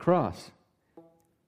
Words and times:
cross. 0.00 0.50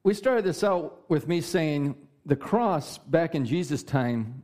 We 0.04 0.14
started 0.14 0.44
this 0.44 0.62
out 0.62 1.08
with 1.08 1.26
me 1.26 1.40
saying 1.40 1.96
the 2.26 2.36
cross 2.36 2.98
back 2.98 3.34
in 3.34 3.44
Jesus' 3.44 3.82
time 3.82 4.42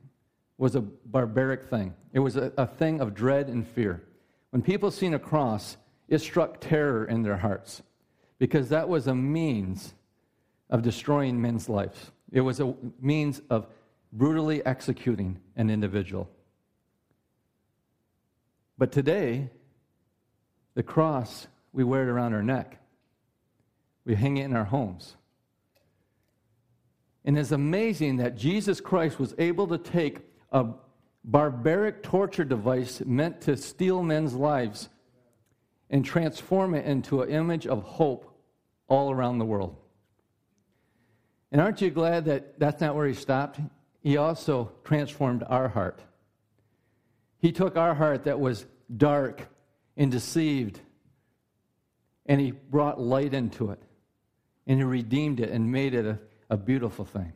was 0.57 0.75
a 0.75 0.81
barbaric 0.81 1.65
thing. 1.65 1.95
It 2.13 2.19
was 2.19 2.37
a, 2.37 2.53
a 2.57 2.67
thing 2.67 3.01
of 3.01 3.15
dread 3.15 3.49
and 3.49 3.67
fear. 3.67 4.03
When 4.51 4.63
people 4.63 4.91
seen 4.91 5.15
a 5.15 5.19
cross, 5.19 5.77
it 6.09 6.19
struck 6.19 6.61
terror 6.61 7.05
in 7.05 7.23
their 7.23 7.37
hearts 7.37 7.83
because 8.39 8.71
that 8.71 8.89
was 8.89 9.07
a 9.07 9.15
means 9.15 9.95
of 10.71 10.83
destroying 10.83 11.41
men's 11.41 11.69
lives. 11.69 12.11
It 12.33 12.41
was 12.41 12.61
a 12.61 12.75
means 13.01 13.41
of 13.51 13.67
brutally 14.13 14.65
executing 14.65 15.39
an 15.57 15.71
individual. 15.71 16.29
But 18.79 18.91
today, 18.91 19.51
the 20.75 20.83
cross, 20.83 21.47
we 21.73 21.85
wear 21.85 22.05
it 22.05 22.09
around 22.09 22.33
our 22.33 22.43
neck. 22.43 22.81
We 24.09 24.15
hang 24.15 24.39
it 24.39 24.47
in 24.47 24.57
our 24.57 24.65
homes. 24.65 25.17
And 27.27 27.39
it's 27.39 27.53
amazing 27.53 28.17
that 28.17 28.39
Jesus 28.39 28.81
Christ 28.81 29.19
was 29.19 29.35
able 29.37 29.67
to 29.67 29.77
take 29.77 30.21
a 30.51 30.69
barbaric 31.25 32.03
torture 32.03 32.47
device 32.47 33.03
meant 33.05 33.43
to 33.43 33.55
steal 33.55 34.03
men's 34.03 34.33
lives 34.33 34.89
and 35.91 36.03
transform 36.03 36.75
it 36.75 36.87
into 36.87 37.21
an 37.21 37.29
image 37.29 37.67
of 37.67 37.83
hope 37.83 38.35
all 38.89 39.11
around 39.11 39.37
the 39.37 39.45
world. 39.45 39.77
And 41.53 41.61
aren't 41.61 41.83
you 41.83 41.91
glad 41.91 42.25
that 42.25 42.59
that's 42.59 42.81
not 42.81 42.97
where 42.97 43.07
he 43.07 43.13
stopped? 43.13 43.61
He 44.01 44.17
also 44.17 44.73
transformed 44.85 45.45
our 45.51 45.69
heart. 45.69 46.01
He 47.41 47.53
took 47.53 47.77
our 47.77 47.95
heart 47.95 48.25
that 48.25 48.41
was 48.41 48.65
dark 48.97 49.49
and 49.99 50.11
deceived, 50.11 50.81
and 52.25 52.41
he 52.41 52.53
brought 52.53 52.99
light 52.99 53.35
into 53.35 53.71
it. 53.71 53.83
And 54.69 54.79
he 54.79 54.85
redeemed 54.85 55.41
it 55.41 55.51
and 55.51 55.73
made 55.73 55.95
it 55.95 56.07
a, 56.07 56.19
a 56.51 56.57
beautiful 56.57 57.05
thing. 57.05 57.33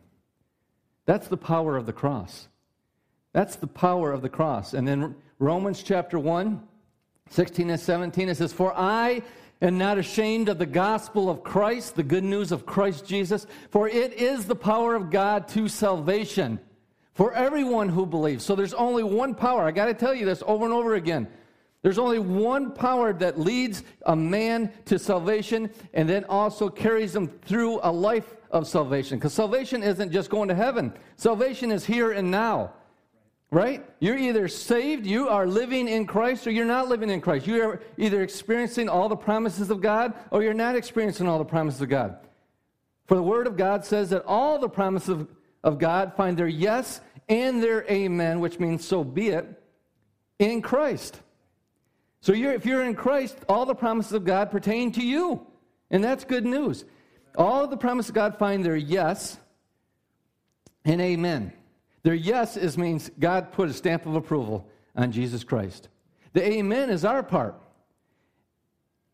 That's 1.06 1.26
the 1.26 1.36
power 1.36 1.76
of 1.76 1.86
the 1.86 1.92
cross. 1.92 2.46
That's 3.32 3.56
the 3.56 3.66
power 3.66 4.12
of 4.12 4.22
the 4.22 4.28
cross. 4.28 4.74
And 4.74 4.86
then 4.86 5.16
Romans 5.38 5.82
chapter 5.82 6.18
1, 6.18 6.62
16 7.30 7.70
and 7.70 7.80
17, 7.80 8.28
it 8.28 8.36
says, 8.36 8.52
For 8.52 8.72
I 8.76 9.22
am 9.60 9.78
not 9.78 9.98
ashamed 9.98 10.48
of 10.48 10.58
the 10.58 10.66
gospel 10.66 11.30
of 11.30 11.42
Christ, 11.42 11.96
the 11.96 12.02
good 12.02 12.24
news 12.24 12.52
of 12.52 12.66
Christ 12.66 13.06
Jesus, 13.06 13.46
for 13.70 13.88
it 13.88 14.12
is 14.12 14.44
the 14.44 14.54
power 14.54 14.94
of 14.94 15.10
God 15.10 15.48
to 15.48 15.68
salvation 15.68 16.60
for 17.14 17.32
everyone 17.34 17.88
who 17.88 18.06
believes. 18.06 18.44
So 18.44 18.54
there's 18.54 18.74
only 18.74 19.02
one 19.02 19.34
power. 19.34 19.62
I 19.64 19.70
got 19.70 19.86
to 19.86 19.94
tell 19.94 20.14
you 20.14 20.26
this 20.26 20.42
over 20.46 20.64
and 20.64 20.74
over 20.74 20.94
again. 20.94 21.28
There's 21.82 21.98
only 21.98 22.20
one 22.20 22.70
power 22.70 23.12
that 23.14 23.40
leads 23.40 23.82
a 24.06 24.14
man 24.14 24.72
to 24.84 24.98
salvation 24.98 25.70
and 25.92 26.08
then 26.08 26.24
also 26.24 26.68
carries 26.68 27.14
him 27.14 27.26
through 27.26 27.80
a 27.82 27.90
life 27.90 28.36
of 28.52 28.68
salvation. 28.68 29.18
Because 29.18 29.32
salvation 29.32 29.82
isn't 29.82 30.12
just 30.12 30.30
going 30.30 30.48
to 30.48 30.54
heaven, 30.54 30.92
salvation 31.16 31.72
is 31.72 31.84
here 31.84 32.12
and 32.12 32.30
now. 32.30 32.72
Right? 33.50 33.84
You're 34.00 34.16
either 34.16 34.48
saved, 34.48 35.04
you 35.04 35.28
are 35.28 35.46
living 35.46 35.86
in 35.86 36.06
Christ, 36.06 36.46
or 36.46 36.50
you're 36.50 36.64
not 36.64 36.88
living 36.88 37.10
in 37.10 37.20
Christ. 37.20 37.46
You 37.46 37.62
are 37.62 37.82
either 37.98 38.22
experiencing 38.22 38.88
all 38.88 39.10
the 39.10 39.16
promises 39.16 39.68
of 39.68 39.82
God, 39.82 40.14
or 40.30 40.42
you're 40.42 40.54
not 40.54 40.74
experiencing 40.74 41.28
all 41.28 41.38
the 41.38 41.44
promises 41.44 41.82
of 41.82 41.90
God. 41.90 42.16
For 43.06 43.14
the 43.14 43.22
Word 43.22 43.46
of 43.46 43.58
God 43.58 43.84
says 43.84 44.08
that 44.08 44.24
all 44.24 44.58
the 44.58 44.70
promises 44.70 45.10
of, 45.10 45.28
of 45.62 45.78
God 45.78 46.14
find 46.16 46.34
their 46.34 46.48
yes 46.48 47.02
and 47.28 47.62
their 47.62 47.84
amen, 47.90 48.40
which 48.40 48.58
means 48.58 48.86
so 48.86 49.04
be 49.04 49.28
it, 49.28 49.62
in 50.38 50.62
Christ. 50.62 51.20
So 52.22 52.32
you're, 52.32 52.52
if 52.52 52.64
you're 52.64 52.84
in 52.84 52.94
Christ, 52.94 53.36
all 53.48 53.66
the 53.66 53.74
promises 53.74 54.12
of 54.12 54.24
God 54.24 54.50
pertain 54.50 54.92
to 54.92 55.04
you. 55.04 55.44
And 55.90 56.02
that's 56.02 56.24
good 56.24 56.46
news. 56.46 56.84
All 57.36 57.66
the 57.66 57.76
promises 57.76 58.10
of 58.10 58.14
God 58.14 58.38
find 58.38 58.64
their 58.64 58.76
yes 58.76 59.38
and 60.84 61.00
amen. 61.00 61.52
Their 62.04 62.14
yes 62.14 62.56
is 62.56 62.78
means 62.78 63.10
God 63.18 63.52
put 63.52 63.68
a 63.68 63.72
stamp 63.72 64.06
of 64.06 64.14
approval 64.14 64.68
on 64.94 65.10
Jesus 65.10 65.42
Christ. 65.42 65.88
The 66.32 66.46
amen 66.46 66.90
is 66.90 67.04
our 67.04 67.24
part. 67.24 67.60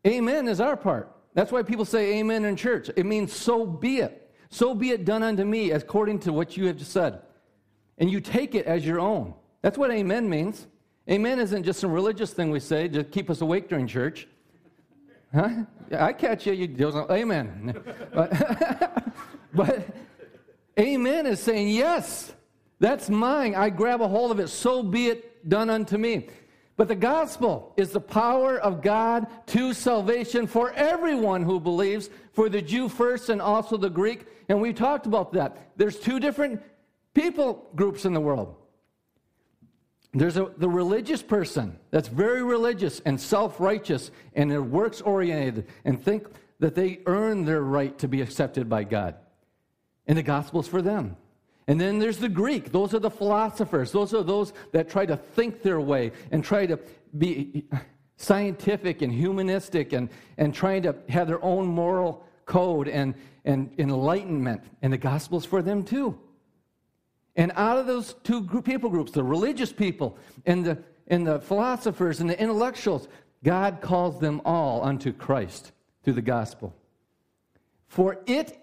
Amen 0.05 0.47
is 0.47 0.61
our 0.61 0.77
part. 0.77 1.11
That's 1.33 1.51
why 1.51 1.63
people 1.63 1.85
say 1.85 2.19
amen 2.19 2.45
in 2.45 2.55
church. 2.55 2.91
It 2.95 3.07
means 3.07 3.33
so 3.33 3.65
be 3.65 3.97
it. 3.97 4.31
So 4.51 4.75
be 4.75 4.91
it 4.91 5.03
done 5.03 5.23
unto 5.23 5.43
me 5.43 5.71
according 5.71 6.19
to 6.19 6.33
what 6.33 6.55
you 6.55 6.67
have 6.67 6.77
just 6.77 6.91
said. 6.91 7.21
And 7.97 8.09
you 8.09 8.21
take 8.21 8.53
it 8.53 8.67
as 8.67 8.85
your 8.85 8.99
own. 8.99 9.33
That's 9.63 9.79
what 9.79 9.91
amen 9.91 10.29
means. 10.29 10.67
Amen 11.09 11.39
isn't 11.39 11.63
just 11.63 11.79
some 11.79 11.91
religious 11.91 12.33
thing 12.33 12.51
we 12.51 12.59
say 12.59 12.87
to 12.87 13.03
keep 13.03 13.31
us 13.31 13.41
awake 13.41 13.67
during 13.67 13.87
church. 13.87 14.27
Huh? 15.33 15.63
I 15.91 16.13
catch 16.13 16.45
you. 16.45 16.53
You 16.53 16.67
don't, 16.67 17.09
amen. 17.09 17.81
but, 18.13 19.13
but 19.53 19.87
amen 20.79 21.25
is 21.25 21.39
saying 21.39 21.69
yes. 21.69 22.33
That's 22.79 23.09
mine. 23.09 23.55
I 23.55 23.71
grab 23.71 24.01
a 24.01 24.07
hold 24.07 24.31
of 24.31 24.39
it. 24.39 24.49
So 24.49 24.83
be 24.83 25.07
it 25.07 25.49
done 25.49 25.69
unto 25.69 25.97
me. 25.97 26.27
But 26.77 26.87
the 26.87 26.95
gospel 26.95 27.73
is 27.75 27.89
the 27.89 27.99
power 27.99 28.59
of 28.59 28.81
God 28.81 29.27
to 29.47 29.73
salvation 29.73 30.47
for 30.47 30.71
everyone 30.73 31.43
who 31.43 31.59
believes, 31.59 32.09
for 32.33 32.49
the 32.49 32.61
Jew 32.61 32.87
first 32.87 33.29
and 33.29 33.41
also 33.41 33.77
the 33.77 33.89
Greek. 33.89 34.27
And 34.47 34.61
we 34.61 34.73
talked 34.73 35.07
about 35.07 35.33
that. 35.33 35.71
There's 35.75 35.99
two 35.99 36.19
different 36.19 36.61
people 37.13 37.69
groups 37.75 38.05
in 38.05 38.13
the 38.13 38.21
world. 38.21 38.55
There's 40.13 40.37
a, 40.37 40.51
the 40.57 40.69
religious 40.69 41.21
person 41.21 41.77
that's 41.91 42.07
very 42.07 42.43
religious 42.43 42.99
and 43.05 43.19
self 43.19 43.59
righteous 43.59 44.09
and 44.33 44.49
they're 44.49 44.61
works 44.61 45.01
oriented 45.01 45.67
and 45.85 46.03
think 46.03 46.27
that 46.59 46.75
they 46.75 46.99
earn 47.05 47.45
their 47.45 47.61
right 47.61 47.97
to 47.99 48.07
be 48.07 48.21
accepted 48.21 48.67
by 48.67 48.83
God. 48.83 49.15
And 50.07 50.17
the 50.17 50.23
gospel's 50.23 50.67
for 50.67 50.81
them. 50.81 51.15
And 51.67 51.79
then 51.79 51.99
there's 51.99 52.17
the 52.17 52.29
Greek. 52.29 52.71
Those 52.71 52.95
are 52.95 52.99
the 52.99 53.11
philosophers. 53.11 53.91
Those 53.91 54.13
are 54.15 54.23
those 54.23 54.53
that 54.71 54.89
try 54.89 55.05
to 55.05 55.15
think 55.15 55.61
their 55.61 55.79
way 55.79 56.11
and 56.31 56.43
try 56.43 56.65
to 56.65 56.79
be 57.17 57.65
scientific 58.17 59.03
and 59.03 59.13
humanistic 59.13 59.93
and, 59.93 60.09
and 60.39 60.53
trying 60.53 60.81
to 60.81 60.95
have 61.09 61.27
their 61.27 61.43
own 61.43 61.67
moral 61.67 62.25
code 62.45 62.87
and, 62.87 63.13
and 63.45 63.71
enlightenment. 63.77 64.63
And 64.81 64.91
the 64.91 64.97
gospel's 64.97 65.45
for 65.45 65.61
them 65.61 65.83
too. 65.83 66.19
And 67.35 67.51
out 67.55 67.77
of 67.77 67.87
those 67.87 68.15
two 68.23 68.41
group, 68.41 68.65
people 68.65 68.89
groups, 68.89 69.11
the 69.11 69.23
religious 69.23 69.71
people 69.71 70.17
and 70.45 70.65
the, 70.65 70.77
and 71.07 71.25
the 71.25 71.39
philosophers 71.39 72.19
and 72.19 72.29
the 72.29 72.39
intellectuals, 72.39 73.07
God 73.43 73.79
calls 73.81 74.19
them 74.19 74.41
all 74.45 74.83
unto 74.83 75.13
Christ 75.13 75.71
through 76.03 76.13
the 76.13 76.21
gospel. 76.21 76.75
For 77.87 78.19
it 78.25 78.57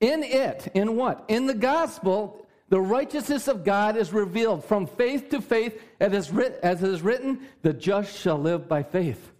in 0.00 0.22
it, 0.22 0.70
in 0.74 0.96
what? 0.96 1.24
In 1.28 1.46
the 1.46 1.54
gospel, 1.54 2.46
the 2.68 2.80
righteousness 2.80 3.48
of 3.48 3.64
God 3.64 3.96
is 3.96 4.12
revealed 4.12 4.64
from 4.64 4.86
faith 4.86 5.30
to 5.30 5.40
faith, 5.40 5.82
as 6.00 6.12
it 6.12 6.88
is 6.88 7.02
written, 7.02 7.40
the 7.62 7.72
just 7.72 8.16
shall 8.16 8.38
live 8.38 8.68
by 8.68 8.82
faith. 8.82 9.32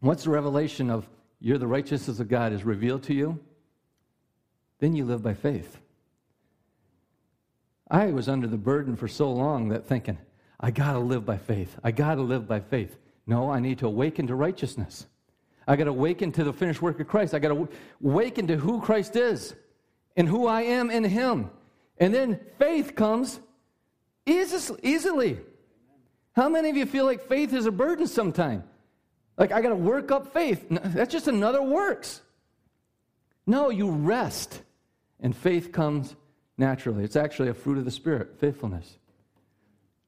Once 0.00 0.24
the 0.24 0.30
revelation 0.30 0.90
of 0.90 1.08
you're 1.40 1.58
the 1.58 1.66
righteousness 1.66 2.20
of 2.20 2.28
God 2.28 2.52
is 2.52 2.64
revealed 2.64 3.04
to 3.04 3.14
you, 3.14 3.38
then 4.78 4.94
you 4.94 5.04
live 5.04 5.22
by 5.22 5.34
faith. 5.34 5.78
I 7.92 8.06
was 8.06 8.26
under 8.26 8.46
the 8.46 8.56
burden 8.56 8.96
for 8.96 9.06
so 9.06 9.30
long 9.30 9.68
that 9.68 9.86
thinking, 9.86 10.16
I 10.58 10.70
got 10.70 10.94
to 10.94 10.98
live 10.98 11.26
by 11.26 11.36
faith. 11.36 11.76
I 11.84 11.90
got 11.90 12.14
to 12.14 12.22
live 12.22 12.48
by 12.48 12.60
faith. 12.60 12.96
No, 13.26 13.50
I 13.50 13.60
need 13.60 13.78
to 13.80 13.86
awaken 13.86 14.26
to 14.28 14.34
righteousness. 14.34 15.06
I 15.68 15.76
got 15.76 15.84
to 15.84 15.90
awaken 15.90 16.32
to 16.32 16.42
the 16.42 16.54
finished 16.54 16.80
work 16.80 16.98
of 17.00 17.06
Christ. 17.06 17.34
I 17.34 17.38
got 17.38 17.50
to 17.50 17.68
awaken 18.02 18.46
to 18.46 18.56
who 18.56 18.80
Christ 18.80 19.14
is 19.14 19.54
and 20.16 20.26
who 20.26 20.46
I 20.46 20.62
am 20.62 20.90
in 20.90 21.04
Him. 21.04 21.50
And 21.98 22.14
then 22.14 22.40
faith 22.58 22.96
comes 22.96 23.38
easily. 24.24 25.38
How 26.34 26.48
many 26.48 26.70
of 26.70 26.76
you 26.78 26.86
feel 26.86 27.04
like 27.04 27.28
faith 27.28 27.52
is 27.52 27.66
a 27.66 27.70
burden 27.70 28.06
sometime? 28.06 28.64
Like, 29.36 29.52
I 29.52 29.60
got 29.60 29.68
to 29.68 29.76
work 29.76 30.10
up 30.10 30.32
faith. 30.32 30.64
that's 30.70 31.12
just 31.12 31.28
another 31.28 31.62
works. 31.62 32.22
No, 33.46 33.68
you 33.68 33.90
rest, 33.90 34.62
and 35.20 35.36
faith 35.36 35.72
comes 35.72 36.16
naturally. 36.58 37.04
It's 37.04 37.16
actually 37.16 37.48
a 37.48 37.54
fruit 37.54 37.78
of 37.78 37.84
the 37.84 37.90
Spirit, 37.90 38.38
faithfulness. 38.38 38.98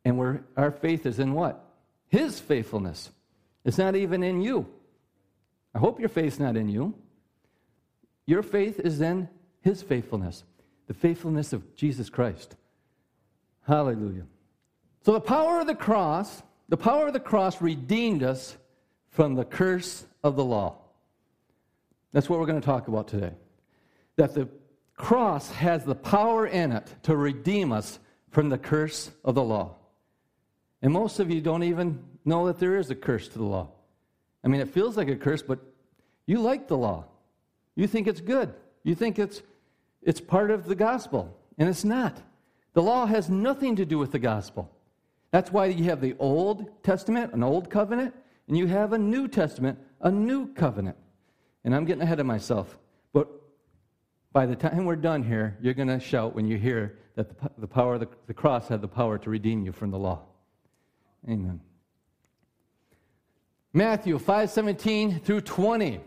And 0.05 0.19
we 0.19 0.38
our 0.56 0.70
faith 0.70 1.06
is 1.06 1.19
in 1.19 1.32
what? 1.32 1.64
His 2.08 2.38
faithfulness. 2.38 3.11
It's 3.64 3.79
not 3.79 3.96
even 3.96 4.23
in 4.23 4.43
you. 4.43 4.67
I 5.75 5.79
hope 5.79 5.99
your 5.99 6.08
faith's 6.08 6.38
not 6.38 6.56
in 6.56 6.69
you. 6.69 6.94
Your 8.26 8.43
faith 8.43 8.79
is 8.81 9.00
in 9.00 9.29
his 9.62 9.82
faithfulness, 9.82 10.44
the 10.87 10.94
faithfulness 10.94 11.52
of 11.52 11.75
Jesus 11.75 12.11
Christ. 12.11 12.56
Hallelujah. 13.67 14.26
So 15.05 15.12
the 15.12 15.20
power 15.20 15.61
of 15.61 15.67
the 15.67 15.75
cross, 15.75 16.43
the 16.69 16.76
power 16.76 17.06
of 17.06 17.12
the 17.12 17.20
cross 17.20 17.61
redeemed 17.61 18.23
us 18.23 18.56
from 19.08 19.35
the 19.35 19.44
curse 19.44 20.05
of 20.23 20.37
the 20.37 20.44
law. 20.44 20.76
That's 22.12 22.29
what 22.29 22.38
we're 22.38 22.47
going 22.47 22.61
to 22.61 22.67
talk 22.67 22.88
about 22.88 23.08
today. 23.08 23.32
That 24.17 24.35
the 24.35 24.49
cross 24.96 25.50
has 25.50 25.85
the 25.85 25.94
power 25.94 26.46
in 26.46 26.73
it 26.73 26.94
to 27.02 27.17
redeem 27.17 27.73
us 27.73 27.99
from 28.31 28.49
the 28.49 28.58
curse 28.58 29.11
of 29.25 29.35
the 29.35 29.43
law. 29.43 29.76
And 30.82 30.93
most 30.93 31.20
of 31.20 31.31
you 31.31 31.41
don't 31.41 31.62
even 31.62 32.02
know 32.25 32.46
that 32.46 32.58
there 32.58 32.76
is 32.76 32.91
a 32.91 32.94
curse 32.94 33.29
to 33.29 33.38
the 33.38 33.44
law. 33.44 33.69
I 34.43 34.49
mean, 34.49 34.61
it 34.61 34.69
feels 34.69 34.96
like 34.96 35.08
a 35.08 35.17
curse, 35.17 35.43
but 35.43 35.58
you 36.26 36.41
like 36.41 36.69
the 36.69 36.76
law. 36.76 37.05
You 37.76 37.87
think 37.87 38.06
it's 38.06 38.20
good. 38.20 38.52
You 38.82 38.94
think 38.94 39.19
it's, 39.19 39.43
it's 40.02 40.20
part 40.20 40.50
of 40.50 40.67
the 40.67 40.75
gospel, 40.75 41.37
and 41.58 41.69
it's 41.69 41.85
not. 41.85 42.20
The 42.75 42.82
law 42.82 43.06
has 43.06 43.31
nothing 43.31 43.76
to 43.76 43.85
do 43.85 43.99
with 43.99 44.12
the 44.12 44.19
gospel. 44.19 44.70
That's 45.31 45.50
why 45.50 45.67
you 45.67 45.85
have 45.85 46.00
the 46.00 46.14
Old 46.19 46.82
Testament, 46.82 47.32
an 47.32 47.43
old 47.43 47.70
covenant, 47.70 48.14
and 48.47 48.56
you 48.56 48.67
have 48.67 48.93
a 48.93 48.99
New 48.99 49.26
Testament, 49.26 49.79
a 50.00 50.11
new 50.11 50.52
covenant. 50.52 50.97
And 51.64 51.75
I'm 51.75 51.85
getting 51.85 52.02
ahead 52.02 52.20
of 52.20 52.26
myself. 52.26 52.79
By 54.35 54.47
the 54.47 54.57
time 54.57 54.85
we're 54.85 54.97
done 54.97 55.23
here, 55.23 55.57
you're 55.63 55.75
going 55.75 55.89
to 55.89 56.01
shout 56.01 56.35
when 56.35 56.49
you 56.49 56.59
hear 56.59 56.99
that 57.15 57.29
the, 57.29 57.51
the 57.57 57.69
power 57.69 57.95
of 57.95 58.01
the, 58.01 58.09
the 58.27 58.35
cross 58.35 58.67
had 58.67 58.83
the 58.83 58.89
power 58.89 59.17
to 59.17 59.31
redeem 59.31 59.65
you 59.65 59.71
from 59.71 59.93
the 59.93 59.99
law. 59.99 60.23
Amen. 61.29 61.61
Matthew 63.73 64.19
5:17 64.19 65.23
through 65.23 65.43
20. 65.43 66.01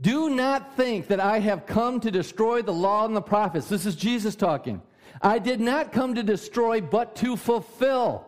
Do 0.00 0.30
not 0.30 0.74
think 0.74 1.08
that 1.08 1.20
I 1.20 1.38
have 1.40 1.66
come 1.66 2.00
to 2.00 2.10
destroy 2.10 2.62
the 2.62 2.72
law 2.72 3.04
and 3.04 3.14
the 3.14 3.20
prophets. 3.20 3.68
This 3.68 3.84
is 3.84 3.94
Jesus 3.94 4.34
talking. 4.34 4.80
I 5.20 5.38
did 5.38 5.60
not 5.60 5.92
come 5.92 6.14
to 6.14 6.22
destroy, 6.22 6.80
but 6.80 7.14
to 7.16 7.36
fulfill. 7.36 8.26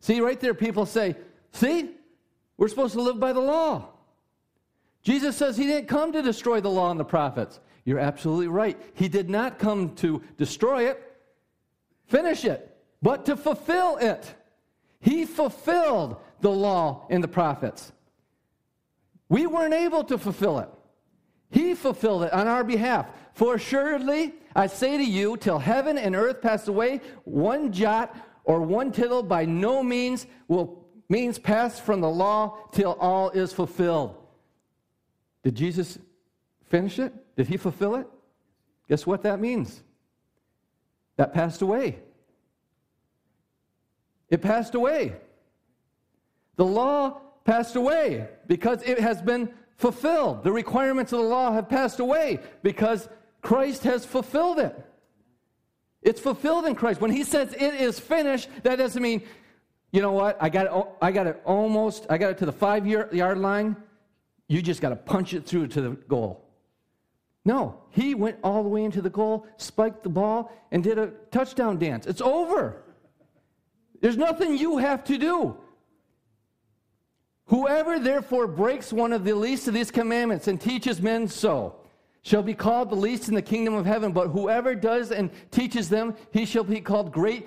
See, 0.00 0.20
right 0.20 0.40
there, 0.40 0.54
people 0.54 0.84
say, 0.84 1.14
See, 1.52 1.92
we're 2.56 2.66
supposed 2.66 2.94
to 2.94 3.02
live 3.02 3.20
by 3.20 3.32
the 3.32 3.40
law. 3.40 3.90
Jesus 5.04 5.36
says 5.36 5.56
he 5.56 5.66
didn't 5.66 5.86
come 5.86 6.12
to 6.12 6.22
destroy 6.22 6.60
the 6.60 6.70
law 6.70 6.90
and 6.90 6.98
the 6.98 7.04
prophets. 7.04 7.60
You're 7.84 7.98
absolutely 7.98 8.48
right. 8.48 8.80
He 8.94 9.08
did 9.08 9.28
not 9.28 9.58
come 9.58 9.94
to 9.96 10.22
destroy 10.36 10.88
it, 10.88 11.02
finish 12.06 12.44
it, 12.44 12.76
but 13.02 13.26
to 13.26 13.36
fulfill 13.36 13.96
it. 13.98 14.34
He 15.00 15.26
fulfilled 15.26 16.16
the 16.40 16.50
law 16.50 17.06
and 17.10 17.22
the 17.22 17.28
prophets. 17.28 17.92
We 19.28 19.46
weren't 19.46 19.74
able 19.74 20.04
to 20.04 20.16
fulfill 20.16 20.58
it. 20.60 20.68
He 21.50 21.74
fulfilled 21.74 22.24
it 22.24 22.32
on 22.32 22.48
our 22.48 22.64
behalf. 22.64 23.06
For 23.34 23.54
assuredly, 23.54 24.34
I 24.56 24.66
say 24.66 24.96
to 24.96 25.04
you, 25.04 25.36
till 25.36 25.58
heaven 25.58 25.98
and 25.98 26.16
earth 26.16 26.40
pass 26.40 26.68
away, 26.68 27.00
one 27.24 27.72
jot 27.72 28.16
or 28.44 28.60
one 28.60 28.92
tittle 28.92 29.22
by 29.22 29.44
no 29.44 29.82
means 29.82 30.26
will 30.48 30.84
means 31.08 31.38
pass 31.38 31.78
from 31.78 32.00
the 32.00 32.08
law 32.08 32.56
till 32.72 32.92
all 32.94 33.30
is 33.30 33.52
fulfilled. 33.52 34.16
Did 35.42 35.54
Jesus 35.54 35.98
finish 36.74 36.98
it? 36.98 37.12
Did 37.36 37.46
he 37.46 37.56
fulfill 37.56 37.94
it? 37.94 38.06
Guess 38.88 39.06
what 39.06 39.22
that 39.22 39.38
means? 39.38 39.84
That 41.16 41.32
passed 41.32 41.62
away. 41.62 42.00
It 44.28 44.42
passed 44.42 44.74
away. 44.74 45.14
The 46.56 46.64
law 46.64 47.20
passed 47.44 47.76
away 47.76 48.26
because 48.48 48.82
it 48.82 48.98
has 48.98 49.22
been 49.22 49.50
fulfilled. 49.76 50.42
The 50.42 50.50
requirements 50.50 51.12
of 51.12 51.20
the 51.20 51.26
law 51.26 51.52
have 51.52 51.68
passed 51.68 52.00
away 52.00 52.40
because 52.64 53.08
Christ 53.40 53.84
has 53.84 54.04
fulfilled 54.04 54.58
it. 54.58 54.74
It's 56.02 56.20
fulfilled 56.20 56.64
in 56.66 56.74
Christ. 56.74 57.00
When 57.00 57.12
he 57.12 57.22
says 57.22 57.52
it 57.52 57.74
is 57.74 58.00
finished, 58.00 58.48
that 58.64 58.76
doesn't 58.76 59.00
mean, 59.00 59.22
you 59.92 60.02
know 60.02 60.12
what, 60.12 60.36
I 60.40 60.48
got 60.48 60.66
it, 60.66 60.86
I 61.00 61.12
got 61.12 61.28
it 61.28 61.40
almost, 61.44 62.06
I 62.10 62.18
got 62.18 62.32
it 62.32 62.38
to 62.38 62.46
the 62.46 62.58
five 62.66 62.84
yard 62.84 63.38
line. 63.38 63.76
You 64.48 64.60
just 64.60 64.80
got 64.80 64.88
to 64.88 64.96
punch 64.96 65.34
it 65.34 65.46
through 65.46 65.68
to 65.68 65.80
the 65.80 65.90
goal. 66.08 66.43
No, 67.44 67.82
he 67.90 68.14
went 68.14 68.38
all 68.42 68.62
the 68.62 68.68
way 68.68 68.84
into 68.84 69.02
the 69.02 69.10
goal, 69.10 69.46
spiked 69.58 70.02
the 70.02 70.08
ball, 70.08 70.50
and 70.72 70.82
did 70.82 70.98
a 70.98 71.08
touchdown 71.30 71.78
dance. 71.78 72.06
It's 72.06 72.22
over. 72.22 72.82
There's 74.00 74.16
nothing 74.16 74.56
you 74.56 74.78
have 74.78 75.04
to 75.04 75.18
do. 75.18 75.56
Whoever 77.46 77.98
therefore 77.98 78.46
breaks 78.46 78.92
one 78.92 79.12
of 79.12 79.24
the 79.24 79.34
least 79.34 79.68
of 79.68 79.74
these 79.74 79.90
commandments 79.90 80.48
and 80.48 80.58
teaches 80.58 81.02
men 81.02 81.28
so 81.28 81.76
shall 82.22 82.42
be 82.42 82.54
called 82.54 82.88
the 82.88 82.96
least 82.96 83.28
in 83.28 83.34
the 83.34 83.42
kingdom 83.42 83.74
of 83.74 83.84
heaven, 83.84 84.10
but 84.10 84.28
whoever 84.28 84.74
does 84.74 85.12
and 85.12 85.30
teaches 85.50 85.90
them, 85.90 86.14
he 86.32 86.46
shall 86.46 86.64
be 86.64 86.80
called 86.80 87.12
great 87.12 87.46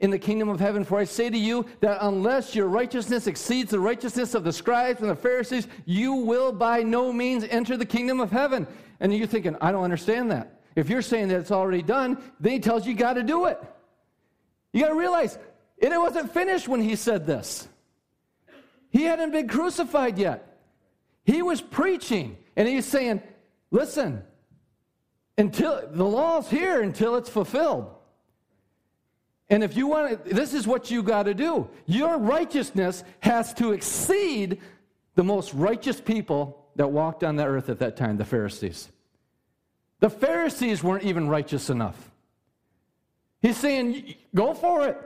in 0.00 0.10
the 0.10 0.18
kingdom 0.18 0.48
of 0.48 0.58
heaven. 0.58 0.84
For 0.84 0.98
I 0.98 1.04
say 1.04 1.30
to 1.30 1.38
you 1.38 1.64
that 1.80 1.98
unless 2.00 2.54
your 2.54 2.66
righteousness 2.66 3.28
exceeds 3.28 3.70
the 3.70 3.78
righteousness 3.78 4.34
of 4.34 4.42
the 4.42 4.52
scribes 4.52 5.00
and 5.00 5.08
the 5.08 5.16
Pharisees, 5.16 5.68
you 5.84 6.14
will 6.14 6.50
by 6.50 6.82
no 6.82 7.12
means 7.12 7.44
enter 7.44 7.76
the 7.76 7.86
kingdom 7.86 8.18
of 8.18 8.32
heaven. 8.32 8.66
And 9.00 9.14
you're 9.14 9.26
thinking, 9.26 9.56
I 9.60 9.72
don't 9.72 9.84
understand 9.84 10.30
that. 10.30 10.60
If 10.74 10.88
you're 10.90 11.02
saying 11.02 11.28
that 11.28 11.40
it's 11.40 11.50
already 11.50 11.82
done, 11.82 12.18
then 12.40 12.52
he 12.52 12.60
tells 12.60 12.86
you 12.86 12.92
you 12.92 12.98
got 12.98 13.14
to 13.14 13.22
do 13.22 13.46
it. 13.46 13.58
You 14.72 14.82
got 14.82 14.88
to 14.88 14.94
realize 14.94 15.38
it 15.78 15.90
wasn't 15.90 16.32
finished 16.32 16.68
when 16.68 16.80
he 16.80 16.96
said 16.96 17.26
this. 17.26 17.66
He 18.90 19.04
hadn't 19.04 19.32
been 19.32 19.48
crucified 19.48 20.18
yet. 20.18 20.58
He 21.24 21.42
was 21.42 21.60
preaching, 21.60 22.36
and 22.56 22.68
he's 22.68 22.86
saying, 22.86 23.22
Listen, 23.70 24.22
until 25.38 25.88
the 25.90 26.04
law's 26.04 26.48
here 26.48 26.82
until 26.82 27.16
it's 27.16 27.28
fulfilled. 27.28 27.92
And 29.48 29.62
if 29.62 29.76
you 29.76 29.86
want 29.86 30.24
to, 30.24 30.34
this 30.34 30.54
is 30.54 30.66
what 30.66 30.90
you 30.90 31.02
got 31.02 31.24
to 31.24 31.34
do. 31.34 31.68
Your 31.86 32.18
righteousness 32.18 33.04
has 33.20 33.54
to 33.54 33.72
exceed 33.72 34.60
the 35.14 35.24
most 35.24 35.54
righteous 35.54 36.00
people 36.00 36.65
that 36.76 36.88
walked 36.88 37.24
on 37.24 37.36
the 37.36 37.44
earth 37.44 37.68
at 37.68 37.78
that 37.80 37.96
time, 37.96 38.16
the 38.16 38.24
Pharisees. 38.24 38.88
The 40.00 40.10
Pharisees 40.10 40.82
weren't 40.82 41.04
even 41.04 41.28
righteous 41.28 41.70
enough. 41.70 42.12
He's 43.40 43.56
saying, 43.56 44.14
go 44.34 44.54
for 44.54 44.86
it, 44.86 44.98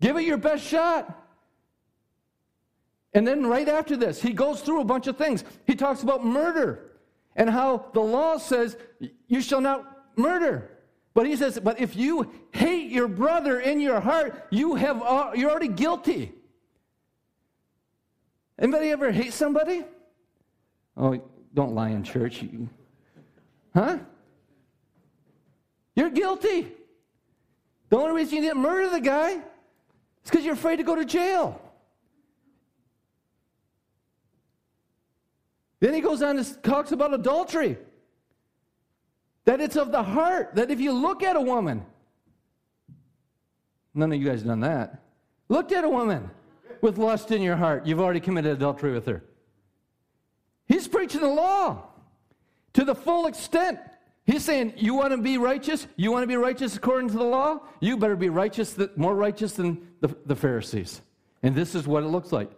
give 0.00 0.16
it 0.16 0.22
your 0.22 0.36
best 0.36 0.64
shot. 0.64 1.22
And 3.14 3.26
then 3.26 3.46
right 3.46 3.68
after 3.68 3.96
this, 3.96 4.20
he 4.20 4.32
goes 4.32 4.60
through 4.60 4.80
a 4.80 4.84
bunch 4.84 5.06
of 5.06 5.16
things. 5.16 5.42
He 5.66 5.74
talks 5.74 6.02
about 6.02 6.24
murder 6.24 6.92
and 7.34 7.48
how 7.48 7.86
the 7.94 8.00
law 8.00 8.36
says 8.36 8.76
you 9.28 9.40
shall 9.40 9.60
not 9.60 10.18
murder. 10.18 10.70
But 11.14 11.26
he 11.26 11.34
says, 11.36 11.58
but 11.58 11.80
if 11.80 11.96
you 11.96 12.30
hate 12.52 12.90
your 12.90 13.08
brother 13.08 13.60
in 13.60 13.80
your 13.80 14.00
heart, 14.00 14.46
you 14.50 14.74
have 14.74 15.02
uh, 15.02 15.30
you're 15.34 15.50
already 15.50 15.68
guilty. 15.68 16.32
Anybody 18.58 18.90
ever 18.90 19.10
hate 19.10 19.32
somebody? 19.32 19.84
Oh, 20.96 21.20
don't 21.54 21.74
lie 21.74 21.90
in 21.90 22.02
church. 22.02 22.44
Huh? 23.74 23.98
You're 25.94 26.10
guilty. 26.10 26.72
The 27.88 27.96
only 27.96 28.14
reason 28.14 28.36
you 28.36 28.42
didn't 28.42 28.62
murder 28.62 28.90
the 28.90 29.00
guy 29.00 29.32
is 29.32 29.40
because 30.24 30.44
you're 30.44 30.54
afraid 30.54 30.76
to 30.76 30.82
go 30.82 30.94
to 30.94 31.04
jail. 31.04 31.60
Then 35.80 35.94
he 35.94 36.00
goes 36.00 36.22
on 36.22 36.38
and 36.38 36.62
talks 36.62 36.92
about 36.92 37.12
adultery. 37.12 37.78
That 39.44 39.60
it's 39.60 39.76
of 39.76 39.92
the 39.92 40.02
heart, 40.02 40.54
that 40.54 40.70
if 40.70 40.80
you 40.80 40.92
look 40.92 41.22
at 41.22 41.36
a 41.36 41.40
woman, 41.40 41.84
none 43.94 44.12
of 44.12 44.18
you 44.18 44.26
guys 44.28 44.42
done 44.42 44.60
that. 44.60 45.02
Looked 45.48 45.72
at 45.72 45.84
a 45.84 45.88
woman 45.88 46.30
with 46.80 46.98
lust 46.98 47.30
in 47.30 47.42
your 47.42 47.56
heart, 47.56 47.86
you've 47.86 48.00
already 48.00 48.20
committed 48.20 48.52
adultery 48.52 48.92
with 48.92 49.06
her. 49.06 49.22
He's 50.66 50.88
preaching 50.88 51.20
the 51.20 51.28
law 51.28 51.82
to 52.74 52.84
the 52.84 52.94
full 52.94 53.26
extent. 53.26 53.78
He's 54.24 54.44
saying, 54.44 54.74
You 54.76 54.94
want 54.94 55.12
to 55.12 55.18
be 55.18 55.38
righteous? 55.38 55.86
You 55.96 56.10
want 56.10 56.24
to 56.24 56.26
be 56.26 56.36
righteous 56.36 56.76
according 56.76 57.10
to 57.10 57.16
the 57.16 57.24
law? 57.24 57.60
You 57.80 57.96
better 57.96 58.16
be 58.16 58.28
righteous, 58.28 58.76
more 58.96 59.14
righteous 59.14 59.52
than 59.52 59.86
the, 60.00 60.14
the 60.26 60.34
Pharisees. 60.34 61.00
And 61.42 61.54
this 61.54 61.74
is 61.74 61.86
what 61.86 62.02
it 62.02 62.08
looks 62.08 62.32
like. 62.32 62.50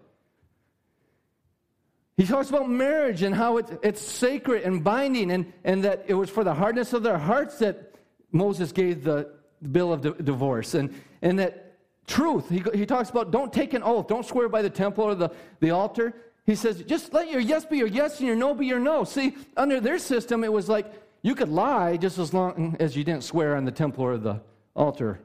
He 2.17 2.27
talks 2.27 2.49
about 2.49 2.69
marriage 2.69 3.23
and 3.23 3.33
how 3.33 3.59
it's, 3.59 4.03
sacred 4.03 4.65
and 4.65 4.83
binding, 4.83 5.31
and, 5.31 5.53
and 5.63 5.85
that 5.85 6.05
it 6.09 6.15
was 6.15 6.29
for 6.29 6.43
the 6.43 6.55
hardness 6.55 6.93
of 6.93 7.05
their 7.05 7.19
hearts 7.19 7.59
that 7.59 7.95
Moses 8.33 8.73
gave 8.73 9.05
the 9.05 9.31
bill 9.71 9.93
of 9.93 10.01
di- 10.01 10.25
divorce. 10.25 10.75
And, 10.75 10.93
and 11.23 11.39
that 11.39 11.77
truth, 12.09 12.49
he, 12.49 12.65
he 12.75 12.87
talks 12.87 13.11
about 13.11 13.31
don't 13.31 13.53
take 13.53 13.73
an 13.73 13.85
oath, 13.85 14.09
don't 14.09 14.27
swear 14.27 14.49
by 14.49 14.63
the 14.63 14.71
temple 14.71 15.05
or 15.05 15.15
the, 15.15 15.31
the 15.61 15.71
altar. 15.71 16.13
He 16.49 16.55
says, 16.55 16.83
just 16.85 17.13
let 17.13 17.31
your 17.31 17.43
yes 17.43 17.67
be 17.67 17.77
your 17.77 17.89
yes 17.89 18.21
and 18.21 18.27
your 18.27 18.35
no 18.35 18.55
be 18.55 18.65
your 18.65 18.79
no. 18.79 19.05
See, 19.05 19.37
under 19.55 19.81
their 19.81 19.99
system, 19.99 20.43
it 20.43 20.51
was 20.51 20.67
like 20.67 20.91
you 21.21 21.35
could 21.35 21.51
lie 21.51 21.99
just 21.99 22.19
as 22.19 22.33
long 22.33 22.75
as 22.81 22.97
you 22.97 23.05
didn't 23.05 23.25
swear 23.25 23.55
on 23.55 23.67
the 23.67 23.71
temple 23.71 24.03
or 24.03 24.17
the 24.17 24.41
altar. 24.75 25.21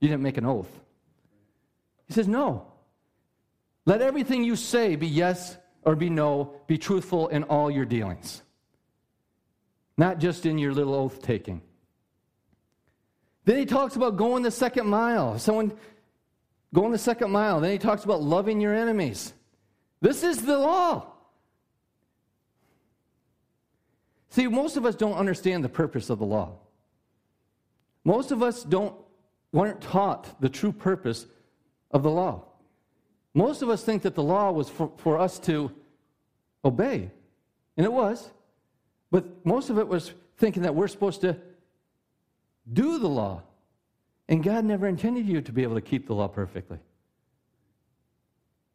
You 0.00 0.08
didn't 0.08 0.22
make 0.22 0.38
an 0.38 0.46
oath. 0.46 0.70
He 2.06 2.14
says, 2.14 2.26
no. 2.26 2.72
Let 3.84 4.00
everything 4.00 4.44
you 4.44 4.56
say 4.56 4.96
be 4.96 5.06
yes 5.06 5.58
or 5.82 5.94
be 5.94 6.08
no, 6.08 6.54
be 6.66 6.78
truthful 6.78 7.28
in 7.28 7.42
all 7.44 7.70
your 7.70 7.84
dealings, 7.84 8.42
not 9.98 10.20
just 10.20 10.46
in 10.46 10.56
your 10.56 10.72
little 10.72 10.94
oath 10.94 11.20
taking. 11.20 11.60
Then 13.44 13.58
he 13.58 13.66
talks 13.66 13.94
about 13.94 14.16
going 14.16 14.42
the 14.42 14.50
second 14.50 14.86
mile. 14.86 15.38
Someone 15.38 15.74
going 16.72 16.92
the 16.92 16.98
second 16.98 17.30
mile. 17.30 17.60
Then 17.60 17.72
he 17.72 17.78
talks 17.78 18.04
about 18.04 18.22
loving 18.22 18.58
your 18.58 18.74
enemies. 18.74 19.34
This 20.00 20.22
is 20.22 20.42
the 20.42 20.58
law. 20.58 21.12
See, 24.30 24.46
most 24.46 24.76
of 24.76 24.84
us 24.84 24.94
don't 24.94 25.14
understand 25.14 25.64
the 25.64 25.68
purpose 25.68 26.10
of 26.10 26.18
the 26.18 26.26
law. 26.26 26.58
Most 28.04 28.32
of 28.32 28.42
us 28.42 28.62
don't 28.62 28.94
weren't 29.52 29.80
taught 29.80 30.40
the 30.40 30.48
true 30.48 30.72
purpose 30.72 31.26
of 31.90 32.02
the 32.02 32.10
law. 32.10 32.44
Most 33.32 33.62
of 33.62 33.70
us 33.70 33.82
think 33.82 34.02
that 34.02 34.14
the 34.14 34.22
law 34.22 34.50
was 34.50 34.68
for, 34.68 34.92
for 34.98 35.18
us 35.18 35.38
to 35.40 35.72
obey, 36.64 37.10
and 37.76 37.86
it 37.86 37.92
was. 37.92 38.30
But 39.10 39.46
most 39.46 39.70
of 39.70 39.78
it 39.78 39.88
was 39.88 40.12
thinking 40.36 40.62
that 40.64 40.74
we're 40.74 40.88
supposed 40.88 41.20
to 41.22 41.36
do 42.72 42.98
the 42.98 43.08
law. 43.08 43.42
And 44.28 44.42
God 44.42 44.64
never 44.64 44.86
intended 44.86 45.26
you 45.26 45.40
to 45.40 45.52
be 45.52 45.62
able 45.62 45.76
to 45.76 45.80
keep 45.80 46.06
the 46.06 46.14
law 46.14 46.28
perfectly. 46.28 46.78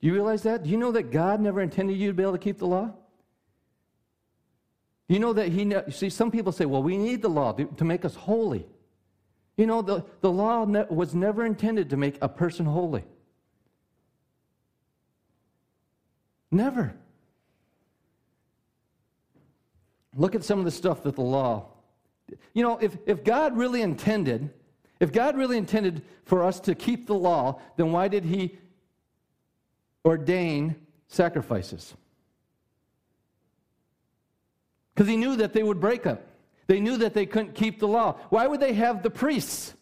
Do 0.01 0.08
you 0.08 0.13
realize 0.13 0.41
that? 0.43 0.63
Do 0.63 0.70
you 0.70 0.77
know 0.77 0.91
that 0.93 1.12
God 1.12 1.39
never 1.39 1.62
intended 1.62 1.98
you 1.98 2.08
to 2.08 2.13
be 2.13 2.24
able 2.24 2.34
to 2.34 2.39
keep 2.39 2.58
the 2.58 2.67
law? 2.67 2.91
You 5.08 5.20
know 5.20 5.34
that 5.34 5.50
He, 5.50 5.63
ne- 5.63 5.89
see, 5.91 6.10
some 6.10 6.31
people 6.31 6.51
say, 6.51 6.65
well, 6.65 6.81
we 6.81 6.98
need 6.98 7.22
the 7.22 7.29
law 7.29 7.51
to, 7.53 7.65
to 7.65 7.84
make 7.86 8.03
us 8.03 8.15
holy. 8.15 8.65
You 9.58 9.67
know, 9.67 9.81
the, 9.81 10.03
the 10.22 10.31
law 10.31 10.65
ne- 10.65 10.86
was 10.89 11.13
never 11.13 11.46
intended 11.46 11.91
to 11.91 11.98
make 11.98 12.17
a 12.22 12.29
person 12.29 12.65
holy. 12.65 13.03
Never. 16.50 16.96
Look 20.15 20.34
at 20.34 20.43
some 20.43 20.60
of 20.60 20.65
the 20.65 20.72
stuff 20.72 21.03
that 21.03 21.15
the 21.15 21.22
law. 21.22 21.67
You 22.53 22.63
know, 22.63 22.77
if, 22.79 22.98
if 23.05 23.24
God 23.24 23.55
really 23.55 23.81
intended, 23.81 24.50
if 25.00 25.12
God 25.12 25.38
really 25.38 25.58
intended 25.58 26.01
for 26.25 26.43
us 26.43 26.60
to 26.62 26.74
keep 26.74 27.05
the 27.05 27.13
law, 27.13 27.60
then 27.77 27.91
why 27.91 28.08
did 28.08 28.25
He 28.25 28.58
ordain 30.05 30.75
sacrifices? 31.08 31.93
Because 34.93 35.08
He 35.08 35.17
knew 35.17 35.36
that 35.38 35.53
they 35.53 35.63
would 35.63 35.79
break 35.79 36.03
them. 36.03 36.20
They 36.67 36.79
knew 36.79 36.98
that 36.98 37.13
they 37.13 37.25
couldn't 37.25 37.55
keep 37.55 37.79
the 37.79 37.88
law. 37.88 38.17
Why 38.29 38.48
would 38.48 38.60
they 38.60 38.74
have 38.74 39.03
the 39.03 39.10
priests? 39.10 39.74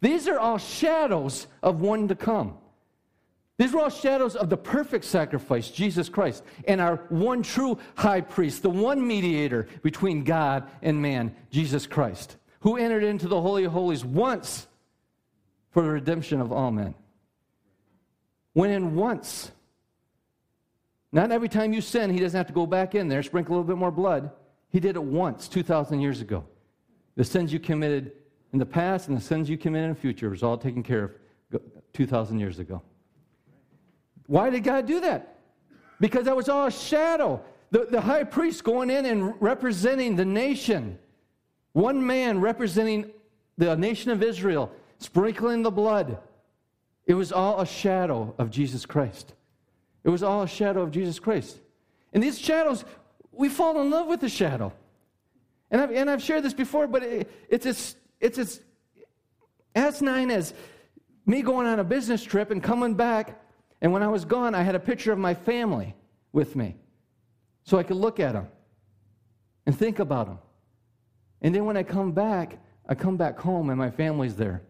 These 0.00 0.28
are 0.28 0.38
all 0.38 0.58
shadows 0.58 1.46
of 1.62 1.80
one 1.80 2.08
to 2.08 2.14
come. 2.14 2.58
These 3.58 3.72
were 3.72 3.80
all 3.80 3.90
shadows 3.90 4.36
of 4.36 4.50
the 4.50 4.56
perfect 4.56 5.04
sacrifice, 5.04 5.68
Jesus 5.68 6.08
Christ, 6.08 6.44
and 6.68 6.80
our 6.80 6.96
one 7.08 7.42
true 7.42 7.78
high 7.96 8.20
priest, 8.20 8.62
the 8.62 8.70
one 8.70 9.04
mediator 9.04 9.66
between 9.82 10.22
God 10.22 10.68
and 10.80 11.02
man, 11.02 11.34
Jesus 11.50 11.84
Christ, 11.84 12.36
who 12.60 12.76
entered 12.76 13.02
into 13.02 13.26
the 13.26 13.40
Holy 13.40 13.64
of 13.64 13.72
Holies 13.72 14.04
once 14.04 14.68
for 15.70 15.82
the 15.82 15.90
redemption 15.90 16.40
of 16.40 16.52
all 16.52 16.70
men. 16.70 16.94
Went 18.58 18.72
in 18.72 18.96
once. 18.96 19.52
Not 21.12 21.30
every 21.30 21.48
time 21.48 21.72
you 21.72 21.80
sin, 21.80 22.10
he 22.10 22.18
doesn't 22.18 22.36
have 22.36 22.48
to 22.48 22.52
go 22.52 22.66
back 22.66 22.96
in 22.96 23.06
there, 23.06 23.22
sprinkle 23.22 23.54
a 23.54 23.54
little 23.54 23.68
bit 23.68 23.78
more 23.78 23.92
blood. 23.92 24.32
He 24.70 24.80
did 24.80 24.96
it 24.96 25.02
once, 25.04 25.46
2,000 25.46 26.00
years 26.00 26.20
ago. 26.20 26.44
The 27.14 27.22
sins 27.22 27.52
you 27.52 27.60
committed 27.60 28.14
in 28.52 28.58
the 28.58 28.66
past 28.66 29.06
and 29.06 29.16
the 29.16 29.20
sins 29.20 29.48
you 29.48 29.56
commit 29.56 29.84
in 29.84 29.90
the 29.90 29.94
future 29.94 30.28
was 30.28 30.42
all 30.42 30.58
taken 30.58 30.82
care 30.82 31.04
of 31.52 31.60
2,000 31.92 32.40
years 32.40 32.58
ago. 32.58 32.82
Why 34.26 34.50
did 34.50 34.64
God 34.64 34.86
do 34.86 35.02
that? 35.02 35.38
Because 36.00 36.24
that 36.24 36.34
was 36.34 36.48
all 36.48 36.66
a 36.66 36.72
shadow. 36.72 37.40
The, 37.70 37.86
the 37.88 38.00
high 38.00 38.24
priest 38.24 38.64
going 38.64 38.90
in 38.90 39.06
and 39.06 39.40
representing 39.40 40.16
the 40.16 40.24
nation, 40.24 40.98
one 41.74 42.04
man 42.04 42.40
representing 42.40 43.12
the 43.56 43.76
nation 43.76 44.10
of 44.10 44.20
Israel, 44.20 44.72
sprinkling 44.98 45.62
the 45.62 45.70
blood. 45.70 46.18
It 47.08 47.14
was 47.14 47.32
all 47.32 47.60
a 47.60 47.66
shadow 47.66 48.36
of 48.38 48.50
Jesus 48.50 48.86
Christ. 48.86 49.34
It 50.04 50.10
was 50.10 50.22
all 50.22 50.42
a 50.42 50.48
shadow 50.48 50.82
of 50.82 50.92
Jesus 50.92 51.18
Christ. 51.18 51.58
And 52.12 52.22
these 52.22 52.38
shadows, 52.38 52.84
we 53.32 53.48
fall 53.48 53.80
in 53.80 53.90
love 53.90 54.06
with 54.06 54.20
the 54.20 54.28
shadow. 54.28 54.72
And 55.72 55.80
I've, 55.80 55.90
and 55.90 56.08
I've 56.08 56.22
shared 56.22 56.44
this 56.44 56.54
before, 56.54 56.86
but 56.86 57.02
it, 57.02 57.28
it's 57.48 57.66
as, 57.66 57.96
it's 58.20 58.38
as 58.38 58.60
asinine 59.74 60.30
as 60.30 60.54
me 61.26 61.42
going 61.42 61.66
on 61.66 61.80
a 61.80 61.84
business 61.84 62.22
trip 62.22 62.52
and 62.52 62.62
coming 62.62 62.94
back 62.94 63.40
and 63.80 63.92
when 63.92 64.02
I 64.02 64.08
was 64.08 64.24
gone, 64.24 64.54
I 64.54 64.62
had 64.62 64.74
a 64.74 64.80
picture 64.80 65.12
of 65.12 65.18
my 65.18 65.34
family 65.34 65.94
with 66.32 66.56
me 66.56 66.76
so 67.64 67.78
I 67.78 67.82
could 67.82 67.96
look 67.96 68.18
at 68.18 68.32
them 68.32 68.48
and 69.66 69.76
think 69.76 69.98
about 69.98 70.26
them. 70.26 70.38
And 71.42 71.54
then 71.54 71.64
when 71.64 71.76
I 71.76 71.82
come 71.82 72.12
back, 72.12 72.58
I 72.88 72.94
come 72.94 73.16
back 73.16 73.38
home 73.38 73.70
and 73.70 73.78
my 73.78 73.90
family's 73.90 74.34
there. 74.34 74.62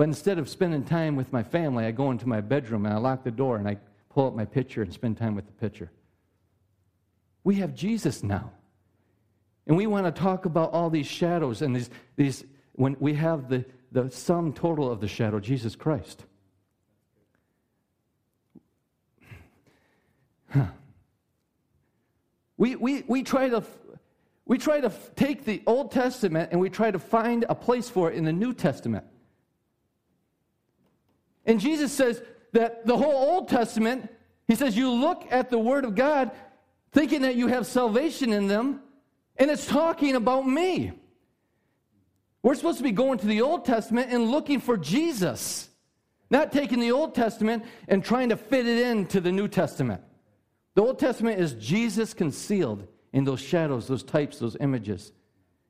But 0.00 0.08
instead 0.08 0.38
of 0.38 0.48
spending 0.48 0.82
time 0.82 1.14
with 1.14 1.30
my 1.30 1.42
family, 1.42 1.84
I 1.84 1.90
go 1.90 2.10
into 2.10 2.26
my 2.26 2.40
bedroom 2.40 2.86
and 2.86 2.94
I 2.94 2.96
lock 2.96 3.22
the 3.22 3.30
door 3.30 3.58
and 3.58 3.68
I 3.68 3.76
pull 4.08 4.28
up 4.28 4.34
my 4.34 4.46
picture 4.46 4.80
and 4.80 4.90
spend 4.90 5.18
time 5.18 5.34
with 5.34 5.44
the 5.44 5.52
picture. 5.52 5.90
We 7.44 7.56
have 7.56 7.74
Jesus 7.74 8.22
now. 8.22 8.50
And 9.66 9.76
we 9.76 9.86
want 9.86 10.06
to 10.06 10.10
talk 10.18 10.46
about 10.46 10.72
all 10.72 10.88
these 10.88 11.06
shadows 11.06 11.60
and 11.60 11.76
these, 11.76 11.90
these 12.16 12.46
when 12.72 12.96
we 12.98 13.12
have 13.12 13.50
the, 13.50 13.66
the 13.92 14.10
sum 14.10 14.54
total 14.54 14.90
of 14.90 15.02
the 15.02 15.06
shadow, 15.06 15.38
Jesus 15.38 15.76
Christ. 15.76 16.24
Huh. 20.48 20.64
We, 22.56 22.74
we, 22.76 23.04
we 23.06 23.22
try 23.22 23.50
to 23.50 23.62
we 24.46 24.56
try 24.56 24.80
to 24.80 24.90
take 25.14 25.44
the 25.44 25.62
Old 25.66 25.92
Testament 25.92 26.52
and 26.52 26.58
we 26.58 26.70
try 26.70 26.90
to 26.90 26.98
find 26.98 27.44
a 27.50 27.54
place 27.54 27.90
for 27.90 28.10
it 28.10 28.16
in 28.16 28.24
the 28.24 28.32
New 28.32 28.54
Testament. 28.54 29.04
And 31.46 31.60
Jesus 31.60 31.92
says 31.92 32.22
that 32.52 32.86
the 32.86 32.96
whole 32.96 33.12
Old 33.12 33.48
Testament, 33.48 34.08
he 34.46 34.54
says, 34.54 34.76
you 34.76 34.90
look 34.90 35.26
at 35.30 35.50
the 35.50 35.58
Word 35.58 35.84
of 35.84 35.94
God 35.94 36.30
thinking 36.92 37.22
that 37.22 37.36
you 37.36 37.46
have 37.46 37.66
salvation 37.66 38.32
in 38.32 38.48
them, 38.48 38.80
and 39.36 39.50
it's 39.50 39.66
talking 39.66 40.16
about 40.16 40.46
me. 40.46 40.92
We're 42.42 42.54
supposed 42.54 42.78
to 42.78 42.84
be 42.84 42.92
going 42.92 43.18
to 43.18 43.26
the 43.26 43.42
Old 43.42 43.64
Testament 43.64 44.10
and 44.10 44.30
looking 44.30 44.60
for 44.60 44.76
Jesus, 44.76 45.68
not 46.30 46.52
taking 46.52 46.80
the 46.80 46.92
Old 46.92 47.14
Testament 47.14 47.64
and 47.88 48.04
trying 48.04 48.30
to 48.30 48.36
fit 48.36 48.66
it 48.66 48.86
into 48.86 49.20
the 49.20 49.30
New 49.30 49.46
Testament. 49.46 50.02
The 50.74 50.82
Old 50.82 50.98
Testament 50.98 51.40
is 51.40 51.52
Jesus 51.54 52.14
concealed 52.14 52.86
in 53.12 53.24
those 53.24 53.40
shadows, 53.40 53.86
those 53.86 54.02
types, 54.02 54.38
those 54.38 54.56
images. 54.60 55.12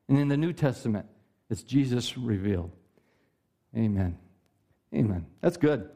And 0.07 0.17
in 0.17 0.27
the 0.27 0.37
New 0.37 0.53
Testament, 0.53 1.05
it's 1.49 1.63
Jesus 1.63 2.17
revealed. 2.17 2.71
Amen. 3.75 4.17
Amen. 4.93 5.25
That's 5.41 5.57
good. 5.57 5.89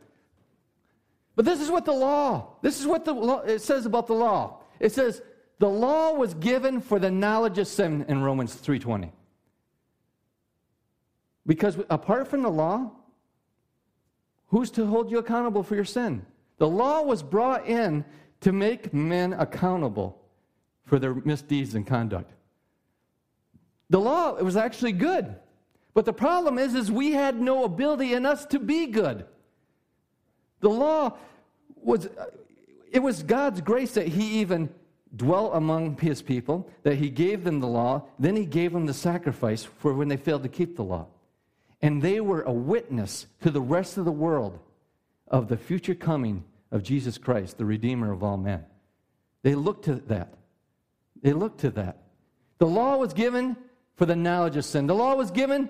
But 1.35 1.45
this 1.45 1.59
is 1.59 1.69
what 1.69 1.85
the 1.85 1.91
law, 1.91 2.55
this 2.61 2.79
is 2.79 2.87
what 2.87 3.03
the 3.03 3.13
law, 3.13 3.41
it 3.41 3.61
says 3.61 3.85
about 3.85 4.07
the 4.07 4.13
law. 4.13 4.61
It 4.79 4.93
says 4.93 5.21
the 5.59 5.69
law 5.69 6.13
was 6.13 6.33
given 6.33 6.81
for 6.81 6.99
the 6.99 7.11
knowledge 7.11 7.57
of 7.57 7.67
sin 7.67 8.05
in 8.07 8.21
Romans 8.21 8.55
3:20. 8.55 9.11
Because 11.45 11.77
apart 11.89 12.27
from 12.27 12.41
the 12.41 12.49
law, 12.49 12.91
who's 14.47 14.71
to 14.71 14.85
hold 14.85 15.11
you 15.11 15.19
accountable 15.19 15.63
for 15.63 15.75
your 15.75 15.85
sin? 15.85 16.25
The 16.57 16.67
law 16.67 17.01
was 17.01 17.21
brought 17.21 17.67
in 17.67 18.05
to 18.41 18.51
make 18.51 18.93
men 18.93 19.33
accountable 19.33 20.21
for 20.85 20.99
their 20.99 21.13
misdeeds 21.13 21.75
and 21.75 21.85
conduct. 21.85 22.31
The 23.89 23.99
law 23.99 24.35
it 24.35 24.43
was 24.43 24.55
actually 24.55 24.93
good. 24.93 25.35
But 25.95 26.05
the 26.05 26.13
problem 26.13 26.59
is 26.59 26.75
is 26.75 26.91
we 26.91 27.13
had 27.13 27.41
no 27.41 27.63
ability 27.63 28.13
in 28.13 28.25
us 28.25 28.45
to 28.47 28.59
be 28.59 28.85
good. 28.85 29.25
The 30.59 30.69
law 30.69 31.17
was 31.81 32.07
it 32.91 32.99
was 32.99 33.23
God's 33.23 33.61
grace 33.61 33.93
that 33.93 34.09
he 34.09 34.41
even 34.41 34.69
dwelt 35.15 35.55
among 35.55 35.97
his 35.97 36.21
people, 36.21 36.69
that 36.83 36.95
he 36.95 37.09
gave 37.09 37.43
them 37.43 37.61
the 37.61 37.67
law, 37.67 38.03
then 38.19 38.35
he 38.35 38.45
gave 38.45 38.73
them 38.73 38.85
the 38.85 38.93
sacrifice 38.93 39.63
for 39.63 39.93
when 39.93 40.09
they 40.09 40.17
failed 40.17 40.43
to 40.43 40.49
keep 40.49 40.75
the 40.75 40.83
law. 40.83 41.07
And 41.81 42.01
they 42.01 42.19
were 42.19 42.41
a 42.41 42.51
witness 42.51 43.27
to 43.41 43.49
the 43.49 43.61
rest 43.61 43.97
of 43.97 44.05
the 44.05 44.11
world 44.11 44.59
of 45.27 45.47
the 45.47 45.57
future 45.57 45.95
coming 45.95 46.43
of 46.71 46.83
Jesus 46.83 47.17
Christ, 47.17 47.57
the 47.57 47.65
Redeemer 47.65 48.11
of 48.11 48.23
all 48.23 48.37
men. 48.37 48.65
They 49.43 49.55
looked 49.55 49.85
to 49.85 49.95
that. 50.07 50.33
They 51.21 51.33
looked 51.33 51.61
to 51.61 51.69
that. 51.71 51.97
The 52.57 52.67
law 52.67 52.97
was 52.97 53.13
given 53.13 53.55
for 53.95 54.05
the 54.05 54.15
knowledge 54.15 54.57
of 54.57 54.65
sin. 54.65 54.87
The 54.87 54.95
law 54.95 55.15
was 55.15 55.31
given 55.31 55.69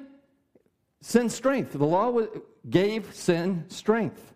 sin 1.05 1.29
strength. 1.29 1.73
The 1.73 1.85
law 1.85 2.19
gave 2.67 3.13
sin 3.13 3.65
strength. 3.67 4.33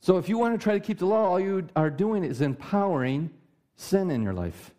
So 0.00 0.16
if 0.16 0.30
you 0.30 0.38
want 0.38 0.58
to 0.58 0.62
try 0.62 0.72
to 0.72 0.80
keep 0.80 0.98
the 0.98 1.06
law, 1.06 1.28
all 1.28 1.38
you 1.38 1.68
are 1.76 1.90
doing 1.90 2.24
is 2.24 2.40
empowering 2.40 3.30
sin 3.76 4.10
in 4.10 4.22
your 4.22 4.32
life. 4.32 4.72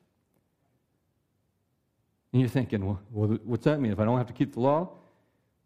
And 2.33 2.41
you're 2.41 2.49
thinking, 2.49 2.85
well, 2.85 2.99
what's 3.43 3.65
that 3.65 3.79
mean? 3.79 3.91
If 3.91 3.99
I 3.99 4.05
don't 4.05 4.17
have 4.17 4.27
to 4.27 4.33
keep 4.33 4.53
the 4.53 4.61
law, 4.61 4.89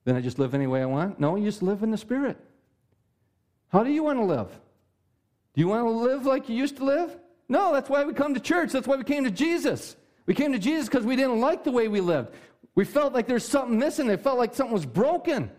then 0.04 0.18
I 0.18 0.22
just 0.22 0.40
live 0.40 0.54
any 0.54 0.68
way 0.68 0.82
I 0.82 0.86
want? 0.86 1.22
No, 1.22 1.38
you 1.38 1.46
just 1.46 1.64
live 1.64 1.82
in 1.82 1.92
the 1.92 1.98
Spirit. 1.98 2.38
How 3.70 3.82
do 3.84 3.92
you 3.92 4.04
want 4.04 4.20
to 4.20 4.26
live? 4.26 4.50
Do 5.54 5.62
you 5.62 5.70
want 5.70 5.86
to 5.86 5.90
live 5.90 6.26
like 6.26 6.50
you 6.50 6.56
used 6.56 6.76
to 6.78 6.84
live? 6.84 7.18
No, 7.48 7.72
that's 7.72 7.90
why 7.90 8.04
we 8.04 8.14
come 8.14 8.34
to 8.34 8.42
church. 8.42 8.74
That's 8.74 8.88
why 8.88 8.98
we 8.98 9.06
came 9.06 9.24
to 9.24 9.32
Jesus. 9.32 9.96
We 10.26 10.34
came 10.34 10.52
to 10.52 10.60
Jesus 10.60 10.90
because 10.90 11.06
we 11.06 11.16
didn't 11.16 11.40
like 11.40 11.64
the 11.64 11.72
way 11.72 11.88
we 11.88 12.02
lived. 12.02 12.34
We 12.80 12.86
felt 12.86 13.12
like 13.12 13.28
there's 13.28 13.46
something 13.46 13.78
missing. 13.78 14.10
It 14.10 14.22
felt 14.22 14.38
like 14.38 14.56
something 14.56 14.74
was 14.74 14.86
broken. 14.86 15.52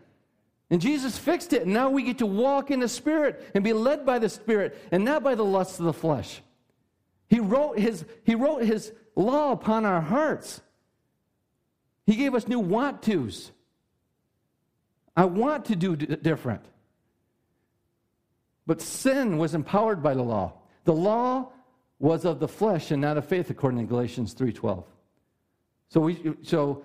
And 0.71 0.81
Jesus 0.81 1.19
fixed 1.19 1.53
it. 1.53 1.65
And 1.65 1.75
now 1.75 1.91
we 1.91 2.03
get 2.03 2.17
to 2.17 2.27
walk 2.27 2.71
in 2.71 2.81
the 2.81 2.89
Spirit 2.89 3.47
and 3.55 3.63
be 3.63 3.75
led 3.75 4.07
by 4.07 4.19
the 4.19 4.31
Spirit 4.31 4.79
and 4.91 5.05
not 5.05 5.23
by 5.23 5.35
the 5.35 5.45
lusts 5.45 5.79
of 5.79 5.85
the 5.85 5.93
flesh. 5.93 6.41
He 7.29 7.39
wrote 7.39 7.79
his, 7.79 8.07
he 8.25 8.35
wrote 8.35 8.63
his 8.63 8.95
law 9.17 9.53
upon 9.53 9.85
our 9.85 10.01
hearts. 10.01 10.63
He 12.07 12.17
gave 12.17 12.35
us 12.35 12.49
new 12.49 12.59
want 12.59 13.03
tos. 13.03 13.53
I 15.15 15.27
want 15.27 15.67
to 15.67 15.77
do 15.77 15.97
d- 15.97 16.17
different. 16.17 16.65
But 18.67 18.81
sin 18.81 19.37
was 19.37 19.55
empowered 19.55 20.03
by 20.03 20.15
the 20.15 20.23
law. 20.23 20.55
The 20.85 20.95
law 20.95 21.53
was 21.99 22.25
of 22.25 22.41
the 22.41 22.49
flesh 22.49 22.91
and 22.91 23.03
not 23.03 23.19
of 23.19 23.27
faith, 23.27 23.51
according 23.51 23.81
to 23.81 23.85
Galatians 23.85 24.35
3.12. 24.35 24.85
So, 25.91 26.01
we, 26.01 26.35
so 26.41 26.85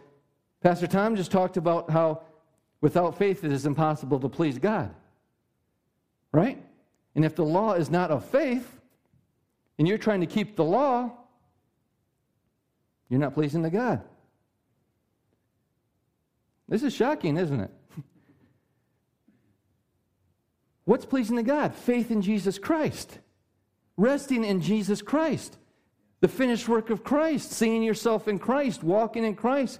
Pastor 0.65 0.87
Tom 0.87 1.15
just 1.15 1.29
talked 1.29 1.57
about 1.57 1.91
how 1.91 2.23
without 2.81 3.19
faith 3.19 3.43
it 3.43 3.51
is 3.51 3.67
impossible 3.67 4.19
to 4.19 4.27
please 4.27 4.57
God. 4.57 4.95
Right? 6.31 6.59
And 7.13 7.23
if 7.23 7.35
the 7.35 7.45
law 7.45 7.73
is 7.73 7.91
not 7.91 8.09
of 8.09 8.25
faith, 8.25 8.81
and 9.77 9.87
you're 9.87 9.99
trying 9.99 10.21
to 10.21 10.25
keep 10.25 10.55
the 10.55 10.63
law, 10.63 11.11
you're 13.09 13.19
not 13.19 13.35
pleasing 13.35 13.61
to 13.61 13.69
God. 13.69 14.01
This 16.67 16.81
is 16.81 16.95
shocking, 16.95 17.37
isn't 17.37 17.59
it? 17.59 17.71
What's 20.85 21.05
pleasing 21.05 21.35
to 21.35 21.43
God? 21.43 21.75
Faith 21.75 22.09
in 22.09 22.23
Jesus 22.23 22.57
Christ, 22.57 23.19
resting 23.97 24.43
in 24.43 24.61
Jesus 24.61 25.03
Christ, 25.03 25.59
the 26.21 26.27
finished 26.27 26.67
work 26.67 26.89
of 26.89 27.03
Christ, 27.03 27.51
seeing 27.51 27.83
yourself 27.83 28.27
in 28.27 28.39
Christ, 28.39 28.83
walking 28.83 29.23
in 29.23 29.35
Christ. 29.35 29.79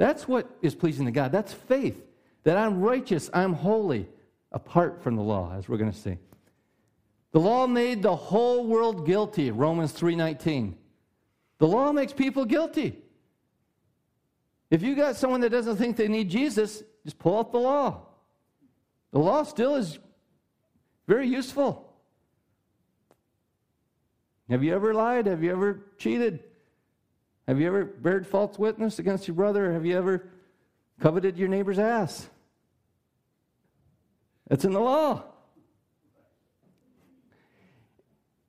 That's 0.00 0.26
what 0.26 0.48
is 0.62 0.74
pleasing 0.74 1.04
to 1.04 1.12
God. 1.12 1.30
That's 1.30 1.52
faith. 1.52 2.02
That 2.44 2.56
I'm 2.56 2.80
righteous, 2.80 3.28
I'm 3.34 3.52
holy, 3.52 4.08
apart 4.50 5.02
from 5.02 5.14
the 5.14 5.22
law, 5.22 5.52
as 5.54 5.68
we're 5.68 5.76
going 5.76 5.92
to 5.92 5.98
see. 5.98 6.16
The 7.32 7.38
law 7.38 7.66
made 7.66 8.00
the 8.00 8.16
whole 8.16 8.66
world 8.66 9.04
guilty, 9.04 9.50
Romans 9.50 9.92
3:19. 9.92 10.74
The 11.58 11.66
law 11.66 11.92
makes 11.92 12.14
people 12.14 12.46
guilty. 12.46 12.96
If 14.70 14.82
you 14.82 14.96
got 14.96 15.16
someone 15.16 15.42
that 15.42 15.50
doesn't 15.50 15.76
think 15.76 15.98
they 15.98 16.08
need 16.08 16.30
Jesus, 16.30 16.82
just 17.04 17.18
pull 17.18 17.38
out 17.38 17.52
the 17.52 17.58
law. 17.58 18.06
The 19.12 19.18
law 19.18 19.42
still 19.42 19.74
is 19.74 19.98
very 21.06 21.28
useful. 21.28 21.92
Have 24.48 24.64
you 24.64 24.74
ever 24.74 24.94
lied? 24.94 25.26
Have 25.26 25.42
you 25.42 25.52
ever 25.52 25.82
cheated? 25.98 26.42
Have 27.50 27.58
you 27.58 27.66
ever 27.66 27.84
bared 27.84 28.28
false 28.28 28.60
witness 28.60 29.00
against 29.00 29.26
your 29.26 29.34
brother? 29.34 29.72
Have 29.72 29.84
you 29.84 29.96
ever 29.96 30.28
coveted 31.00 31.36
your 31.36 31.48
neighbor's 31.48 31.80
ass? 31.80 32.30
It's 34.48 34.64
in 34.64 34.70
the 34.70 34.78
law. 34.78 35.24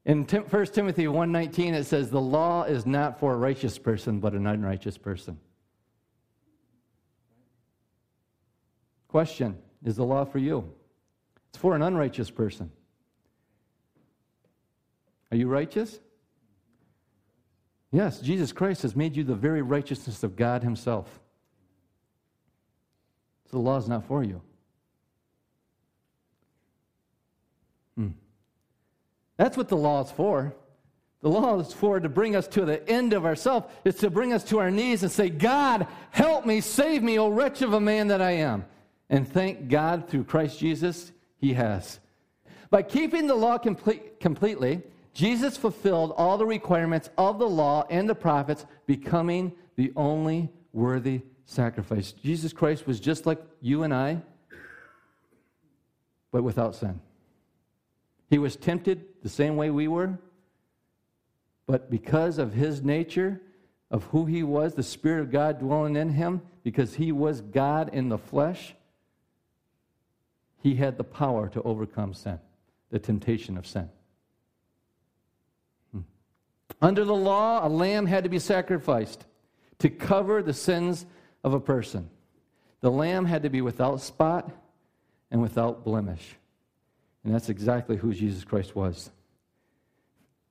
In 0.05 0.24
1 0.24 0.65
Timothy 0.67 1.05
1:19 1.05 1.74
it 1.74 1.86
says 1.86 2.12
the 2.12 2.22
law 2.22 2.62
is 2.65 2.86
not 2.86 3.20
for 3.20 3.34
a 3.34 3.38
righteous 3.38 3.79
person 3.79 4.20
but 4.20 4.34
an 4.34 4.46
unrighteous 4.46 5.00
person. 5.00 5.39
Question, 9.08 9.58
is 9.84 9.96
the 9.96 10.05
law 10.05 10.25
for 10.25 10.38
you? 10.38 10.72
It's 11.50 11.58
for 11.58 11.74
an 11.75 11.81
unrighteous 11.81 12.29
person. 12.29 12.72
Are 15.31 15.38
you 15.38 15.48
righteous? 15.48 16.00
Yes, 17.91 18.21
Jesus 18.21 18.53
Christ 18.53 18.83
has 18.83 18.95
made 18.95 19.17
you 19.17 19.24
the 19.24 19.36
very 19.36 19.62
righteousness 19.62 20.24
of 20.24 20.36
God 20.36 20.63
himself. 20.63 21.19
So 23.45 23.57
the 23.57 23.63
law 23.63 23.77
is 23.77 23.88
not 23.88 24.05
for 24.05 24.24
you. 24.24 24.41
Hmm. 27.98 28.10
That's 29.36 29.57
what 29.57 29.67
the 29.67 29.75
law 29.75 30.01
is 30.03 30.12
for. 30.12 30.55
The 31.21 31.29
law 31.29 31.60
is 31.60 31.74
for 31.74 32.00
to 32.00 32.10
bring 32.10 32.36
us 32.36 32.48
to 32.50 32.65
the 32.65 32.88
end 32.89 33.13
of 33.13 33.25
ourselves. 33.25 33.67
It's 33.83 34.00
to 34.00 34.10
bring 34.10 34.33
us 34.33 34.43
to 34.45 34.60
our 34.60 34.71
knees 34.71 35.03
and 35.03 35.12
say, 35.12 35.29
God, 35.29 35.86
help 36.10 36.45
me, 36.45 36.62
save 36.62 37.03
me, 37.03 37.19
O 37.19 37.29
wretch 37.29 37.62
of 37.62 37.74
a 37.74 37.79
man 37.79 38.07
that 38.07 38.21
I 38.21 38.31
am. 38.31 38.65
And 39.10 39.27
thank 39.27 39.67
God 39.67 40.07
through 40.07 40.24
Christ 40.24 40.57
Jesus, 40.57 41.12
He 41.38 41.53
has. 41.53 42.00
By 42.69 42.82
keeping 42.82 43.27
the 43.27 43.36
law 43.36 43.58
complete, 43.58 44.19
completely, 44.21 44.82
Jesus 45.13 45.58
fulfilled 45.58 46.13
all 46.15 46.38
the 46.38 46.45
requirements 46.45 47.10
of 47.17 47.38
the 47.38 47.47
law 47.47 47.86
and 47.89 48.10
the 48.10 48.15
prophets, 48.15 48.65
becoming 48.86 49.52
the 49.76 49.91
only 49.95 50.50
worthy 50.74 51.21
sacrifice. 51.45 52.13
Jesus 52.13 52.54
Christ 52.54 52.88
was 52.88 53.00
just 53.00 53.26
like 53.26 53.41
you 53.60 53.84
and 53.84 53.93
I, 53.93 54.21
but 56.32 56.43
without 56.43 56.76
sin. 56.76 57.02
He 58.30 58.38
was 58.38 58.56
tempted 58.56 59.06
the 59.21 59.30
same 59.30 59.58
way 59.58 59.69
we 59.69 59.89
were, 59.89 60.17
but 61.67 61.91
because 61.91 62.38
of 62.38 62.54
his 62.54 62.82
nature, 62.82 63.41
of 63.89 64.06
who 64.06 64.26
he 64.26 64.43
was, 64.43 64.74
the 64.74 64.84
Spirit 64.84 65.21
of 65.21 65.32
God 65.32 65.60
dwelling 65.60 65.97
in 65.97 66.10
him, 66.10 66.41
because 66.63 66.95
he 66.95 67.12
was 67.12 67.41
God 67.41 67.89
in 67.93 68.08
the 68.08 68.17
flesh, 68.17 68.74
he 70.63 70.76
had 70.76 70.97
the 70.97 71.04
power 71.04 71.50
to 71.50 71.62
overcome 71.63 72.13
sin, 72.13 72.39
the 72.89 73.00
temptation 73.00 73.58
of 73.58 73.67
sin. 73.67 73.89
Under 76.82 77.06
the 77.06 77.15
law, 77.15 77.65
a 77.65 77.70
lamb 77.70 78.06
had 78.06 78.24
to 78.24 78.30
be 78.30 78.39
sacrificed 78.39 79.26
to 79.80 79.89
cover 79.89 80.41
the 80.41 80.54
sins 80.54 81.06
of 81.44 81.54
a 81.54 81.60
person. 81.60 82.10
The 82.82 82.91
lamb 82.91 83.26
had 83.26 83.44
to 83.44 83.50
be 83.50 83.62
without 83.62 84.02
spot 84.02 84.52
and 85.30 85.41
without 85.41 85.84
blemish. 85.84 86.36
And 87.24 87.34
that's 87.34 87.50
exactly 87.50 87.98
who 87.98 88.13
Jesus 88.13 88.44
Christ 88.44 88.76
was. 88.76 89.12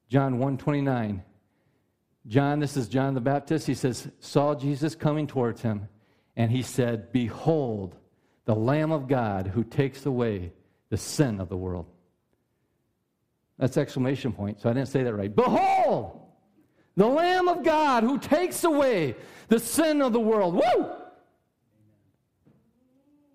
John 0.09 0.35
129. 0.35 1.23
John, 2.27 2.61
this 2.61 2.77
is 2.77 2.89
John 2.89 3.15
the 3.15 3.21
Baptist, 3.21 3.67
he 3.67 3.75
says, 3.75 4.09
saw 4.21 4.55
Jesus 4.55 4.95
coming 4.95 5.27
towards 5.27 5.63
him, 5.63 5.89
and 6.37 6.51
he 6.51 6.63
said, 6.63 7.13
Behold, 7.13 7.97
the 8.45 8.55
Lamb 8.55 8.93
of 8.93 9.09
God 9.09 9.49
who 9.49 9.65
takes 9.65 10.05
away 10.07 10.53
the 10.91 10.97
sin 10.97 11.41
of 11.41 11.49
the 11.49 11.57
world. 11.57 11.87
That's 13.61 13.77
exclamation 13.77 14.33
point, 14.33 14.59
so 14.59 14.71
I 14.71 14.73
didn't 14.73 14.89
say 14.89 15.03
that 15.03 15.15
right. 15.15 15.35
Behold, 15.35 16.19
the 16.97 17.07
Lamb 17.07 17.47
of 17.47 17.63
God 17.63 18.03
who 18.03 18.19
takes 18.19 18.65
away 18.65 19.15
the 19.49 19.59
sin 19.59 20.01
of 20.01 20.15
the 20.15 20.21
world. 20.21 20.55
Woo! 20.55 20.91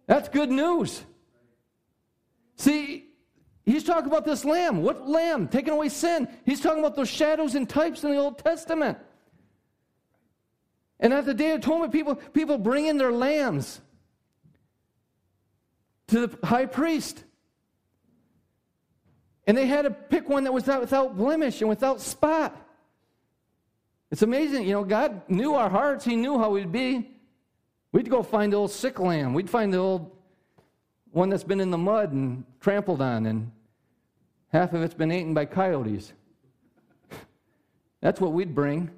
That's 0.07 0.27
good 0.27 0.49
news. 0.49 1.03
See, 2.55 3.05
He's 3.65 3.83
talking 3.83 4.07
about 4.07 4.25
this 4.25 4.45
lamb. 4.45 4.81
What 4.81 5.07
lamb? 5.07 5.47
Taking 5.47 5.73
away 5.73 5.89
sin. 5.89 6.27
He's 6.45 6.61
talking 6.61 6.79
about 6.79 6.95
those 6.95 7.09
shadows 7.09 7.53
and 7.53 7.67
types 7.69 8.03
in 8.03 8.11
the 8.11 8.17
Old 8.17 8.39
Testament. 8.39 8.97
And 10.99 11.13
at 11.13 11.25
the 11.25 11.33
Day 11.33 11.51
of 11.51 11.59
Atonement, 11.59 11.91
people, 11.91 12.15
people 12.15 12.57
bring 12.57 12.85
in 12.85 12.97
their 12.97 13.11
lambs 13.11 13.81
to 16.07 16.27
the 16.27 16.47
high 16.47 16.67
priest. 16.67 17.24
And 19.47 19.57
they 19.57 19.67
had 19.67 19.83
to 19.83 19.91
pick 19.91 20.27
one 20.27 20.43
that 20.45 20.53
was 20.53 20.65
not 20.65 20.81
without 20.81 21.15
blemish 21.15 21.61
and 21.61 21.69
without 21.69 22.01
spot. 22.01 22.55
It's 24.11 24.21
amazing. 24.21 24.63
You 24.65 24.73
know, 24.73 24.83
God 24.83 25.21
knew 25.27 25.55
our 25.55 25.69
hearts, 25.69 26.05
He 26.05 26.15
knew 26.15 26.39
how 26.39 26.51
we'd 26.51 26.71
be. 26.71 27.11
We'd 27.91 28.09
go 28.09 28.23
find 28.23 28.51
the 28.51 28.57
old 28.57 28.71
sick 28.71 28.99
lamb. 28.99 29.33
We'd 29.33 29.49
find 29.49 29.73
the 29.73 29.77
old 29.77 30.11
one 31.11 31.29
that's 31.29 31.43
been 31.43 31.61
in 31.61 31.71
the 31.71 31.77
mud 31.77 32.11
and 32.11 32.43
trampled 32.59 33.01
on, 33.01 33.25
and 33.25 33.51
half 34.49 34.73
of 34.73 34.81
it's 34.83 34.93
been 34.93 35.11
eaten 35.11 35.33
by 35.33 35.45
coyotes. 35.45 36.11
That's 38.01 38.19
what 38.19 38.33
we'd 38.33 38.53
bring. 38.53 38.91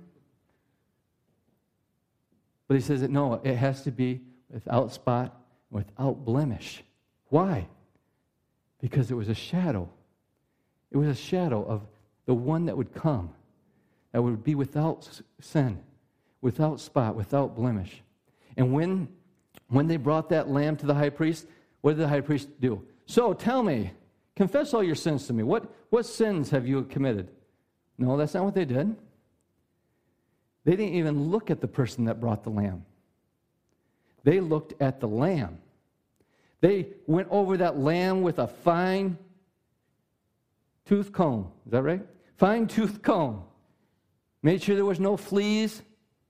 But 2.68 2.74
he 2.76 2.82
says 2.82 3.02
that 3.02 3.12
no, 3.12 3.40
it 3.44 3.56
has 3.56 3.84
to 3.84 3.92
be 3.92 4.22
without 4.50 4.92
spot, 4.92 5.40
without 5.70 6.26
blemish. 6.26 6.84
Why? 7.30 7.68
Because 8.82 9.12
it 9.12 9.16
was 9.16 9.30
a 9.30 9.36
shadow. 9.36 9.90
It 10.92 10.98
was 10.98 11.08
a 11.08 11.16
shadow 11.16 11.64
of 11.66 11.82
the 12.26 12.34
one 12.34 12.66
that 12.66 12.78
would 12.78 12.94
come, 12.94 13.32
that 14.12 14.22
would 14.22 14.44
be 14.44 14.56
without 14.56 15.10
sin, 15.40 15.80
without 16.42 16.80
spot, 16.80 17.16
without 17.16 17.56
blemish. 17.56 18.02
And 18.56 18.74
when, 18.74 19.08
when 19.70 19.88
they 19.88 19.98
brought 19.98 20.30
that 20.30 20.50
lamb 20.50 20.76
to 20.78 20.86
the 20.86 20.94
high 20.94 21.10
priest, 21.10 21.48
what 21.82 21.92
did 21.92 22.00
the 22.00 22.08
high 22.08 22.22
priest 22.22 22.50
do? 22.60 22.84
So 23.06 23.34
tell 23.34 23.64
me, 23.64 23.92
confess 24.36 24.74
all 24.74 24.84
your 24.84 24.96
sins 24.96 25.28
to 25.28 25.34
me. 25.34 25.44
What, 25.44 25.72
what 25.90 26.06
sins 26.06 26.50
have 26.50 26.68
you 26.68 26.84
committed? 26.84 27.32
No, 27.98 28.18
that's 28.18 28.34
not 28.34 28.44
what 28.44 28.56
they 28.56 28.66
did. 28.66 28.96
They 30.66 30.76
didn't 30.76 30.96
even 30.96 31.30
look 31.30 31.50
at 31.50 31.62
the 31.62 31.68
person 31.68 32.06
that 32.06 32.20
brought 32.20 32.44
the 32.44 32.50
lamb. 32.50 32.86
They 34.24 34.42
looked 34.42 34.74
at 34.82 35.00
the 35.00 35.08
lamb. 35.08 35.60
They 36.60 36.90
went 37.06 37.30
over 37.32 37.58
that 37.58 37.78
lamb 37.78 38.22
with 38.22 38.40
a 38.40 38.48
fine 38.48 39.18
tooth 40.88 41.12
comb. 41.12 41.52
Is 41.66 41.72
that 41.72 41.84
right? 41.84 42.02
Fine 42.38 42.68
tooth 42.68 43.02
comb. 43.02 43.44
Made 44.42 44.62
sure 44.62 44.76
there 44.76 44.86
was 44.86 45.00
no 45.00 45.18
fleas, 45.18 45.82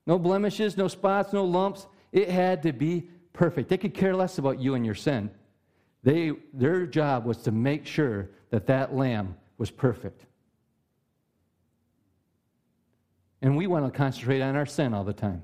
no 0.06 0.18
blemishes, 0.18 0.76
no 0.76 0.88
spots, 0.88 1.32
no 1.32 1.44
lumps. 1.44 1.86
It 2.12 2.28
had 2.28 2.62
to 2.64 2.72
be 2.72 3.08
perfect. 3.32 3.68
They 3.68 3.76
could 3.76 3.94
care 3.94 4.14
less 4.14 4.38
about 4.38 4.58
you 4.58 4.74
and 4.74 4.84
your 4.84 4.94
sin. 4.94 5.30
They, 6.02 6.32
their 6.52 6.86
job 6.86 7.24
was 7.24 7.38
to 7.42 7.52
make 7.52 7.86
sure 7.86 8.30
that 8.50 8.66
that 8.66 8.94
lamb 8.94 9.36
was 9.58 9.70
perfect. 9.70 10.24
And 13.42 13.56
we 13.56 13.66
want 13.66 13.84
to 13.84 13.96
concentrate 13.96 14.40
on 14.40 14.56
our 14.56 14.66
sin 14.66 14.94
all 14.94 15.04
the 15.04 15.12
time 15.12 15.42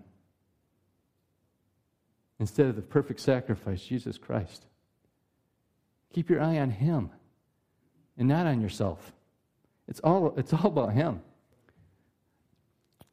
instead 2.41 2.67
of 2.67 2.77
the 2.77 2.83
perfect 2.83 3.21
sacrifice, 3.21 3.83
Jesus 3.83 4.19
Christ. 4.19 4.67
Keep 6.13 6.31
your 6.31 6.41
eye 6.41 6.59
on 6.59 6.71
Him 6.71 7.11
and 8.19 8.29
not 8.29 8.47
on 8.47 8.61
yourself. 8.61 9.13
It's 9.89 10.01
all, 10.01 10.35
it's 10.37 10.53
all 10.53 10.67
about 10.67 10.93
Him. 10.93 11.21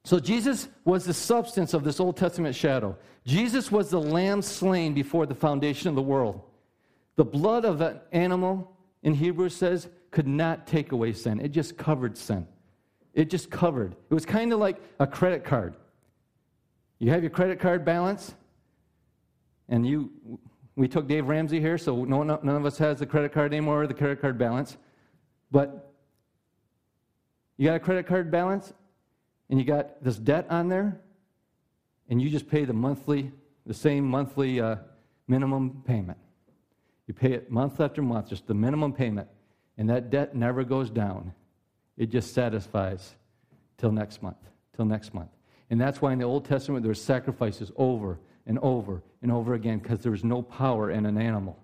So 0.03 0.19
Jesus 0.19 0.67
was 0.83 1.05
the 1.05 1.13
substance 1.13 1.73
of 1.73 1.83
this 1.83 1.99
Old 1.99 2.17
Testament 2.17 2.55
shadow. 2.55 2.97
Jesus 3.25 3.71
was 3.71 3.89
the 3.89 4.01
lamb 4.01 4.41
slain 4.41 4.93
before 4.93 5.25
the 5.25 5.35
foundation 5.35 5.89
of 5.89 5.95
the 5.95 6.01
world. 6.01 6.41
The 7.17 7.25
blood 7.25 7.65
of 7.65 7.81
an 7.81 7.99
animal, 8.11 8.75
in 9.03 9.13
Hebrew 9.13 9.49
says, 9.49 9.89
could 10.09 10.27
not 10.27 10.65
take 10.65 10.91
away 10.91 11.13
sin. 11.13 11.39
It 11.39 11.49
just 11.49 11.77
covered 11.77 12.17
sin. 12.17 12.47
It 13.13 13.29
just 13.29 13.51
covered. 13.51 13.95
It 14.09 14.13
was 14.13 14.25
kind 14.25 14.53
of 14.53 14.59
like 14.59 14.77
a 14.99 15.05
credit 15.05 15.43
card. 15.43 15.75
You 16.99 17.11
have 17.11 17.21
your 17.21 17.29
credit 17.29 17.59
card 17.59 17.83
balance, 17.83 18.33
and 19.69 19.85
you, 19.85 20.11
we 20.75 20.87
took 20.87 21.07
Dave 21.07 21.27
Ramsey 21.27 21.59
here, 21.59 21.77
so 21.77 22.05
no, 22.05 22.23
none 22.23 22.49
of 22.49 22.65
us 22.65 22.77
has 22.77 22.99
the 22.99 23.05
credit 23.05 23.33
card 23.33 23.53
anymore 23.53 23.83
or 23.83 23.87
the 23.87 23.93
credit 23.93 24.21
card 24.21 24.37
balance. 24.37 24.77
But 25.51 25.93
you 27.57 27.67
got 27.67 27.75
a 27.75 27.79
credit 27.79 28.07
card 28.07 28.31
balance, 28.31 28.73
and 29.49 29.59
you 29.59 29.65
got 29.65 30.03
this 30.03 30.17
debt 30.17 30.47
on 30.49 30.69
there, 30.69 30.99
and 32.09 32.21
you 32.21 32.29
just 32.29 32.47
pay 32.49 32.65
the 32.65 32.73
monthly, 32.73 33.31
the 33.65 33.73
same 33.73 34.05
monthly 34.05 34.59
uh, 34.61 34.77
minimum 35.27 35.83
payment. 35.85 36.17
You 37.07 37.13
pay 37.13 37.33
it 37.33 37.51
month 37.51 37.79
after 37.79 38.01
month, 38.01 38.29
just 38.29 38.47
the 38.47 38.53
minimum 38.53 38.93
payment, 38.93 39.27
and 39.77 39.89
that 39.89 40.09
debt 40.09 40.35
never 40.35 40.63
goes 40.63 40.89
down. 40.89 41.33
It 41.97 42.09
just 42.09 42.33
satisfies 42.33 43.15
till 43.77 43.91
next 43.91 44.23
month, 44.23 44.37
till 44.75 44.85
next 44.85 45.13
month. 45.13 45.29
And 45.69 45.79
that's 45.79 46.01
why 46.01 46.13
in 46.13 46.19
the 46.19 46.25
Old 46.25 46.45
Testament 46.45 46.83
there 46.83 46.89
were 46.89 46.95
sacrifices 46.95 47.71
over 47.75 48.19
and 48.45 48.59
over 48.59 49.03
and 49.21 49.31
over 49.31 49.53
again 49.53 49.79
because 49.79 49.99
there 49.99 50.11
was 50.11 50.23
no 50.23 50.41
power 50.41 50.91
in 50.91 51.05
an 51.05 51.17
animal, 51.17 51.57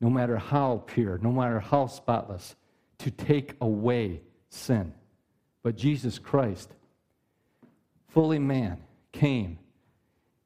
no 0.00 0.10
matter 0.10 0.36
how 0.36 0.82
pure, 0.86 1.18
no 1.18 1.32
matter 1.32 1.60
how 1.60 1.86
spotless, 1.86 2.54
to 3.02 3.10
take 3.10 3.56
away 3.60 4.20
sin. 4.48 4.92
But 5.62 5.76
Jesus 5.76 6.18
Christ, 6.18 6.70
fully 8.08 8.38
man, 8.38 8.78
came, 9.10 9.58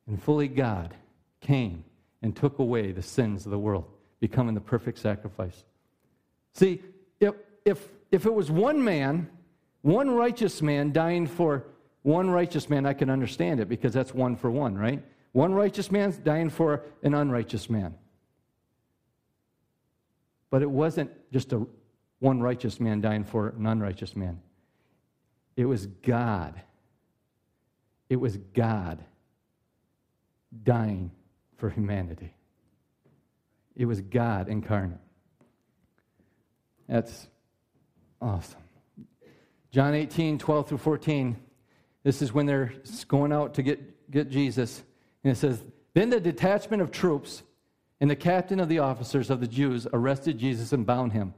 and 0.07 0.23
fully 0.23 0.49
God 0.49 0.95
came 1.41 1.85
and 2.23 2.35
took 2.35 2.59
away 2.59 2.93
the 2.93 3.03
sins 3.03 3.45
of 3.45 3.51
the 3.51 3.59
world, 3.59 3.85
becoming 4.21 4.55
the 4.55 4.61
perfect 4.61 4.99
sacrifice. 4.99 5.65
See, 6.55 6.81
if, 7.21 7.35
if, 7.67 7.89
if 8.11 8.25
it 8.25 8.33
was 8.33 8.51
one 8.51 8.83
man, 8.83 9.29
one 9.83 10.11
righteous 10.11 10.63
man 10.63 10.93
dying 10.93 11.27
for 11.27 11.65
one 12.03 12.31
righteous 12.31 12.71
man, 12.71 12.87
I 12.87 12.95
can 12.95 13.11
understand 13.11 13.61
it 13.61 13.69
because 13.69 13.93
that's 13.93 14.15
one 14.15 14.37
for 14.37 14.51
one, 14.51 14.79
right? 14.79 15.03
One 15.33 15.53
righteous 15.53 15.91
man 15.91 16.15
dying 16.25 16.49
for 16.49 16.83
an 17.03 17.13
unrighteous 17.13 17.69
man. 17.69 17.95
But 20.49 20.63
it 20.63 20.71
wasn't 20.71 21.11
just 21.31 21.53
a 21.53 21.67
one 22.19 22.41
righteous 22.41 22.81
man 22.81 23.01
dying 23.01 23.25
for 23.25 23.49
an 23.49 23.67
unrighteous 23.67 24.17
man. 24.17 24.41
It 25.57 25.65
was 25.65 25.87
God. 25.87 26.61
It 28.09 28.17
was 28.17 28.37
God 28.37 29.05
dying 30.63 31.11
for 31.57 31.71
humanity. 31.71 32.35
It 33.75 33.87
was 33.87 34.01
God 34.01 34.49
incarnate. 34.49 34.99
That's 36.89 37.29
awesome. 38.21 38.61
John 39.71 39.95
18, 39.95 40.39
12 40.39 40.69
through 40.69 40.79
14. 40.79 41.37
This 42.03 42.23
is 42.23 42.33
when 42.33 42.47
they're 42.47 42.73
going 43.09 43.33
out 43.33 43.55
to 43.55 43.63
get, 43.63 44.11
get 44.11 44.31
Jesus. 44.31 44.83
And 45.25 45.33
it 45.33 45.37
says, 45.37 45.63
Then 45.93 46.11
the 46.11 46.21
detachment 46.21 46.81
of 46.81 46.91
troops 46.91 47.43
and 48.01 48.09
the 48.09 48.17
captain 48.17 48.61
of 48.61 48.69
the 48.69 48.79
officers 48.79 49.29
of 49.29 49.41
the 49.41 49.49
Jews 49.49 49.87
arrested 49.93 50.39
Jesus 50.39 50.73
and 50.73 50.87
bound 50.87 51.13
him. 51.13 51.35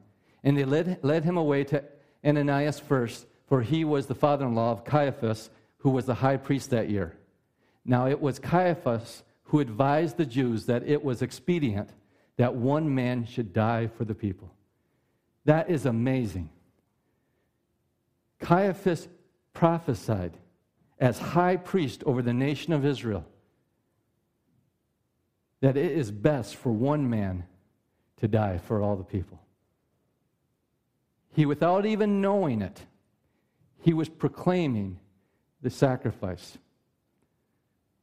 And 0.48 0.56
they 0.56 0.64
led, 0.64 1.00
led 1.02 1.24
him 1.24 1.36
away 1.36 1.62
to 1.64 1.84
Ananias 2.24 2.80
first 2.80 3.26
for 3.48 3.60
he 3.60 3.84
was 3.84 4.06
the 4.06 4.14
father 4.14 4.46
in 4.46 4.54
law 4.54 4.72
of 4.72 4.82
Caiaphas, 4.82 5.50
who 5.76 5.90
was 5.90 6.06
the 6.06 6.14
high 6.14 6.38
priest 6.38 6.70
that 6.70 6.88
year. 6.88 7.18
Now 7.84 8.06
it 8.06 8.18
was 8.18 8.38
Caiaphas 8.38 9.24
who 9.44 9.60
advised 9.60 10.16
the 10.16 10.24
Jews 10.24 10.64
that 10.64 10.88
it 10.88 11.04
was 11.04 11.20
expedient 11.20 11.90
that 12.38 12.54
one 12.54 12.94
man 12.94 13.26
should 13.26 13.52
die 13.52 13.88
for 13.88 14.06
the 14.06 14.14
people. 14.14 14.50
That 15.44 15.68
is 15.68 15.84
amazing. 15.84 16.48
Caiaphas 18.40 19.06
prophesied 19.52 20.32
as 20.98 21.18
high 21.18 21.58
priest 21.58 22.02
over 22.06 22.22
the 22.22 22.32
nation 22.32 22.72
of 22.72 22.86
Israel 22.86 23.26
that 25.60 25.76
it 25.76 25.92
is 25.92 26.10
best 26.10 26.56
for 26.56 26.72
one 26.72 27.10
man 27.10 27.44
to 28.16 28.28
die 28.28 28.56
for 28.56 28.80
all 28.80 28.96
the 28.96 29.04
people. 29.04 29.38
He, 31.38 31.46
without 31.46 31.86
even 31.86 32.20
knowing 32.20 32.62
it, 32.62 32.80
he 33.82 33.92
was 33.92 34.08
proclaiming 34.08 34.98
the 35.62 35.70
sacrifice. 35.70 36.58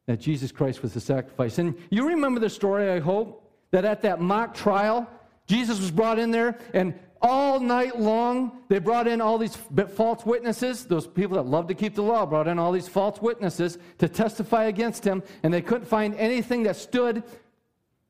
That 0.06 0.22
Jesus 0.22 0.54
Christ 0.54 0.82
was 0.82 0.94
the 0.94 1.02
sacrifice. 1.02 1.58
And 1.58 1.76
you 1.90 2.08
remember 2.08 2.40
the 2.40 2.50
story, 2.50 2.90
I 2.90 3.02
hope, 3.02 3.46
that 3.72 3.84
at 3.84 4.04
that 4.04 4.22
mock 4.22 4.54
trial, 4.54 5.10
Jesus 5.48 5.82
was 5.82 5.92
brought 5.92 6.18
in 6.18 6.32
there, 6.32 6.58
and 6.74 6.98
all 7.22 7.60
night 7.60 8.00
long, 8.00 8.62
they 8.70 8.80
brought 8.80 9.06
in 9.06 9.20
all 9.20 9.38
these 9.38 9.58
false 9.90 10.26
witnesses. 10.26 10.86
Those 10.86 11.06
people 11.06 11.36
that 11.36 11.46
love 11.46 11.68
to 11.68 11.74
keep 11.74 11.94
the 11.94 12.04
law 12.04 12.26
brought 12.26 12.48
in 12.48 12.58
all 12.58 12.72
these 12.72 12.88
false 12.88 13.22
witnesses 13.22 13.78
to 13.98 14.08
testify 14.08 14.64
against 14.64 15.04
him, 15.04 15.22
and 15.44 15.54
they 15.54 15.62
couldn't 15.62 15.88
find 15.88 16.16
anything 16.16 16.64
that 16.64 16.78
stood 16.78 17.22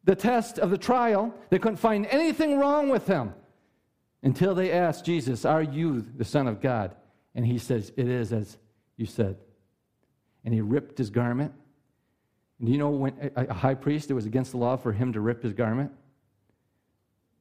the 0.03 0.15
test 0.15 0.59
of 0.59 0.69
the 0.69 0.77
trial. 0.77 1.33
They 1.49 1.57
couldn't 1.57 1.77
find 1.77 2.05
anything 2.11 2.59
wrong 2.59 2.89
with 2.89 3.07
him 3.07 3.33
until 4.25 4.55
they 4.55 4.71
asked 4.71 5.05
Jesus, 5.05 5.45
Are 5.45 5.61
you 5.61 6.01
the 6.01 6.25
Son 6.25 6.47
of 6.47 6.59
God? 6.59 6.95
And 7.35 7.45
he 7.45 7.59
says, 7.59 7.93
It 7.95 8.09
is 8.09 8.33
as 8.33 8.57
you 8.97 9.05
said. 9.05 9.37
And 10.43 10.53
he 10.53 10.61
ripped 10.61 10.97
his 10.97 11.09
garment. 11.09 11.53
And 12.59 12.67
do 12.67 12.71
you 12.71 12.79
know 12.79 12.89
when 12.89 13.31
a 13.35 13.53
high 13.53 13.75
priest, 13.75 14.09
it 14.09 14.13
was 14.15 14.25
against 14.25 14.51
the 14.51 14.57
law 14.57 14.75
for 14.77 14.91
him 14.91 15.13
to 15.13 15.21
rip 15.21 15.43
his 15.43 15.53
garment? 15.53 15.91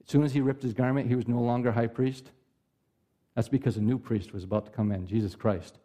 As 0.04 0.12
soon 0.12 0.24
as 0.24 0.34
he 0.34 0.42
ripped 0.42 0.62
his 0.62 0.74
garment, 0.74 1.08
he 1.08 1.14
was 1.14 1.26
no 1.26 1.40
longer 1.40 1.72
high 1.72 1.86
priest. 1.86 2.30
That's 3.34 3.48
because 3.48 3.78
a 3.78 3.80
new 3.80 3.98
priest 3.98 4.34
was 4.34 4.44
about 4.44 4.66
to 4.66 4.70
come 4.70 4.92
in, 4.92 5.06
Jesus 5.06 5.34
Christ. 5.34 5.78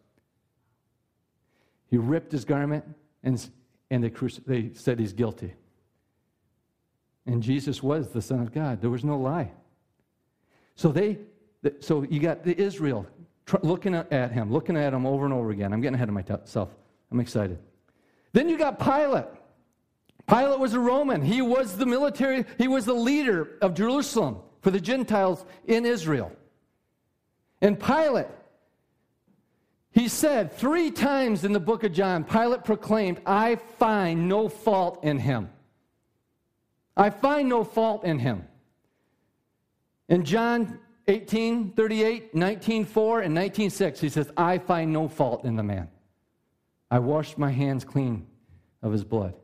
He 1.88 1.98
ripped 1.98 2.32
his 2.32 2.44
garment, 2.44 2.84
and, 3.24 3.50
and 3.90 4.04
they, 4.04 4.12
they 4.46 4.74
said 4.74 5.00
he's 5.00 5.14
guilty. 5.14 5.54
And 7.26 7.42
Jesus 7.42 7.82
was 7.82 8.10
the 8.10 8.22
Son 8.22 8.42
of 8.42 8.52
God. 8.52 8.82
There 8.82 8.90
was 8.90 9.06
no 9.06 9.18
lie. 9.18 9.52
So 10.80 10.94
they, 10.94 11.18
so 11.82 12.04
you 12.04 12.22
got 12.22 12.46
the 12.46 12.58
Israel 12.58 13.06
looking 13.64 13.94
at 13.94 14.32
him, 14.32 14.50
looking 14.50 14.78
at 14.78 14.94
him 14.94 15.06
over 15.06 15.26
and 15.26 15.34
over 15.34 15.52
again. 15.52 15.74
I'm 15.74 15.82
getting 15.82 15.96
ahead 15.96 16.08
of 16.08 16.16
myself. 16.16 16.70
I'm 17.12 17.20
excited. 17.20 17.60
Then 18.32 18.48
you 18.48 18.58
got 18.58 18.80
Pilate. 18.80 19.26
Pilate 20.26 20.58
was 20.58 20.74
a 20.76 20.80
Roman. 20.80 21.22
He 21.22 21.42
was 21.42 21.76
the 21.76 21.86
military, 21.86 22.46
he 22.58 22.70
was 22.70 22.86
the 22.86 22.94
leader 22.94 23.58
of 23.62 23.74
Jerusalem 23.74 24.38
for 24.62 24.72
the 24.72 24.80
Gentiles 24.80 25.44
in 25.66 25.86
Israel. 25.86 26.32
And 27.62 27.78
Pilate, 27.78 28.28
he 29.92 30.08
said 30.08 30.54
three 30.54 30.92
times 30.92 31.44
in 31.44 31.52
the 31.52 31.60
book 31.60 31.84
of 31.84 31.92
John, 31.92 32.24
Pilate 32.24 32.64
proclaimed, 32.64 33.20
I 33.26 33.56
find 33.56 34.30
no 34.30 34.48
fault 34.48 35.04
in 35.04 35.20
him. 35.20 35.50
I 36.96 37.10
find 37.10 37.50
no 37.50 37.66
fault 37.66 38.06
in 38.06 38.20
him. 38.20 38.46
In 40.10 40.26
John 40.26 40.80
18, 41.08 41.72
38, 41.72 42.36
19, 42.36 42.86
4, 42.86 43.22
and 43.22 43.34
19, 43.34 43.70
6, 43.70 44.00
he 44.00 44.10
says, 44.10 44.32
I 44.36 44.58
find 44.58 44.92
no 44.92 45.08
fault 45.08 45.46
in 45.46 45.56
the 45.56 45.64
man. 45.64 45.88
I 46.92 47.00
washed 47.00 47.38
my 47.38 47.52
hands 47.52 47.86
clean 47.86 48.28
of 48.82 48.92
his 48.92 49.04
blood. 49.04 49.36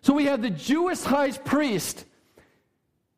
So 0.00 0.12
we 0.12 0.26
have 0.26 0.42
the 0.42 0.50
Jewish 0.50 1.02
high 1.02 1.30
priest 1.32 2.04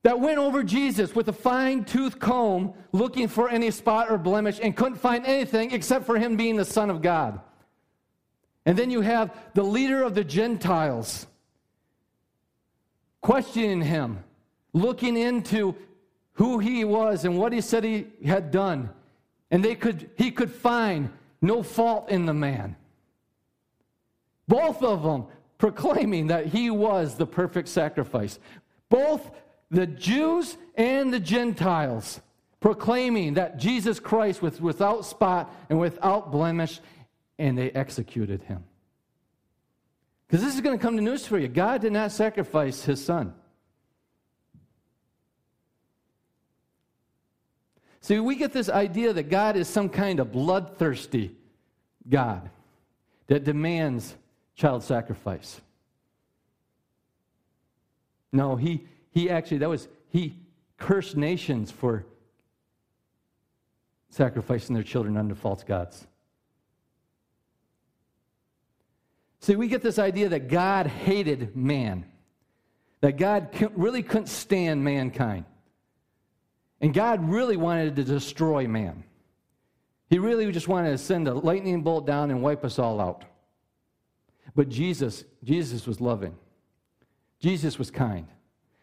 that 0.03 0.21
went 0.21 0.39
over 0.39 0.63
Jesus 0.63 1.15
with 1.15 1.29
a 1.29 1.33
fine 1.33 1.85
tooth 1.85 2.19
comb 2.19 2.75
looking 2.93 3.29
for 3.29 3.51
any 3.51 3.71
spot 3.71 4.11
or 4.11 4.19
blemish 4.19 4.59
and 4.63 4.77
couldn't 4.77 4.99
find 4.99 5.27
anything 5.27 5.73
except 5.73 6.07
for 6.07 6.19
him 6.19 6.37
being 6.37 6.57
the 6.57 6.65
Son 6.65 6.91
of 6.91 7.03
God. 7.03 7.41
And 8.65 8.79
then 8.79 8.91
you 8.91 9.01
have 9.03 9.37
the 9.55 9.63
leader 9.63 10.03
of 10.03 10.15
the 10.15 10.25
Gentiles 10.25 11.27
questioning 13.21 13.83
him, 13.83 14.25
looking 14.73 15.17
into 15.17 15.75
who 16.41 16.59
he 16.59 16.85
was 16.85 17.27
and 17.27 17.37
what 17.37 17.53
he 17.53 17.61
said 17.61 17.85
he 17.85 18.07
had 18.25 18.51
done. 18.51 18.89
And 19.51 19.63
they 19.63 19.75
could, 19.75 20.09
he 20.17 20.31
could 20.31 20.51
find 20.51 21.11
no 21.43 21.63
fault 21.63 22.09
in 22.09 22.25
the 22.25 22.33
man. 22.33 22.77
Both 24.49 24.83
of 24.83 25.03
them 25.03 25.27
proclaiming 25.59 26.29
that 26.29 26.47
he 26.47 26.71
was 26.71 27.17
the 27.17 27.27
perfect 27.27 27.69
sacrifice. 27.69 28.39
Both 28.89 29.31
the 29.71 29.87
Jews 29.87 30.57
and 30.77 31.13
the 31.13 31.21
Gentiles 31.21 32.23
proclaiming 32.61 33.35
that 33.35 33.59
Jesus 33.59 34.01
Christ 34.01 34.41
was 34.41 34.63
without 34.63 35.05
spot 35.05 35.55
and 35.69 35.79
without 35.79 36.33
blemish, 36.33 36.81
and 37.39 37.59
they 37.59 37.71
executed 37.73 38.45
him. 38.45 38.65
Because 40.27 40.43
this 40.43 40.55
is 40.55 40.63
going 40.63 40.79
to 40.79 40.83
come 40.83 40.97
to 40.97 41.03
news 41.03 41.27
for 41.27 41.39
you. 41.39 41.49
God 41.49 41.83
did 41.83 41.93
not 41.93 42.13
sacrifice 42.13 42.83
his 42.83 43.05
son. 43.05 43.35
See, 48.01 48.19
we 48.19 48.37
get 48.37 48.53
this 48.53 48.69
idea 48.69 49.13
that 49.13 49.29
God 49.29 49.57
is 49.57 49.69
some 49.69 49.89
kind 49.89 50.21
of 50.21 50.33
bloodthirsty 50.33 51.35
God 52.09 52.51
that 53.27 53.45
demands 53.45 54.15
child 54.55 54.83
sacrifice. 54.83 55.61
No, 58.33 58.57
he, 58.57 58.87
he 59.11 59.29
actually, 59.29 59.59
that 59.59 59.69
was, 59.69 59.89
he 60.09 60.37
cursed 60.79 61.17
nations 61.17 61.71
for 61.71 62.07
sacrificing 64.09 64.75
their 64.75 64.83
children 64.83 65.17
unto 65.17 65.35
false 65.35 65.63
gods. 65.63 66.07
See, 69.41 69.57
we 69.57 69.69
get 69.69 69.83
this 69.83 69.99
idea 69.99 70.31
that 70.31 70.49
God 70.49 70.87
hated 70.87 71.57
man, 71.57 72.05
that 73.01 73.17
God 73.17 73.49
really 73.75 74.03
couldn't 74.03 74.29
stand 74.29 74.85
mankind. 74.85 75.45
And 76.81 76.95
God 76.95 77.29
really 77.29 77.57
wanted 77.57 77.97
to 77.97 78.05
destroy 78.05 78.67
man. 78.67 79.05
He 80.09 80.19
really 80.19 80.51
just 80.51 80.69
wanted 80.69 80.91
to 80.91 80.99
send 80.99 81.29
a 81.29 81.35
lightning 81.35 81.83
bolt 81.83 82.07
down 82.07 82.31
and 82.31 82.43
wipe 82.43 82.65
us 82.65 82.79
all 82.79 83.01
out. 83.01 83.25
But 84.55 84.69
Jesus, 84.69 85.25
Jesus 85.45 85.87
was 85.87 86.01
loving. 86.01 86.37
Jesus 87.39 87.79
was 87.79 87.91
kind. 87.91 88.27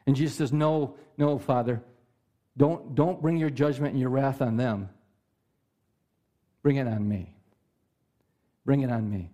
And 0.05 0.15
Jesus 0.15 0.37
says, 0.37 0.53
No, 0.53 0.95
no, 1.17 1.37
Father, 1.37 1.81
don't, 2.55 2.95
don't 2.95 3.21
bring 3.21 3.37
your 3.37 3.49
judgment 3.49 3.91
and 3.91 3.99
your 3.99 4.09
wrath 4.09 4.41
on 4.41 4.57
them. 4.57 4.89
Bring 6.63 6.77
it 6.77 6.87
on 6.87 7.07
me. 7.07 7.33
Bring 8.65 8.81
it 8.81 8.91
on 8.91 9.09
me. 9.09 9.31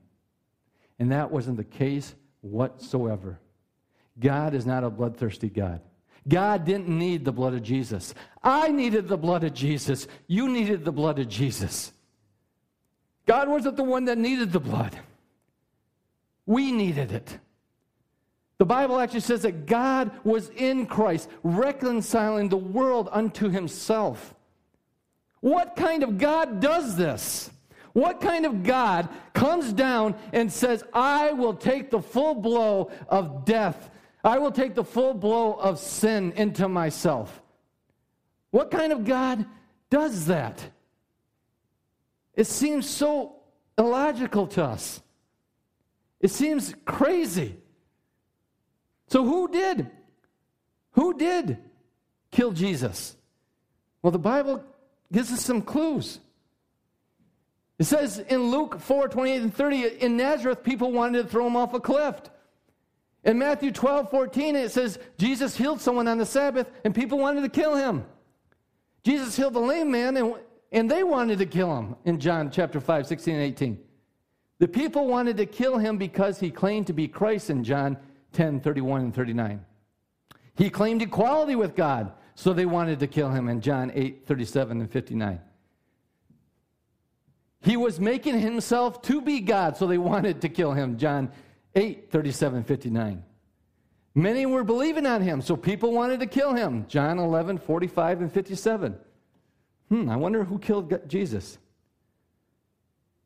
And 0.99 1.11
that 1.11 1.31
wasn't 1.31 1.57
the 1.57 1.63
case 1.63 2.15
whatsoever. 2.41 3.39
God 4.19 4.53
is 4.53 4.65
not 4.65 4.83
a 4.83 4.89
bloodthirsty 4.89 5.49
God. 5.49 5.81
God 6.27 6.65
didn't 6.65 6.87
need 6.87 7.25
the 7.25 7.31
blood 7.31 7.53
of 7.53 7.63
Jesus. 7.63 8.13
I 8.41 8.69
needed 8.69 9.07
the 9.07 9.17
blood 9.17 9.43
of 9.43 9.53
Jesus. 9.53 10.07
You 10.27 10.49
needed 10.49 10.85
the 10.85 10.91
blood 10.91 11.19
of 11.19 11.27
Jesus. 11.27 11.91
God 13.25 13.49
wasn't 13.49 13.77
the 13.77 13.83
one 13.83 14.05
that 14.05 14.17
needed 14.17 14.51
the 14.51 14.59
blood. 14.59 14.97
We 16.45 16.71
needed 16.71 17.11
it. 17.11 17.39
The 18.57 18.65
Bible 18.65 18.99
actually 18.99 19.21
says 19.21 19.41
that 19.41 19.65
God 19.65 20.11
was 20.23 20.49
in 20.49 20.85
Christ, 20.85 21.29
reconciling 21.43 22.49
the 22.49 22.57
world 22.57 23.09
unto 23.11 23.49
himself. 23.49 24.33
What 25.41 25.75
kind 25.75 26.03
of 26.03 26.17
God 26.17 26.61
does 26.61 26.95
this? 26.95 27.49
What 27.93 28.21
kind 28.21 28.45
of 28.45 28.63
God 28.63 29.09
comes 29.33 29.73
down 29.73 30.15
and 30.31 30.51
says, 30.51 30.83
I 30.93 31.33
will 31.33 31.53
take 31.53 31.91
the 31.91 32.01
full 32.01 32.35
blow 32.35 32.91
of 33.07 33.45
death, 33.45 33.89
I 34.23 34.37
will 34.37 34.51
take 34.51 34.73
the 34.73 34.83
full 34.83 35.13
blow 35.13 35.53
of 35.53 35.79
sin 35.79 36.31
into 36.33 36.67
myself? 36.67 37.41
What 38.51 38.71
kind 38.71 38.93
of 38.93 39.03
God 39.03 39.45
does 39.89 40.27
that? 40.27 40.63
It 42.35 42.47
seems 42.47 42.89
so 42.89 43.35
illogical 43.77 44.47
to 44.47 44.63
us. 44.63 45.01
It 46.19 46.31
seems 46.31 46.73
crazy. 46.85 47.57
So, 49.07 49.25
who 49.25 49.47
did? 49.49 49.89
Who 50.91 51.13
did 51.15 51.57
kill 52.31 52.51
Jesus? 52.51 53.15
Well, 54.01 54.11
the 54.11 54.19
Bible 54.19 54.63
gives 55.11 55.31
us 55.31 55.41
some 55.41 55.61
clues. 55.61 56.19
It 57.77 57.85
says 57.85 58.19
in 58.19 58.51
Luke 58.51 58.79
4 58.79 59.09
28 59.09 59.41
and 59.41 59.53
30, 59.53 59.83
in 60.01 60.15
Nazareth, 60.15 60.63
people 60.63 60.91
wanted 60.91 61.23
to 61.23 61.27
throw 61.27 61.47
him 61.47 61.55
off 61.55 61.73
a 61.73 61.79
cliff. 61.79 62.15
In 63.23 63.39
Matthew 63.39 63.71
12 63.71 64.09
14, 64.09 64.55
it 64.55 64.71
says 64.71 64.99
Jesus 65.17 65.55
healed 65.55 65.79
someone 65.79 66.07
on 66.07 66.17
the 66.17 66.25
Sabbath 66.25 66.69
and 66.83 66.93
people 66.93 67.17
wanted 67.17 67.41
to 67.41 67.49
kill 67.49 67.75
him. 67.75 68.05
Jesus 69.03 69.35
healed 69.35 69.53
the 69.53 69.59
lame 69.59 69.91
man 69.91 70.17
and, 70.17 70.35
and 70.71 70.89
they 70.89 71.03
wanted 71.03 71.39
to 71.39 71.45
kill 71.45 71.75
him 71.75 71.95
in 72.05 72.19
John 72.19 72.51
chapter 72.51 72.79
5, 72.79 73.07
16 73.07 73.33
and 73.33 73.43
18. 73.43 73.79
The 74.59 74.67
people 74.67 75.07
wanted 75.07 75.37
to 75.37 75.45
kill 75.45 75.77
him 75.77 75.97
because 75.97 76.39
he 76.39 76.49
claimed 76.51 76.87
to 76.87 76.93
be 76.93 77.07
Christ 77.07 77.49
in 77.49 77.63
John 77.63 77.97
10 78.33 78.59
31 78.59 79.01
and 79.01 79.15
39. 79.15 79.65
He 80.55 80.69
claimed 80.69 81.01
equality 81.01 81.55
with 81.55 81.75
God, 81.75 82.11
so 82.35 82.53
they 82.53 82.65
wanted 82.65 82.99
to 82.99 83.07
kill 83.07 83.29
him 83.29 83.47
in 83.47 83.61
John 83.61 83.91
8 83.93 84.25
37 84.27 84.81
and 84.81 84.91
59. 84.91 85.39
He 87.61 87.77
was 87.77 87.99
making 87.99 88.39
himself 88.39 89.01
to 89.03 89.21
be 89.21 89.39
God, 89.39 89.77
so 89.77 89.87
they 89.87 89.97
wanted 89.97 90.41
to 90.41 90.49
kill 90.49 90.73
him. 90.73 90.97
John 90.97 91.31
8 91.75 92.11
37 92.11 92.63
59. 92.63 93.23
Many 94.15 94.45
were 94.45 94.63
believing 94.63 95.07
on 95.07 95.21
him, 95.21 95.41
so 95.41 95.55
people 95.55 95.91
wanted 95.91 96.19
to 96.19 96.27
kill 96.27 96.53
him. 96.53 96.85
John 96.87 97.17
11 97.17 97.57
45 97.57 98.21
and 98.21 98.31
57. 98.31 98.95
Hmm, 99.89 100.09
I 100.09 100.15
wonder 100.15 100.43
who 100.43 100.59
killed 100.59 101.07
Jesus. 101.07 101.57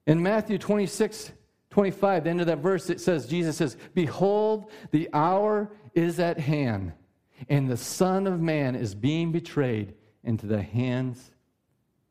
In 0.06 0.24
Matthew 0.24 0.58
26 0.58 1.32
25, 1.70 2.24
the 2.24 2.30
end 2.30 2.42
of 2.42 2.48
that 2.48 2.60
verse, 2.60 2.90
it 2.90 3.00
says, 3.00 3.28
Jesus 3.28 3.58
says, 3.58 3.78
Behold, 3.94 4.72
the 4.92 5.10
hour 5.14 5.70
is 5.94 6.20
at 6.20 6.40
hand, 6.40 6.94
and 7.50 7.70
the 7.70 7.78
Son 7.78 8.26
of 8.26 8.40
Man 8.40 8.76
is 8.76 8.96
being 8.96 9.32
betrayed 9.32 9.94
into 10.24 10.48
the 10.48 10.62
hands 10.62 11.32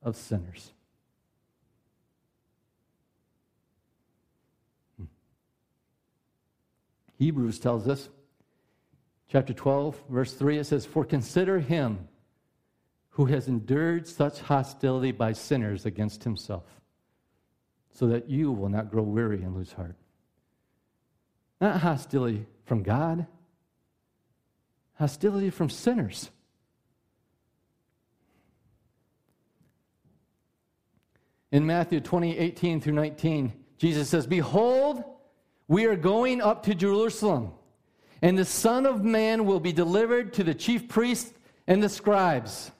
of 0.02 0.14
sinners. 0.14 0.72
Hmm. 4.96 5.04
Hebrews 7.18 7.58
tells 7.58 7.88
us, 7.88 8.08
chapter 9.28 9.52
12, 9.52 10.02
verse 10.08 10.32
3, 10.34 10.58
it 10.58 10.64
says, 10.64 10.84
For 10.84 11.04
consider 11.04 11.58
him 11.58 12.08
who 13.10 13.26
has 13.26 13.48
endured 13.48 14.06
such 14.06 14.40
hostility 14.40 15.12
by 15.12 15.32
sinners 15.32 15.86
against 15.86 16.24
himself 16.24 16.64
so 17.90 18.06
that 18.08 18.28
you 18.28 18.52
will 18.52 18.68
not 18.68 18.90
grow 18.90 19.02
weary 19.02 19.42
and 19.42 19.56
lose 19.56 19.72
heart. 19.72 19.96
Not 21.60 21.80
hostility 21.80 22.44
from 22.66 22.82
God, 22.82 23.26
hostility 24.98 25.48
from 25.48 25.70
sinners. 25.70 26.30
In 31.50 31.64
Matthew 31.64 32.00
20, 32.00 32.36
18 32.36 32.82
through 32.82 32.92
19, 32.92 33.52
Jesus 33.78 34.10
says, 34.10 34.26
Behold, 34.26 35.02
we 35.68 35.86
are 35.86 35.96
going 35.96 36.40
up 36.40 36.62
to 36.64 36.74
Jerusalem, 36.74 37.52
and 38.22 38.38
the 38.38 38.44
Son 38.44 38.86
of 38.86 39.04
Man 39.04 39.44
will 39.44 39.60
be 39.60 39.72
delivered 39.72 40.32
to 40.34 40.44
the 40.44 40.54
chief 40.54 40.88
priests 40.88 41.32
and 41.66 41.82
the 41.82 41.88
scribes, 41.88 42.70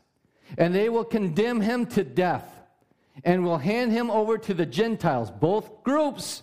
and 0.57 0.75
they 0.75 0.88
will 0.88 1.05
condemn 1.05 1.61
him 1.61 1.87
to 1.87 2.05
death 2.05 2.53
and 3.25 3.44
will 3.44 3.59
hand 3.59 3.92
him 3.92 4.11
over 4.11 4.38
to 4.38 4.55
the 4.55 4.66
Gentiles, 4.66 5.31
both 5.31 5.83
groups 5.83 6.42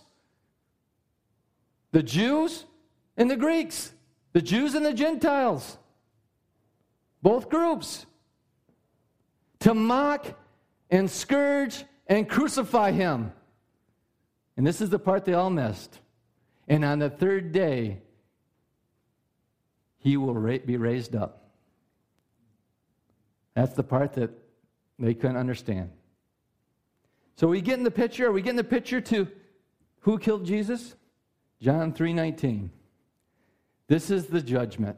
the 1.93 2.03
Jews 2.03 2.65
and 3.15 3.29
the 3.29 3.37
Greeks, 3.37 3.93
the 4.33 4.41
Jews 4.41 4.73
and 4.73 4.83
the 4.83 4.93
Gentiles, 4.93 5.77
both 7.21 7.49
groups, 7.49 8.07
to 9.59 9.73
mock 9.75 10.25
and 10.89 11.09
scourge 11.09 11.85
and 12.07 12.27
crucify 12.27 12.91
him. 12.91 13.31
And 14.57 14.65
this 14.65 14.81
is 14.81 14.89
the 14.89 14.99
part 14.99 15.23
they 15.23 15.35
all 15.35 15.51
missed. 15.51 15.99
And 16.67 16.85
on 16.85 16.99
the 16.99 17.09
third 17.09 17.51
day, 17.51 18.01
he 19.97 20.17
will 20.17 20.33
be 20.33 20.77
raised 20.77 21.15
up. 21.15 21.49
That's 23.55 23.73
the 23.73 23.83
part 23.83 24.13
that 24.13 24.31
they 24.99 25.13
couldn't 25.13 25.37
understand. 25.37 25.91
So 27.35 27.47
we 27.47 27.61
get 27.61 27.77
in 27.77 27.83
the 27.83 27.91
picture? 27.91 28.27
Are 28.27 28.31
we 28.31 28.41
getting 28.41 28.57
the 28.57 28.63
picture 28.63 29.01
to 29.01 29.27
who 30.01 30.17
killed 30.19 30.45
Jesus? 30.45 30.95
John 31.61 31.93
3:19. 31.93 32.69
This 33.87 34.09
is 34.09 34.27
the 34.27 34.41
judgment 34.41 34.97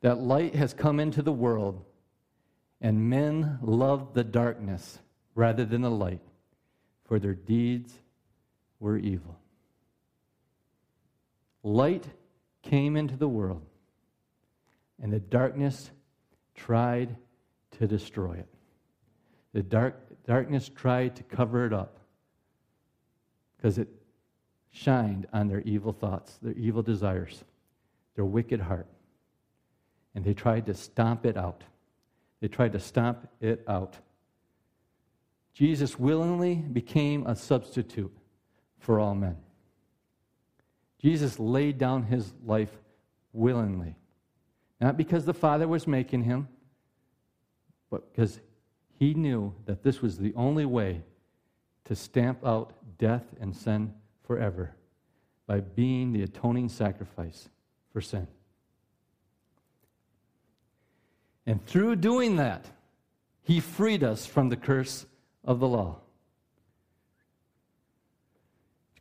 that 0.00 0.18
light 0.18 0.54
has 0.54 0.72
come 0.74 1.00
into 1.00 1.22
the 1.22 1.32
world 1.32 1.84
and 2.80 3.08
men 3.08 3.58
loved 3.62 4.14
the 4.14 4.24
darkness 4.24 4.98
rather 5.34 5.64
than 5.64 5.82
the 5.82 5.90
light 5.90 6.22
for 7.04 7.18
their 7.18 7.34
deeds 7.34 7.94
were 8.78 8.96
evil. 8.96 9.38
Light 11.66 12.06
came 12.62 12.96
into 12.96 13.16
the 13.16 13.26
world 13.26 13.62
and 15.02 15.12
the 15.12 15.18
darkness 15.18 15.90
tried 16.54 17.16
to 17.72 17.88
destroy 17.88 18.34
it. 18.34 18.48
The 19.52 19.64
dark 19.64 20.06
Darkness 20.26 20.68
tried 20.68 21.14
to 21.16 21.22
cover 21.22 21.66
it 21.66 21.72
up 21.72 21.98
because 23.56 23.78
it 23.78 23.88
shined 24.70 25.26
on 25.32 25.46
their 25.46 25.60
evil 25.60 25.92
thoughts, 25.92 26.38
their 26.42 26.54
evil 26.54 26.82
desires, 26.82 27.44
their 28.16 28.24
wicked 28.24 28.60
heart. 28.60 28.88
And 30.14 30.24
they 30.24 30.34
tried 30.34 30.66
to 30.66 30.74
stomp 30.74 31.24
it 31.24 31.36
out. 31.36 31.62
They 32.40 32.48
tried 32.48 32.72
to 32.72 32.80
stomp 32.80 33.28
it 33.40 33.62
out. 33.68 33.96
Jesus 35.54 35.98
willingly 35.98 36.56
became 36.56 37.26
a 37.26 37.36
substitute 37.36 38.14
for 38.78 38.98
all 38.98 39.14
men. 39.14 39.36
Jesus 41.06 41.38
laid 41.38 41.78
down 41.78 42.02
his 42.02 42.32
life 42.44 42.76
willingly. 43.32 43.94
Not 44.80 44.96
because 44.96 45.24
the 45.24 45.32
Father 45.32 45.68
was 45.68 45.86
making 45.86 46.24
him, 46.24 46.48
but 47.92 48.10
because 48.10 48.40
he 48.98 49.14
knew 49.14 49.54
that 49.66 49.84
this 49.84 50.02
was 50.02 50.18
the 50.18 50.34
only 50.34 50.64
way 50.64 51.04
to 51.84 51.94
stamp 51.94 52.44
out 52.44 52.72
death 52.98 53.22
and 53.40 53.54
sin 53.54 53.94
forever 54.26 54.74
by 55.46 55.60
being 55.60 56.12
the 56.12 56.24
atoning 56.24 56.68
sacrifice 56.68 57.50
for 57.92 58.00
sin. 58.00 58.26
And 61.46 61.64
through 61.66 61.94
doing 61.96 62.34
that, 62.34 62.64
he 63.42 63.60
freed 63.60 64.02
us 64.02 64.26
from 64.26 64.48
the 64.48 64.56
curse 64.56 65.06
of 65.44 65.60
the 65.60 65.68
law. 65.68 66.00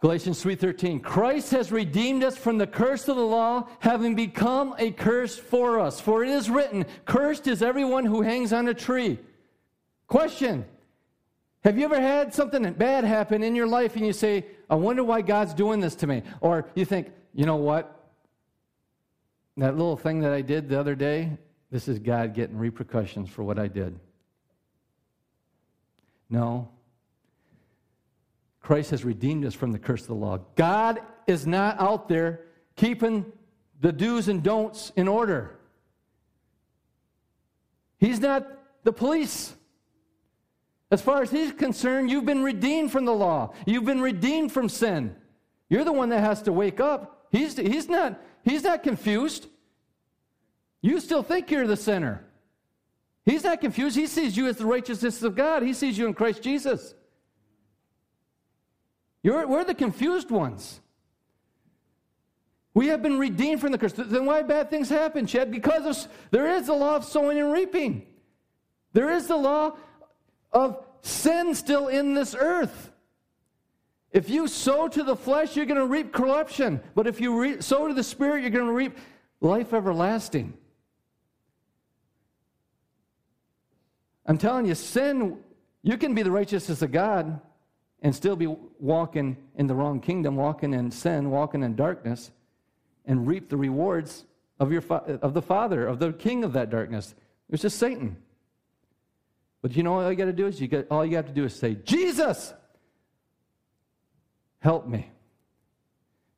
Galatians 0.05 0.43
3:13 0.43 1.01
Christ 1.01 1.49
has 1.49 1.71
redeemed 1.71 2.23
us 2.23 2.37
from 2.37 2.59
the 2.59 2.67
curse 2.67 3.07
of 3.07 3.15
the 3.15 3.25
law 3.25 3.67
having 3.79 4.13
become 4.13 4.75
a 4.77 4.91
curse 4.91 5.35
for 5.35 5.79
us 5.79 5.99
for 5.99 6.23
it 6.23 6.29
is 6.29 6.47
written 6.47 6.85
cursed 7.05 7.47
is 7.47 7.63
everyone 7.63 8.05
who 8.05 8.21
hangs 8.21 8.53
on 8.53 8.67
a 8.67 8.73
tree. 8.75 9.17
Question 10.05 10.63
Have 11.63 11.79
you 11.79 11.85
ever 11.85 11.99
had 11.99 12.35
something 12.35 12.71
bad 12.73 13.03
happen 13.03 13.41
in 13.41 13.55
your 13.55 13.65
life 13.65 13.95
and 13.95 14.05
you 14.05 14.13
say 14.13 14.45
I 14.69 14.75
wonder 14.75 15.03
why 15.03 15.23
God's 15.23 15.55
doing 15.55 15.79
this 15.79 15.95
to 15.95 16.05
me 16.05 16.21
or 16.39 16.67
you 16.75 16.85
think 16.85 17.11
you 17.33 17.47
know 17.47 17.55
what 17.55 18.07
that 19.57 19.75
little 19.75 19.97
thing 19.97 20.19
that 20.19 20.33
I 20.33 20.41
did 20.41 20.69
the 20.69 20.79
other 20.79 20.93
day 20.93 21.35
this 21.71 21.87
is 21.87 21.97
God 21.97 22.35
getting 22.35 22.59
repercussions 22.59 23.27
for 23.27 23.41
what 23.41 23.57
I 23.57 23.67
did. 23.67 23.99
No, 26.29 26.69
Christ 28.65 28.89
has 28.89 29.05
redeemed 29.05 29.45
us 29.45 29.53
from 29.53 29.71
the 29.71 29.77
curse 29.77 30.01
of 30.01 30.07
the 30.07 30.15
law. 30.15 30.39
God 30.55 30.99
is 31.27 31.45
not 31.45 31.79
out 31.79 32.09
there 32.09 32.45
keeping 32.75 33.31
the 33.79 33.91
do's 33.91 34.27
and 34.27 34.41
don'ts 34.41 34.91
in 34.95 35.07
order. 35.07 35.59
He's 37.99 38.19
not 38.19 38.47
the 38.83 38.91
police. 38.91 39.53
As 40.89 40.99
far 40.99 41.21
as 41.21 41.29
he's 41.29 41.51
concerned, 41.51 42.09
you've 42.09 42.25
been 42.25 42.41
redeemed 42.41 42.91
from 42.91 43.05
the 43.05 43.13
law. 43.13 43.53
You've 43.67 43.85
been 43.85 44.01
redeemed 44.01 44.51
from 44.51 44.67
sin. 44.67 45.15
You're 45.69 45.83
the 45.83 45.93
one 45.93 46.09
that 46.09 46.21
has 46.21 46.41
to 46.43 46.51
wake 46.51 46.79
up. 46.79 47.27
He's, 47.31 47.55
he's, 47.57 47.87
not, 47.87 48.19
he's 48.43 48.63
not 48.63 48.81
confused. 48.81 49.45
You 50.81 50.99
still 50.99 51.21
think 51.21 51.51
you're 51.51 51.67
the 51.67 51.77
sinner. 51.77 52.25
He's 53.25 53.43
not 53.43 53.61
confused. 53.61 53.95
He 53.95 54.07
sees 54.07 54.35
you 54.35 54.47
as 54.47 54.57
the 54.57 54.65
righteousness 54.65 55.21
of 55.21 55.35
God. 55.35 55.61
He 55.61 55.73
sees 55.73 55.99
you 55.99 56.07
in 56.07 56.15
Christ 56.15 56.41
Jesus. 56.41 56.95
You're, 59.25 59.47
we're 59.47 59.63
the 59.63 59.73
confused 59.73 60.29
ones. 60.29 60.79
We 62.75 62.89
have 62.89 63.01
been 63.01 63.17
redeemed 63.17 63.59
from 63.59 63.71
the 63.71 63.79
curse. 63.79 63.93
Then 63.93 64.27
why 64.27 64.43
bad 64.43 64.69
things 64.69 64.87
happen, 64.87 65.25
Chad? 65.25 65.49
Because 65.49 66.07
there 66.29 66.55
is 66.55 66.67
the 66.67 66.75
law 66.75 66.95
of 66.97 67.05
sowing 67.05 67.39
and 67.39 67.51
reaping. 67.51 68.05
There 68.93 69.09
is 69.09 69.25
the 69.25 69.35
law 69.35 69.77
of 70.51 70.85
sin 71.01 71.55
still 71.55 71.87
in 71.87 72.13
this 72.13 72.35
earth. 72.37 72.91
If 74.11 74.29
you 74.29 74.47
sow 74.47 74.87
to 74.89 75.01
the 75.01 75.15
flesh, 75.15 75.55
you're 75.55 75.65
going 75.65 75.79
to 75.81 75.87
reap 75.87 76.13
corruption. 76.13 76.79
But 76.93 77.07
if 77.07 77.19
you 77.19 77.41
re- 77.41 77.61
sow 77.61 77.87
to 77.87 77.95
the 77.95 78.03
spirit, 78.03 78.41
you're 78.41 78.51
going 78.51 78.67
to 78.67 78.73
reap 78.73 78.95
life 79.41 79.73
everlasting. 79.73 80.53
I'm 84.27 84.37
telling 84.37 84.67
you, 84.67 84.75
sin, 84.75 85.39
you 85.81 85.97
can 85.97 86.13
be 86.13 86.21
the 86.21 86.29
righteousness 86.29 86.83
of 86.83 86.91
God, 86.91 87.41
and 88.05 88.15
still 88.15 88.35
be 88.35 88.45
walking 88.79 89.35
in 89.55 89.65
the 89.65 89.73
wrong 89.73 89.99
kingdom, 89.99 90.35
walking 90.35 90.75
in 90.75 90.91
sin, 90.91 91.31
walking 91.31 91.63
in 91.63 91.75
darkness, 91.75 92.29
and 93.07 93.25
reap 93.25 93.49
the 93.49 93.57
rewards 93.57 94.25
of, 94.59 94.71
your 94.71 94.83
of 94.91 95.33
the 95.33 95.41
father, 95.41 95.87
of 95.87 95.97
the 95.97 96.13
king 96.13 96.43
of 96.43 96.53
that 96.53 96.69
darkness. 96.69 97.15
It's 97.49 97.63
just 97.63 97.79
Satan. 97.79 98.15
But 99.63 99.75
you 99.75 99.81
know 99.81 99.99
all 99.99 100.11
you 100.11 100.15
got 100.15 100.25
to 100.25 100.33
do 100.33 100.45
is 100.45 100.61
you 100.61 100.67
got 100.67 100.85
all 100.91 101.03
you 101.03 101.15
have 101.15 101.25
to 101.25 101.33
do 101.33 101.45
is 101.45 101.55
say, 101.55 101.73
Jesus, 101.83 102.53
help 104.59 104.87
me. 104.87 105.09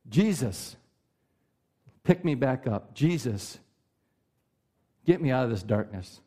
Jesus, 0.07 0.77
pick 2.05 2.23
me 2.23 2.35
back 2.35 2.65
up. 2.65 2.93
Jesus, 2.93 3.59
get 5.05 5.21
me 5.21 5.31
out 5.31 5.43
of 5.43 5.49
this 5.49 5.63
darkness. 5.63 6.21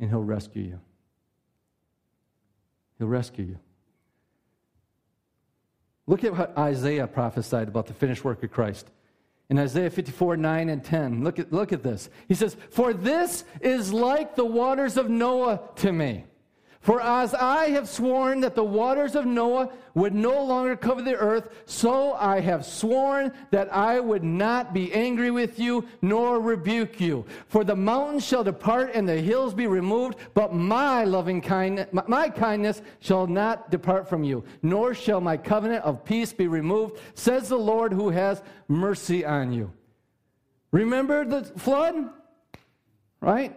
And 0.00 0.10
he'll 0.10 0.24
rescue 0.24 0.64
you. 0.64 0.80
He'll 2.98 3.06
rescue 3.06 3.44
you. 3.44 3.58
Look 6.08 6.24
at 6.24 6.34
what 6.34 6.56
Isaiah 6.56 7.06
prophesied 7.06 7.68
about 7.68 7.86
the 7.86 7.92
finished 7.92 8.24
work 8.24 8.42
of 8.42 8.50
Christ. 8.50 8.90
In 9.50 9.58
Isaiah 9.58 9.90
54, 9.90 10.38
9 10.38 10.68
and 10.70 10.82
10, 10.82 11.22
look 11.22 11.38
at, 11.38 11.52
look 11.52 11.72
at 11.72 11.82
this. 11.82 12.08
He 12.26 12.34
says, 12.34 12.56
For 12.70 12.94
this 12.94 13.44
is 13.60 13.92
like 13.92 14.34
the 14.34 14.44
waters 14.44 14.96
of 14.96 15.10
Noah 15.10 15.60
to 15.76 15.92
me. 15.92 16.24
For 16.88 17.02
as 17.02 17.34
I 17.34 17.68
have 17.72 17.86
sworn 17.86 18.40
that 18.40 18.54
the 18.54 18.64
waters 18.64 19.14
of 19.14 19.26
Noah 19.26 19.68
would 19.92 20.14
no 20.14 20.42
longer 20.42 20.74
cover 20.74 21.02
the 21.02 21.16
earth, 21.16 21.50
so 21.66 22.14
I 22.14 22.40
have 22.40 22.64
sworn 22.64 23.30
that 23.50 23.70
I 23.70 24.00
would 24.00 24.24
not 24.24 24.72
be 24.72 24.90
angry 24.94 25.30
with 25.30 25.58
you 25.58 25.86
nor 26.00 26.40
rebuke 26.40 26.98
you. 26.98 27.26
For 27.48 27.62
the 27.62 27.76
mountains 27.76 28.26
shall 28.26 28.42
depart 28.42 28.92
and 28.94 29.06
the 29.06 29.20
hills 29.20 29.52
be 29.52 29.66
removed, 29.66 30.16
but 30.32 30.54
my 30.54 31.04
loving 31.04 31.42
kindness, 31.42 31.88
my 31.92 32.30
kindness 32.30 32.80
shall 33.00 33.26
not 33.26 33.70
depart 33.70 34.08
from 34.08 34.24
you, 34.24 34.42
nor 34.62 34.94
shall 34.94 35.20
my 35.20 35.36
covenant 35.36 35.84
of 35.84 36.06
peace 36.06 36.32
be 36.32 36.46
removed, 36.46 37.02
says 37.12 37.50
the 37.50 37.58
Lord 37.58 37.92
who 37.92 38.08
has 38.08 38.42
mercy 38.66 39.26
on 39.26 39.52
you. 39.52 39.70
Remember 40.70 41.26
the 41.26 41.44
flood? 41.44 42.08
Right? 43.20 43.54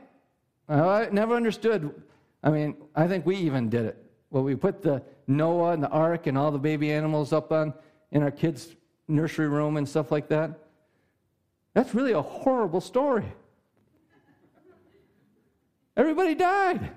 I 0.67 1.07
never 1.13 1.33
understood 1.33 1.95
I 2.43 2.49
mean, 2.49 2.75
I 2.95 3.07
think 3.07 3.25
we 3.25 3.35
even 3.37 3.69
did 3.69 3.85
it. 3.85 4.03
Well, 4.29 4.43
we 4.43 4.55
put 4.55 4.81
the 4.81 5.03
Noah 5.27 5.71
and 5.71 5.83
the 5.83 5.89
ark 5.89 6.27
and 6.27 6.37
all 6.37 6.51
the 6.51 6.59
baby 6.59 6.91
animals 6.91 7.33
up 7.33 7.51
on 7.51 7.73
in 8.11 8.23
our 8.23 8.31
kids' 8.31 8.75
nursery 9.07 9.47
room 9.47 9.77
and 9.77 9.87
stuff 9.87 10.11
like 10.11 10.27
that. 10.29 10.51
That's 11.73 11.93
really 11.93 12.13
a 12.13 12.21
horrible 12.21 12.81
story. 12.81 13.25
Everybody 15.95 16.35
died. 16.35 16.91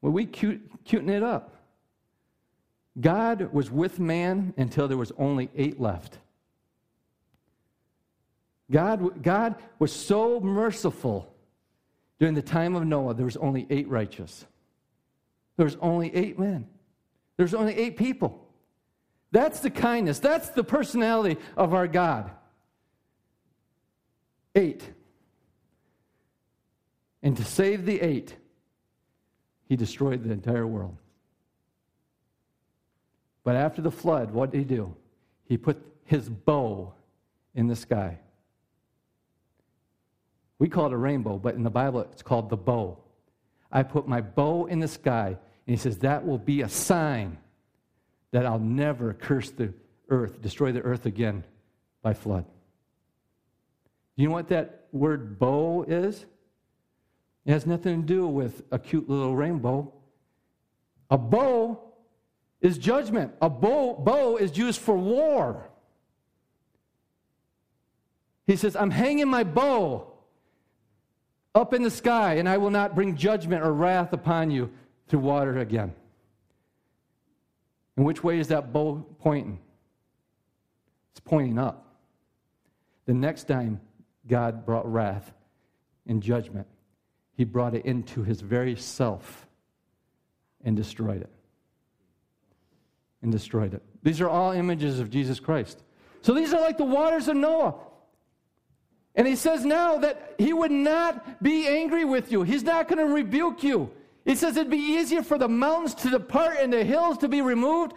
Well, 0.00 0.12
we 0.12 0.26
cute, 0.26 0.84
cuten 0.84 1.08
it 1.08 1.22
up. 1.22 1.56
God 3.00 3.52
was 3.52 3.70
with 3.70 3.98
man 3.98 4.54
until 4.56 4.86
there 4.86 4.96
was 4.96 5.12
only 5.18 5.50
eight 5.56 5.80
left. 5.80 6.18
God, 8.70 9.22
God 9.22 9.56
was 9.78 9.92
so 9.92 10.40
merciful 10.40 11.33
during 12.18 12.34
the 12.34 12.42
time 12.42 12.74
of 12.76 12.84
Noah, 12.86 13.14
there 13.14 13.24
was 13.24 13.36
only 13.36 13.66
eight 13.70 13.88
righteous. 13.88 14.46
There 15.56 15.64
was 15.64 15.76
only 15.80 16.14
eight 16.14 16.38
men. 16.38 16.66
There 17.36 17.44
was 17.44 17.54
only 17.54 17.76
eight 17.76 17.96
people. 17.96 18.46
That's 19.32 19.60
the 19.60 19.70
kindness. 19.70 20.20
That's 20.20 20.50
the 20.50 20.62
personality 20.62 21.40
of 21.56 21.74
our 21.74 21.88
God. 21.88 22.30
Eight. 24.54 24.88
And 27.22 27.36
to 27.36 27.44
save 27.44 27.84
the 27.84 28.00
eight, 28.00 28.36
he 29.68 29.76
destroyed 29.76 30.22
the 30.22 30.30
entire 30.30 30.66
world. 30.66 30.96
But 33.42 33.56
after 33.56 33.82
the 33.82 33.90
flood, 33.90 34.30
what 34.30 34.52
did 34.52 34.58
he 34.58 34.64
do? 34.64 34.94
He 35.46 35.56
put 35.56 35.82
his 36.04 36.28
bow 36.28 36.94
in 37.54 37.66
the 37.66 37.76
sky. 37.76 38.18
We 40.64 40.70
call 40.70 40.86
it 40.86 40.94
a 40.94 40.96
rainbow, 40.96 41.36
but 41.36 41.56
in 41.56 41.62
the 41.62 41.68
Bible 41.68 42.00
it's 42.00 42.22
called 42.22 42.48
the 42.48 42.56
bow. 42.56 42.96
I 43.70 43.82
put 43.82 44.08
my 44.08 44.22
bow 44.22 44.64
in 44.64 44.78
the 44.78 44.88
sky, 44.88 45.26
and 45.26 45.38
he 45.66 45.76
says 45.76 45.98
that 45.98 46.26
will 46.26 46.38
be 46.38 46.62
a 46.62 46.70
sign 46.70 47.36
that 48.30 48.46
I'll 48.46 48.58
never 48.58 49.12
curse 49.12 49.50
the 49.50 49.74
earth, 50.08 50.40
destroy 50.40 50.72
the 50.72 50.80
earth 50.80 51.04
again 51.04 51.44
by 52.00 52.14
flood. 52.14 52.46
Do 54.16 54.22
you 54.22 54.28
know 54.28 54.32
what 54.32 54.48
that 54.48 54.86
word 54.90 55.38
bow 55.38 55.84
is? 55.86 56.24
It 57.44 57.52
has 57.52 57.66
nothing 57.66 58.00
to 58.00 58.06
do 58.06 58.26
with 58.26 58.62
a 58.70 58.78
cute 58.78 59.06
little 59.06 59.36
rainbow. 59.36 59.92
A 61.10 61.18
bow 61.18 61.78
is 62.62 62.78
judgment. 62.78 63.34
A 63.42 63.50
bow, 63.50 63.96
bow 64.02 64.38
is 64.38 64.56
used 64.56 64.80
for 64.80 64.96
war. 64.96 65.68
He 68.46 68.56
says, 68.56 68.74
I'm 68.74 68.92
hanging 68.92 69.28
my 69.28 69.44
bow 69.44 70.13
up 71.54 71.72
in 71.72 71.82
the 71.82 71.90
sky, 71.90 72.34
and 72.34 72.48
I 72.48 72.56
will 72.56 72.70
not 72.70 72.94
bring 72.94 73.16
judgment 73.16 73.62
or 73.62 73.72
wrath 73.72 74.12
upon 74.12 74.50
you 74.50 74.70
through 75.08 75.20
water 75.20 75.58
again. 75.58 75.92
In 77.96 78.04
which 78.04 78.24
way 78.24 78.38
is 78.38 78.48
that 78.48 78.72
bow 78.72 79.04
pointing? 79.20 79.60
It's 81.12 81.20
pointing 81.20 81.58
up. 81.58 81.86
The 83.06 83.14
next 83.14 83.44
time 83.44 83.80
God 84.26 84.66
brought 84.66 84.90
wrath 84.90 85.32
and 86.06 86.22
judgment, 86.22 86.66
he 87.36 87.44
brought 87.44 87.74
it 87.74 87.84
into 87.84 88.22
his 88.22 88.40
very 88.40 88.74
self 88.74 89.46
and 90.64 90.76
destroyed 90.76 91.20
it. 91.20 91.30
And 93.22 93.30
destroyed 93.30 93.74
it. 93.74 93.82
These 94.02 94.20
are 94.20 94.28
all 94.28 94.52
images 94.52 94.98
of 94.98 95.08
Jesus 95.08 95.38
Christ. 95.40 95.82
So 96.22 96.34
these 96.34 96.52
are 96.52 96.60
like 96.60 96.78
the 96.78 96.84
waters 96.84 97.28
of 97.28 97.36
Noah. 97.36 97.74
And 99.14 99.26
he 99.26 99.36
says 99.36 99.64
now 99.64 99.98
that 99.98 100.34
he 100.38 100.52
would 100.52 100.72
not 100.72 101.42
be 101.42 101.68
angry 101.68 102.04
with 102.04 102.32
you. 102.32 102.42
He's 102.42 102.64
not 102.64 102.88
going 102.88 103.06
to 103.06 103.12
rebuke 103.12 103.62
you. 103.62 103.90
He 104.24 104.34
says 104.34 104.56
it'd 104.56 104.70
be 104.70 104.76
easier 104.76 105.22
for 105.22 105.38
the 105.38 105.48
mountains 105.48 105.94
to 105.96 106.10
depart 106.10 106.56
and 106.60 106.72
the 106.72 106.84
hills 106.84 107.18
to 107.18 107.28
be 107.28 107.42
removed, 107.42 107.92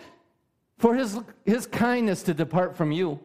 for 0.77 0.93
his, 0.93 1.17
his 1.45 1.65
kindness 1.65 2.23
to 2.23 2.33
depart 2.33 2.77
from 2.77 2.91
you, 2.91 3.19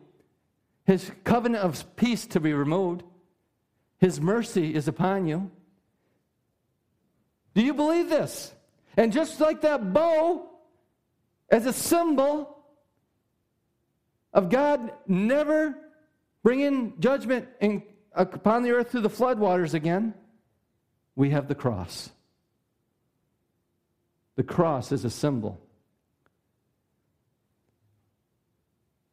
his 0.86 1.10
covenant 1.24 1.64
of 1.64 1.96
peace 1.96 2.26
to 2.28 2.40
be 2.40 2.54
removed, 2.54 3.02
his 3.98 4.20
mercy 4.20 4.74
is 4.74 4.88
upon 4.88 5.26
you. 5.26 5.50
Do 7.54 7.62
you 7.62 7.74
believe 7.74 8.08
this? 8.08 8.54
And 8.96 9.12
just 9.12 9.38
like 9.40 9.60
that 9.62 9.92
bow, 9.92 10.48
as 11.50 11.66
a 11.66 11.72
symbol 11.72 12.56
of 14.32 14.48
God 14.48 14.92
never 15.06 15.74
bringing 16.42 16.98
judgment 17.00 17.48
in, 17.60 17.82
uh, 18.14 18.24
upon 18.32 18.62
the 18.62 18.70
earth 18.72 18.90
through 18.90 19.02
the 19.02 19.10
floodwaters 19.10 19.74
again, 19.74 20.14
we 21.14 21.30
have 21.30 21.48
the 21.48 21.54
cross. 21.54 22.10
The 24.36 24.42
cross 24.42 24.92
is 24.92 25.04
a 25.04 25.10
symbol 25.10 25.60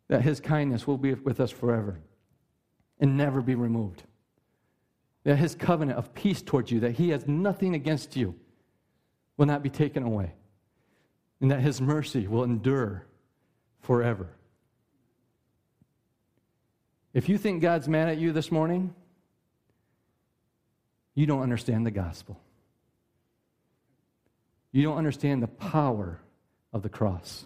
that 0.07 0.21
his 0.21 0.39
kindness 0.39 0.87
will 0.87 0.97
be 0.97 1.13
with 1.13 1.39
us 1.39 1.51
forever 1.51 1.99
and 2.99 3.15
never 3.15 3.41
be 3.41 3.55
removed. 3.55 4.03
That 5.23 5.37
his 5.37 5.55
covenant 5.55 5.97
of 5.97 6.13
peace 6.13 6.41
towards 6.41 6.71
you, 6.71 6.79
that 6.81 6.93
he 6.93 7.09
has 7.09 7.27
nothing 7.27 7.75
against 7.75 8.15
you, 8.15 8.35
will 9.37 9.45
not 9.45 9.61
be 9.61 9.69
taken 9.69 10.03
away. 10.03 10.33
And 11.41 11.51
that 11.51 11.61
his 11.61 11.79
mercy 11.79 12.27
will 12.27 12.43
endure 12.43 13.05
forever. 13.81 14.29
If 17.19 17.27
you 17.27 17.37
think 17.37 17.61
God's 17.61 17.89
mad 17.89 18.07
at 18.07 18.17
you 18.17 18.31
this 18.31 18.49
morning, 18.49 18.95
you 21.15 21.25
don't 21.25 21.41
understand 21.41 21.85
the 21.85 21.91
gospel. 21.91 22.39
You 24.71 24.83
don't 24.83 24.95
understand 24.95 25.43
the 25.43 25.47
power 25.47 26.21
of 26.71 26.81
the 26.81 26.87
cross. 26.87 27.43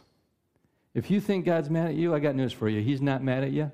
If 0.94 1.10
you 1.10 1.20
think 1.20 1.46
God's 1.46 1.72
mad 1.72 1.88
at 1.88 1.96
you, 1.96 2.14
I 2.14 2.20
got 2.20 2.36
news 2.36 2.54
for 2.54 2.70
you. 2.70 2.84
He's 2.84 3.02
not 3.02 3.24
mad 3.24 3.44
at 3.44 3.50
you. 3.50 3.72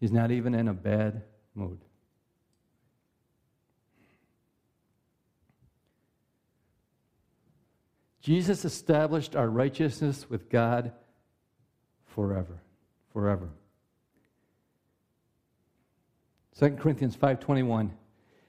He's 0.00 0.12
not 0.12 0.30
even 0.30 0.54
in 0.54 0.68
a 0.68 0.74
bad 0.74 1.22
mood. 1.54 1.78
Jesus 8.20 8.66
established 8.66 9.34
our 9.34 9.48
righteousness 9.48 10.28
with 10.28 10.50
God 10.50 10.92
forever. 12.04 12.60
Forever. 13.14 13.48
2 16.58 16.76
Corinthians 16.76 17.16
5:21 17.16 17.90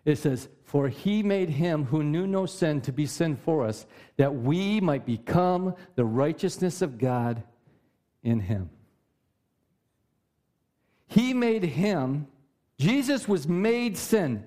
it 0.06 0.20
says, 0.20 0.48
For 0.64 0.88
he 0.88 1.24
made 1.24 1.50
him 1.50 1.86
who 1.86 2.04
knew 2.04 2.28
no 2.28 2.46
sin 2.46 2.80
to 2.82 2.92
be 2.92 3.08
sin 3.08 3.36
for 3.36 3.66
us, 3.66 3.88
that 4.18 4.36
we 4.36 4.80
might 4.80 5.06
become 5.06 5.76
the 5.96 6.06
righteousness 6.06 6.84
of 6.84 7.00
God 7.00 7.44
in 8.24 8.40
him. 8.40 8.70
He 11.08 11.34
made 11.34 11.64
him, 11.64 12.28
Jesus 12.78 13.28
was 13.28 13.48
made 13.48 13.98
sin. 13.98 14.46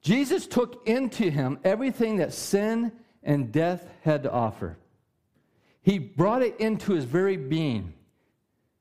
Jesus 0.00 0.46
took 0.46 0.86
into 0.88 1.30
him 1.30 1.58
everything 1.62 2.16
that 2.16 2.32
sin 2.32 2.92
and 3.22 3.52
death 3.52 3.86
had 4.02 4.22
to 4.22 4.32
offer. 4.32 4.78
He 5.82 5.98
brought 5.98 6.42
it 6.42 6.58
into 6.58 6.92
his 6.92 7.04
very 7.04 7.36
being. 7.36 7.92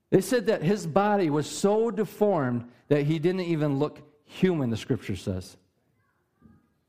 They 0.10 0.22
said 0.22 0.48
that 0.48 0.64
his 0.64 0.88
body 0.88 1.30
was 1.30 1.50
so 1.50 1.92
deformed 1.92 2.70
that 2.88 3.04
he 3.04 3.20
didn't 3.20 3.42
even 3.42 3.78
look 3.78 4.02
human, 4.26 4.70
the 4.70 4.78
scripture 4.78 5.16
says. 5.16 5.58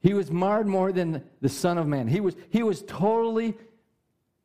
He 0.01 0.15
was 0.15 0.31
marred 0.31 0.67
more 0.67 0.93
than 0.93 1.23
the 1.43 1.49
Son 1.49 1.77
of 1.77 1.87
Man. 1.87 2.09
He 2.09 2.21
was, 2.21 2.35
he 2.49 2.63
was 2.63 2.83
totally 2.83 3.55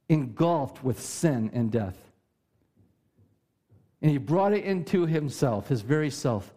engulfed 0.10 0.84
with 0.84 1.00
sin 1.00 1.50
and 1.54 1.72
death. 1.72 1.98
And 4.02 4.12
he 4.12 4.18
brought 4.18 4.54
it 4.54 4.66
into 4.66 5.06
himself, 5.06 5.70
his 5.70 5.82
very 5.82 6.10
self, 6.10 6.54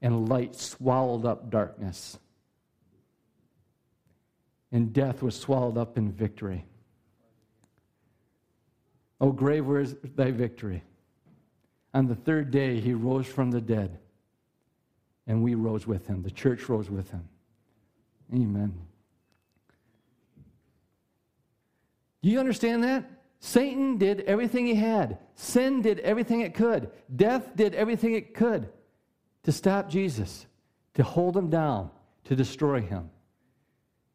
and 0.00 0.28
light 0.28 0.56
swallowed 0.56 1.26
up 1.26 1.50
darkness. 1.50 2.18
And 4.72 4.92
death 4.92 5.22
was 5.22 5.38
swallowed 5.38 5.76
up 5.76 5.98
in 5.98 6.10
victory. 6.10 6.64
Oh, 9.20 9.28
o 9.28 9.32
grave, 9.32 9.66
where 9.66 9.80
is 9.80 9.94
thy 10.16 10.30
victory? 10.30 10.82
On 11.94 12.06
the 12.06 12.14
third 12.14 12.50
day, 12.50 12.80
he 12.80 12.94
rose 12.94 13.26
from 13.26 13.50
the 13.50 13.60
dead 13.60 13.98
and 15.26 15.42
we 15.42 15.54
rose 15.54 15.86
with 15.86 16.06
him. 16.06 16.22
The 16.22 16.30
church 16.30 16.68
rose 16.68 16.90
with 16.90 17.10
him. 17.10 17.28
Amen. 18.32 18.74
Do 22.22 22.30
you 22.30 22.40
understand 22.40 22.84
that? 22.84 23.04
Satan 23.40 23.98
did 23.98 24.20
everything 24.20 24.66
he 24.66 24.74
had. 24.74 25.18
Sin 25.34 25.82
did 25.82 25.98
everything 26.00 26.40
it 26.40 26.54
could. 26.54 26.90
Death 27.14 27.56
did 27.56 27.74
everything 27.74 28.14
it 28.14 28.34
could 28.34 28.68
to 29.42 29.50
stop 29.50 29.90
Jesus, 29.90 30.46
to 30.94 31.02
hold 31.02 31.36
him 31.36 31.50
down, 31.50 31.90
to 32.24 32.36
destroy 32.36 32.80
him. 32.80 33.10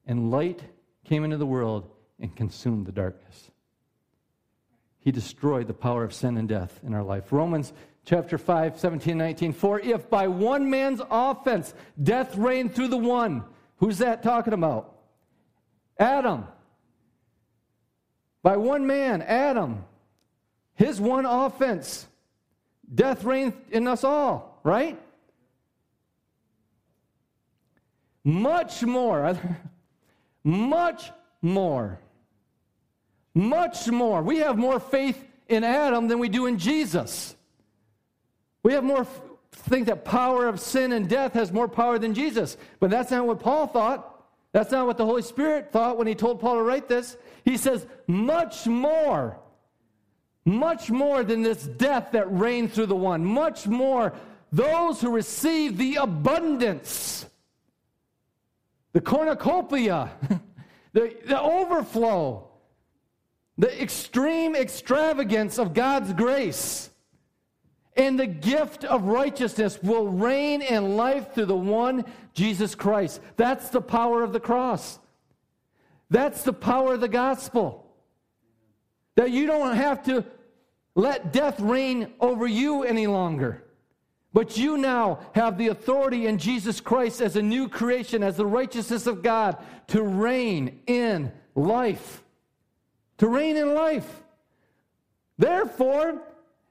And 0.06 0.32
light 0.32 0.64
came 1.04 1.26
into 1.26 1.38
the 1.38 1.46
world 1.46 1.92
and 2.20 2.34
consumed 2.36 2.86
the 2.86 2.92
darkness. 2.94 3.52
He 5.08 5.12
destroyed 5.14 5.68
the 5.68 5.74
power 5.74 6.04
of 6.04 6.14
sin 6.14 6.36
and 6.36 6.50
death 6.50 6.82
in 6.86 6.94
our 6.94 7.02
life. 7.02 7.32
Romans 7.32 7.72
chapter 8.04 8.38
5, 8.38 8.78
17, 8.78 9.18
19. 9.18 9.54
For 9.54 9.80
if 9.80 10.10
by 10.10 10.28
one 10.28 10.70
man's 10.70 11.00
offense 11.10 11.74
death 12.04 12.36
reigned 12.36 12.76
through 12.76 12.90
the 12.90 12.98
one, 12.98 13.46
who's 13.78 14.00
that 14.00 14.22
talking 14.22 14.52
about? 14.52 14.98
Adam. 15.98 16.46
By 18.44 18.58
one 18.58 18.86
man, 18.86 19.22
Adam, 19.22 19.86
his 20.76 21.00
one 21.00 21.26
offense, 21.26 22.06
death 22.94 23.24
reigned 23.24 23.54
in 23.72 23.88
us 23.88 24.04
all, 24.04 24.60
right? 24.64 25.00
Much 28.26 28.84
more, 28.84 29.40
much 30.44 31.12
more, 31.42 31.98
much 33.38 33.88
more. 33.88 34.22
We 34.22 34.38
have 34.38 34.58
more 34.58 34.80
faith 34.80 35.24
in 35.48 35.64
Adam 35.64 36.08
than 36.08 36.20
we 36.20 36.30
do 36.30 36.46
in 36.46 36.58
Jesus. 36.58 37.36
We 38.64 38.74
have 38.74 38.84
more 38.84 39.08
think 39.52 39.88
that 39.88 40.06
power 40.06 40.48
of 40.48 40.60
sin 40.60 40.92
and 40.92 41.08
death 41.08 41.34
has 41.34 41.52
more 41.52 41.68
power 41.68 42.00
than 42.00 42.14
Jesus. 42.14 42.58
But 42.80 42.90
that's 42.90 43.12
not 43.12 43.26
what 43.26 43.40
Paul 43.40 43.68
thought. 43.68 44.26
That's 44.52 44.72
not 44.72 44.88
what 44.88 44.98
the 44.98 45.06
Holy 45.06 45.22
Spirit 45.22 45.72
thought 45.72 45.98
when 45.98 46.08
he 46.08 46.16
told 46.16 46.40
Paul 46.40 46.56
to 46.56 46.64
write 46.64 46.88
this. 46.88 47.18
He 47.44 47.58
says, 47.58 47.86
much 48.08 48.66
more, 48.66 49.38
much 50.46 50.90
more 50.90 51.24
than 51.24 51.44
this 51.44 51.64
death 51.64 52.12
that 52.14 52.32
reigned 52.32 52.74
through 52.74 52.88
the 52.88 52.96
one, 52.96 53.24
much 53.24 53.68
more 53.68 54.14
those 54.52 55.02
who 55.02 55.12
receive 55.12 55.78
the 55.78 55.96
abundance, 55.96 57.26
the 58.94 59.02
cornucopia, 59.02 60.10
the, 60.94 61.16
the 61.26 61.40
overflow, 61.40 62.47
the 63.58 63.82
extreme 63.82 64.56
extravagance 64.56 65.58
of 65.58 65.74
God's 65.74 66.14
grace 66.14 66.90
and 67.96 68.20
the 68.20 68.28
gift 68.28 68.84
of 68.84 69.06
righteousness 69.06 69.82
will 69.82 70.08
reign 70.08 70.62
in 70.62 70.96
life 70.96 71.34
through 71.34 71.48
the 71.48 71.56
one 71.56 72.06
Jesus 72.34 72.76
Christ. 72.76 73.20
That's 73.36 73.70
the 73.70 73.82
power 73.82 74.24
of 74.24 74.34
the 74.34 74.40
cross. 74.40 75.00
That's 76.10 76.44
the 76.44 76.54
power 76.54 76.94
of 76.94 77.02
the 77.02 77.08
gospel. 77.08 77.92
That 79.16 79.32
you 79.32 79.48
don't 79.48 79.76
have 79.76 80.04
to 80.04 80.24
let 80.94 81.34
death 81.34 81.60
reign 81.60 82.14
over 82.20 82.46
you 82.46 82.84
any 82.84 83.08
longer. 83.08 83.64
But 84.32 84.58
you 84.58 84.78
now 84.78 85.20
have 85.34 85.58
the 85.58 85.70
authority 85.70 86.28
in 86.28 86.38
Jesus 86.38 86.80
Christ 86.80 87.22
as 87.22 87.36
a 87.36 87.42
new 87.42 87.68
creation, 87.68 88.22
as 88.22 88.38
the 88.38 88.46
righteousness 88.46 89.08
of 89.08 89.24
God, 89.24 89.58
to 89.88 90.04
reign 90.04 90.82
in 90.86 91.32
life. 91.56 92.24
To 93.20 93.28
reign 93.28 93.58
in 93.58 93.74
life. 93.74 94.24
Therefore, 95.38 96.22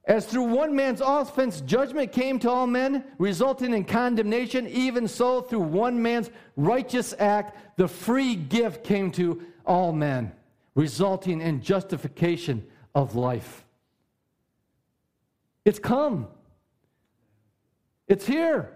as 0.07 0.27
through 0.27 0.45
one 0.45 0.75
man's 0.75 1.01
offense 1.01 1.61
judgment 1.63 2.13
came 2.13 2.39
to 2.41 2.51
all 2.51 2.67
men, 2.67 3.05
resulting 3.19 3.75
in 3.75 3.85
condemnation, 3.85 4.67
even 4.69 5.09
so 5.09 5.41
through 5.41 5.61
one 5.61 6.01
man's 6.01 6.31
righteous 6.57 7.13
act, 7.19 7.77
the 7.77 7.89
free 7.89 8.37
gift 8.37 8.85
came 8.85 9.11
to 9.13 9.43
all 9.65 9.93
men, 9.93 10.33
resulting 10.77 11.41
in 11.41 11.61
justification 11.61 12.65
of 12.95 13.17
life. 13.17 13.65
It's 15.65 15.81
come. 15.81 16.29
It's 18.07 18.25
here. 18.25 18.71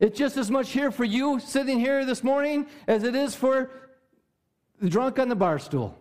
It's 0.00 0.18
just 0.18 0.36
as 0.36 0.50
much 0.50 0.70
here 0.70 0.90
for 0.90 1.04
you 1.04 1.38
sitting 1.38 1.78
here 1.78 2.04
this 2.04 2.24
morning 2.24 2.66
as 2.88 3.04
it 3.04 3.14
is 3.14 3.36
for 3.36 3.70
the 4.80 4.88
drunk 4.88 5.20
on 5.20 5.28
the 5.28 5.36
bar 5.36 5.60
stool. 5.60 5.96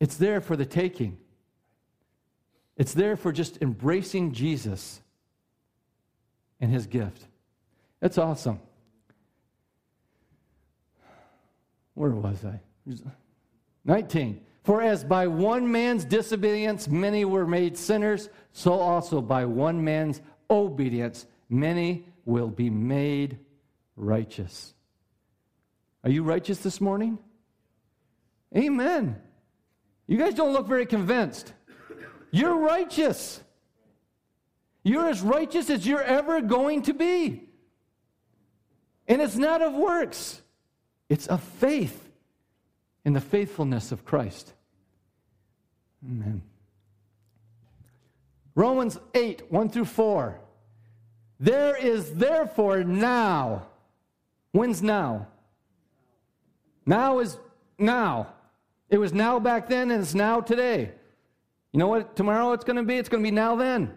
It's 0.00 0.16
there 0.16 0.40
for 0.40 0.56
the 0.56 0.66
taking. 0.66 1.18
It's 2.76 2.92
there 2.92 3.16
for 3.16 3.32
just 3.32 3.62
embracing 3.62 4.32
Jesus 4.32 5.00
and 6.60 6.70
his 6.70 6.86
gift. 6.86 7.26
That's 8.00 8.18
awesome. 8.18 8.60
Where 11.94 12.10
was 12.10 12.44
I? 12.44 12.60
19. 13.84 14.40
For 14.64 14.82
as 14.82 15.04
by 15.04 15.26
one 15.28 15.70
man's 15.70 16.04
disobedience 16.04 16.88
many 16.88 17.24
were 17.24 17.46
made 17.46 17.78
sinners, 17.78 18.28
so 18.52 18.72
also 18.72 19.22
by 19.22 19.44
one 19.46 19.82
man's 19.82 20.20
obedience 20.50 21.26
many 21.48 22.04
will 22.24 22.48
be 22.48 22.68
made 22.68 23.38
righteous. 23.96 24.74
Are 26.04 26.10
you 26.10 26.22
righteous 26.22 26.58
this 26.58 26.80
morning? 26.80 27.18
Amen. 28.54 29.16
You 30.06 30.16
guys 30.16 30.34
don't 30.34 30.52
look 30.52 30.66
very 30.66 30.86
convinced. 30.86 31.52
You're 32.30 32.56
righteous. 32.56 33.40
You're 34.82 35.08
as 35.08 35.20
righteous 35.20 35.68
as 35.68 35.86
you're 35.86 36.02
ever 36.02 36.40
going 36.40 36.82
to 36.82 36.94
be. 36.94 37.42
And 39.08 39.20
it's 39.20 39.36
not 39.36 39.62
of 39.62 39.72
works, 39.74 40.42
it's 41.08 41.26
of 41.26 41.42
faith 41.42 42.08
in 43.04 43.12
the 43.12 43.20
faithfulness 43.20 43.92
of 43.92 44.04
Christ. 44.04 44.52
Amen. 46.04 46.42
Romans 48.54 48.98
8, 49.14 49.50
1 49.50 49.68
through 49.68 49.84
4. 49.84 50.40
There 51.38 51.76
is 51.76 52.14
therefore 52.14 52.82
now. 52.84 53.66
When's 54.52 54.82
now? 54.82 55.28
Now 56.86 57.18
is 57.18 57.38
now. 57.78 58.32
It 58.88 58.98
was 58.98 59.12
now 59.12 59.38
back 59.38 59.68
then 59.68 59.90
and 59.90 60.02
it's 60.02 60.14
now 60.14 60.40
today. 60.40 60.92
You 61.72 61.80
know 61.80 61.88
what 61.88 62.16
tomorrow 62.16 62.52
it's 62.52 62.64
going 62.64 62.76
to 62.76 62.82
be? 62.82 62.96
It's 62.96 63.08
going 63.08 63.22
to 63.22 63.26
be 63.26 63.34
now 63.34 63.56
then. 63.56 63.92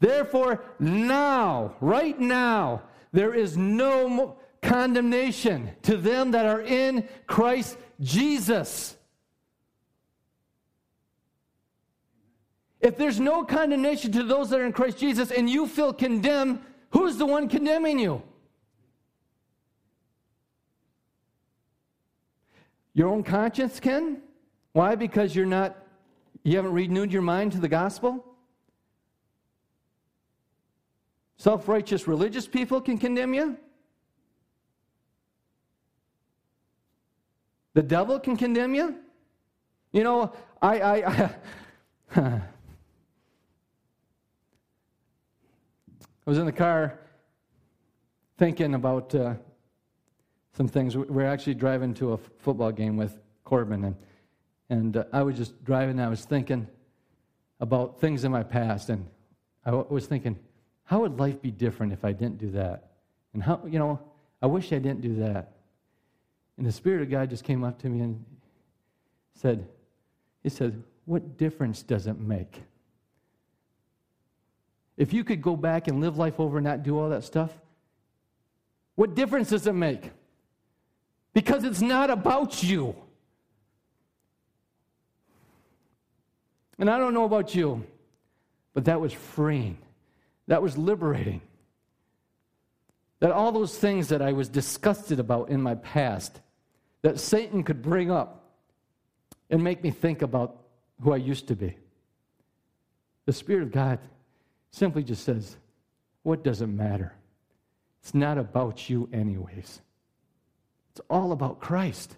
Therefore, 0.00 0.62
now, 0.78 1.76
right 1.80 2.18
now, 2.18 2.82
there 3.12 3.34
is 3.34 3.56
no 3.56 4.36
condemnation 4.60 5.70
to 5.82 5.96
them 5.96 6.32
that 6.32 6.46
are 6.46 6.60
in 6.60 7.08
Christ 7.26 7.78
Jesus. 8.00 8.96
If 12.80 12.96
there's 12.96 13.20
no 13.20 13.44
condemnation 13.44 14.10
to 14.12 14.24
those 14.24 14.50
that 14.50 14.60
are 14.60 14.66
in 14.66 14.72
Christ 14.72 14.98
Jesus 14.98 15.30
and 15.30 15.48
you 15.48 15.68
feel 15.68 15.92
condemned, 15.92 16.60
who's 16.90 17.16
the 17.16 17.26
one 17.26 17.48
condemning 17.48 17.98
you? 17.98 18.22
Your 22.94 23.08
own 23.08 23.22
conscience 23.22 23.80
can? 23.80 24.22
Why? 24.72 24.94
Because 24.94 25.34
you're 25.34 25.46
not, 25.46 25.76
you 26.42 26.56
haven't 26.56 26.72
renewed 26.72 27.12
your 27.12 27.22
mind 27.22 27.52
to 27.52 27.58
the 27.58 27.68
gospel? 27.68 28.24
Self 31.36 31.68
righteous 31.68 32.06
religious 32.06 32.46
people 32.46 32.80
can 32.80 32.98
condemn 32.98 33.34
you? 33.34 33.56
The 37.74 37.82
devil 37.82 38.20
can 38.20 38.36
condemn 38.36 38.74
you? 38.74 38.96
You 39.92 40.04
know, 40.04 40.32
I, 40.60 40.80
I, 40.80 40.94
I, 41.10 41.30
I 42.16 42.40
was 46.26 46.38
in 46.38 46.46
the 46.46 46.52
car 46.52 46.98
thinking 48.38 48.74
about 48.74 49.14
uh, 49.14 49.34
some 50.52 50.68
things. 50.68 50.96
We 50.96 51.22
are 51.22 51.26
actually 51.26 51.54
driving 51.54 51.94
to 51.94 52.12
a 52.12 52.16
football 52.16 52.72
game 52.72 52.96
with 52.96 53.18
Corbin, 53.44 53.84
and, 53.84 53.96
and 54.70 54.96
uh, 54.96 55.04
I 55.12 55.22
was 55.22 55.36
just 55.36 55.62
driving, 55.64 55.98
and 55.98 56.02
I 56.02 56.08
was 56.08 56.24
thinking 56.24 56.66
about 57.60 58.00
things 58.00 58.24
in 58.24 58.32
my 58.32 58.42
past, 58.42 58.88
and 58.88 59.06
I 59.64 59.70
w- 59.70 59.86
was 59.88 60.06
thinking, 60.06 60.38
how 60.84 61.00
would 61.00 61.18
life 61.18 61.40
be 61.40 61.50
different 61.50 61.92
if 61.92 62.04
I 62.04 62.12
didn't 62.12 62.38
do 62.38 62.50
that? 62.52 62.90
And 63.32 63.42
how, 63.42 63.60
you 63.66 63.78
know, 63.78 64.00
I 64.42 64.46
wish 64.46 64.72
I 64.72 64.78
didn't 64.78 65.00
do 65.00 65.16
that. 65.16 65.52
And 66.58 66.66
the 66.66 66.72
Spirit 66.72 67.02
of 67.02 67.10
God 67.10 67.30
just 67.30 67.44
came 67.44 67.64
up 67.64 67.80
to 67.82 67.88
me 67.88 68.00
and 68.00 68.24
said, 69.34 69.66
He 70.42 70.48
said, 70.48 70.82
What 71.06 71.38
difference 71.38 71.82
does 71.82 72.06
it 72.06 72.18
make? 72.18 72.62
If 74.96 75.12
you 75.12 75.24
could 75.24 75.40
go 75.40 75.56
back 75.56 75.88
and 75.88 76.00
live 76.00 76.18
life 76.18 76.38
over 76.38 76.58
and 76.58 76.66
not 76.66 76.82
do 76.82 76.98
all 76.98 77.08
that 77.08 77.24
stuff, 77.24 77.50
what 78.94 79.14
difference 79.14 79.48
does 79.48 79.66
it 79.66 79.72
make? 79.72 80.10
Because 81.32 81.64
it's 81.64 81.80
not 81.80 82.10
about 82.10 82.62
you. 82.62 82.94
And 86.78 86.90
I 86.90 86.98
don't 86.98 87.14
know 87.14 87.24
about 87.24 87.54
you, 87.54 87.86
but 88.74 88.86
that 88.86 89.00
was 89.00 89.12
freeing. 89.12 89.78
That 90.48 90.62
was 90.62 90.76
liberating. 90.76 91.40
That 93.20 93.30
all 93.30 93.52
those 93.52 93.78
things 93.78 94.08
that 94.08 94.20
I 94.20 94.32
was 94.32 94.48
disgusted 94.48 95.20
about 95.20 95.48
in 95.48 95.62
my 95.62 95.76
past, 95.76 96.40
that 97.02 97.20
Satan 97.20 97.62
could 97.62 97.82
bring 97.82 98.10
up 98.10 98.42
and 99.48 99.62
make 99.62 99.82
me 99.84 99.90
think 99.90 100.22
about 100.22 100.56
who 101.00 101.12
I 101.12 101.18
used 101.18 101.48
to 101.48 101.56
be. 101.56 101.76
The 103.26 103.32
Spirit 103.32 103.62
of 103.62 103.70
God 103.70 104.00
simply 104.70 105.04
just 105.04 105.24
says, 105.24 105.56
What 106.24 106.42
does 106.42 106.62
it 106.62 106.66
matter? 106.66 107.14
It's 108.00 108.14
not 108.14 108.38
about 108.38 108.90
you, 108.90 109.08
anyways. 109.12 109.80
It's 110.92 111.00
all 111.08 111.32
about 111.32 111.60
Christ. 111.60 112.16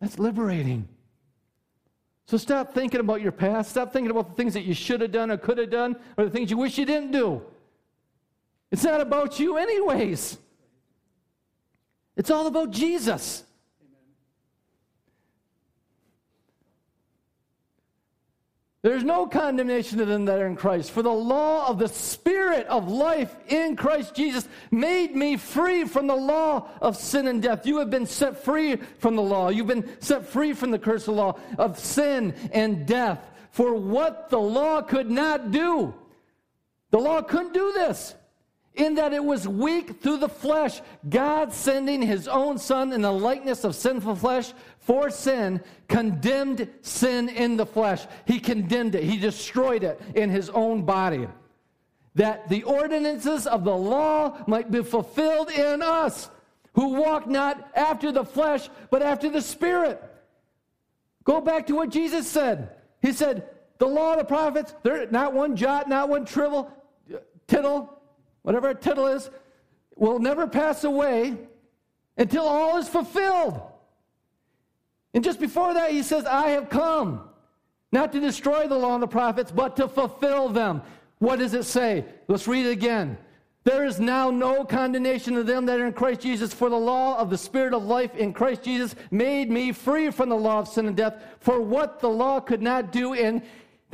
That's 0.00 0.18
liberating. 0.18 0.88
So 2.26 2.38
stop 2.38 2.72
thinking 2.72 3.00
about 3.00 3.20
your 3.20 3.32
past. 3.32 3.70
Stop 3.70 3.92
thinking 3.92 4.10
about 4.10 4.30
the 4.30 4.34
things 4.34 4.54
that 4.54 4.64
you 4.64 4.72
should 4.72 5.02
have 5.02 5.12
done 5.12 5.30
or 5.30 5.36
could 5.36 5.58
have 5.58 5.70
done 5.70 5.96
or 6.16 6.24
the 6.24 6.30
things 6.30 6.50
you 6.50 6.56
wish 6.56 6.78
you 6.78 6.86
didn't 6.86 7.10
do. 7.10 7.42
It's 8.70 8.84
not 8.84 9.00
about 9.00 9.38
you, 9.38 9.58
anyways. 9.58 10.38
It's 12.16 12.30
all 12.30 12.46
about 12.46 12.70
Jesus. 12.70 13.44
There's 18.84 19.02
no 19.02 19.26
condemnation 19.26 19.96
to 19.96 20.04
them 20.04 20.26
that 20.26 20.38
are 20.38 20.46
in 20.46 20.56
Christ. 20.56 20.90
For 20.90 21.02
the 21.02 21.08
law 21.08 21.66
of 21.68 21.78
the 21.78 21.88
Spirit 21.88 22.66
of 22.66 22.86
life 22.86 23.34
in 23.48 23.76
Christ 23.76 24.14
Jesus 24.14 24.46
made 24.70 25.16
me 25.16 25.38
free 25.38 25.86
from 25.86 26.06
the 26.06 26.14
law 26.14 26.68
of 26.82 26.94
sin 26.94 27.26
and 27.26 27.42
death. 27.42 27.66
You 27.66 27.78
have 27.78 27.88
been 27.88 28.04
set 28.04 28.44
free 28.44 28.76
from 28.98 29.16
the 29.16 29.22
law. 29.22 29.48
You've 29.48 29.68
been 29.68 29.88
set 30.00 30.26
free 30.26 30.52
from 30.52 30.70
the 30.70 30.78
curse 30.78 31.08
of 31.08 31.14
law 31.14 31.38
of 31.56 31.78
sin 31.78 32.34
and 32.52 32.84
death. 32.84 33.20
For 33.52 33.74
what 33.74 34.28
the 34.28 34.38
law 34.38 34.82
could 34.82 35.10
not 35.10 35.50
do, 35.50 35.94
the 36.90 36.98
law 36.98 37.22
couldn't 37.22 37.54
do 37.54 37.72
this 37.72 38.14
in 38.74 38.96
that 38.96 39.12
it 39.12 39.24
was 39.24 39.46
weak 39.46 40.00
through 40.00 40.16
the 40.16 40.28
flesh, 40.28 40.80
God 41.08 41.52
sending 41.52 42.02
his 42.02 42.26
own 42.26 42.58
Son 42.58 42.92
in 42.92 43.02
the 43.02 43.12
likeness 43.12 43.62
of 43.62 43.74
sinful 43.74 44.16
flesh 44.16 44.52
for 44.78 45.10
sin, 45.10 45.60
condemned 45.88 46.68
sin 46.82 47.28
in 47.28 47.56
the 47.56 47.66
flesh. 47.66 48.06
He 48.26 48.40
condemned 48.40 48.96
it, 48.96 49.04
he 49.04 49.16
destroyed 49.16 49.84
it 49.84 50.00
in 50.14 50.28
his 50.28 50.50
own 50.50 50.82
body. 50.82 51.28
That 52.16 52.48
the 52.48 52.64
ordinances 52.64 53.46
of 53.46 53.64
the 53.64 53.76
law 53.76 54.42
might 54.46 54.70
be 54.70 54.82
fulfilled 54.82 55.50
in 55.50 55.80
us, 55.80 56.30
who 56.74 56.94
walk 56.94 57.28
not 57.28 57.70
after 57.76 58.10
the 58.10 58.24
flesh, 58.24 58.68
but 58.90 59.02
after 59.02 59.30
the 59.30 59.40
Spirit. 59.40 60.02
Go 61.22 61.40
back 61.40 61.66
to 61.68 61.74
what 61.74 61.90
Jesus 61.90 62.28
said. 62.28 62.70
He 63.00 63.12
said, 63.12 63.48
The 63.78 63.86
law 63.86 64.12
of 64.12 64.18
the 64.18 64.24
prophets, 64.24 64.74
there 64.82 65.06
not 65.10 65.32
one 65.32 65.54
jot, 65.54 65.88
not 65.88 66.08
one 66.08 66.24
tittle, 66.24 66.70
tittle 67.46 67.93
whatever 68.44 68.68
a 68.68 68.74
tittle 68.74 69.08
is, 69.08 69.28
will 69.96 70.20
never 70.20 70.46
pass 70.46 70.84
away 70.84 71.36
until 72.16 72.44
all 72.44 72.76
is 72.78 72.88
fulfilled. 72.88 73.60
And 75.12 75.24
just 75.24 75.40
before 75.40 75.74
that, 75.74 75.90
he 75.90 76.02
says, 76.02 76.24
I 76.26 76.50
have 76.50 76.68
come 76.68 77.28
not 77.90 78.12
to 78.12 78.20
destroy 78.20 78.68
the 78.68 78.78
law 78.78 78.94
and 78.94 79.02
the 79.02 79.08
prophets, 79.08 79.50
but 79.50 79.76
to 79.76 79.88
fulfill 79.88 80.48
them. 80.48 80.82
What 81.18 81.38
does 81.38 81.54
it 81.54 81.64
say? 81.64 82.04
Let's 82.28 82.46
read 82.46 82.66
it 82.66 82.72
again. 82.72 83.16
There 83.62 83.86
is 83.86 83.98
now 83.98 84.30
no 84.30 84.64
condemnation 84.64 85.34
to 85.34 85.42
them 85.42 85.64
that 85.66 85.80
are 85.80 85.86
in 85.86 85.94
Christ 85.94 86.20
Jesus, 86.20 86.52
for 86.52 86.68
the 86.68 86.76
law 86.76 87.16
of 87.16 87.30
the 87.30 87.38
Spirit 87.38 87.72
of 87.72 87.84
life 87.84 88.14
in 88.14 88.34
Christ 88.34 88.62
Jesus 88.62 88.94
made 89.10 89.50
me 89.50 89.72
free 89.72 90.10
from 90.10 90.28
the 90.28 90.36
law 90.36 90.58
of 90.58 90.68
sin 90.68 90.86
and 90.86 90.96
death. 90.96 91.22
For 91.40 91.60
what 91.60 92.00
the 92.00 92.10
law 92.10 92.40
could 92.40 92.60
not 92.60 92.92
do 92.92 93.14
in 93.14 93.42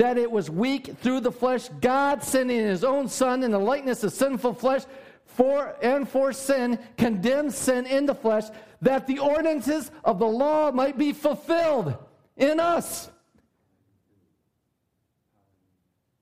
that 0.01 0.17
it 0.17 0.31
was 0.31 0.49
weak 0.49 0.97
through 1.03 1.21
the 1.21 1.31
flesh, 1.31 1.69
God 1.83 2.23
sending 2.23 2.59
his 2.59 2.85
own 2.85 3.07
Son 3.07 3.43
in 3.43 3.51
the 3.51 3.59
likeness 3.59 4.03
of 4.03 4.11
sinful 4.11 4.55
flesh 4.55 4.81
for 5.27 5.77
and 5.83 6.09
for 6.09 6.33
sin, 6.33 6.79
condemned 6.97 7.53
sin 7.53 7.85
in 7.85 8.07
the 8.07 8.15
flesh, 8.15 8.45
that 8.81 9.07
the 9.07 9.19
ordinances 9.19 9.91
of 10.03 10.19
the 10.19 10.27
law 10.27 10.73
might 10.73 10.97
be 10.97 11.13
fulfilled 11.13 11.99
in 12.39 12.59
us. 12.59 13.11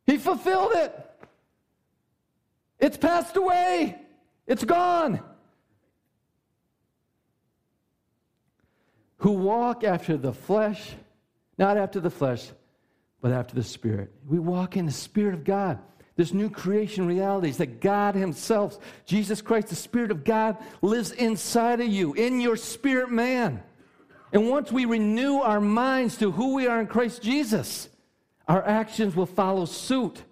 He 0.06 0.18
fulfilled 0.18 0.72
it. 0.74 1.10
It's 2.80 2.96
passed 2.96 3.36
away. 3.36 3.96
It's 4.48 4.64
gone. 4.64 5.20
Who 9.18 9.34
walk 9.34 9.84
after 9.84 10.16
the 10.16 10.32
flesh, 10.32 10.94
not 11.58 11.76
after 11.76 12.00
the 12.00 12.10
flesh, 12.10 12.50
but 13.20 13.32
after 13.32 13.54
the 13.54 13.62
Spirit. 13.62 14.12
We 14.26 14.38
walk 14.38 14.76
in 14.76 14.86
the 14.86 14.92
Spirit 14.92 15.34
of 15.34 15.44
God. 15.44 15.78
this 16.16 16.32
new 16.32 16.50
creation 16.50 17.06
reality 17.06 17.48
is 17.48 17.58
that 17.58 17.80
God 17.80 18.16
Himself, 18.16 18.78
Jesus 19.06 19.40
Christ, 19.40 19.68
the 19.68 19.76
Spirit 19.76 20.10
of 20.10 20.24
God, 20.24 20.56
lives 20.82 21.12
inside 21.12 21.80
of 21.80 21.86
you, 21.86 22.12
in 22.14 22.40
your 22.40 22.56
spirit 22.56 23.10
man. 23.10 23.62
And 24.32 24.50
once 24.50 24.70
we 24.72 24.84
renew 24.84 25.36
our 25.36 25.60
minds 25.60 26.16
to 26.18 26.32
who 26.32 26.54
we 26.54 26.66
are 26.66 26.80
in 26.80 26.86
Christ 26.86 27.22
Jesus, 27.22 27.88
our 28.46 28.66
actions 28.66 29.14
will 29.14 29.26
follow 29.26 29.64
suit. 29.64 30.22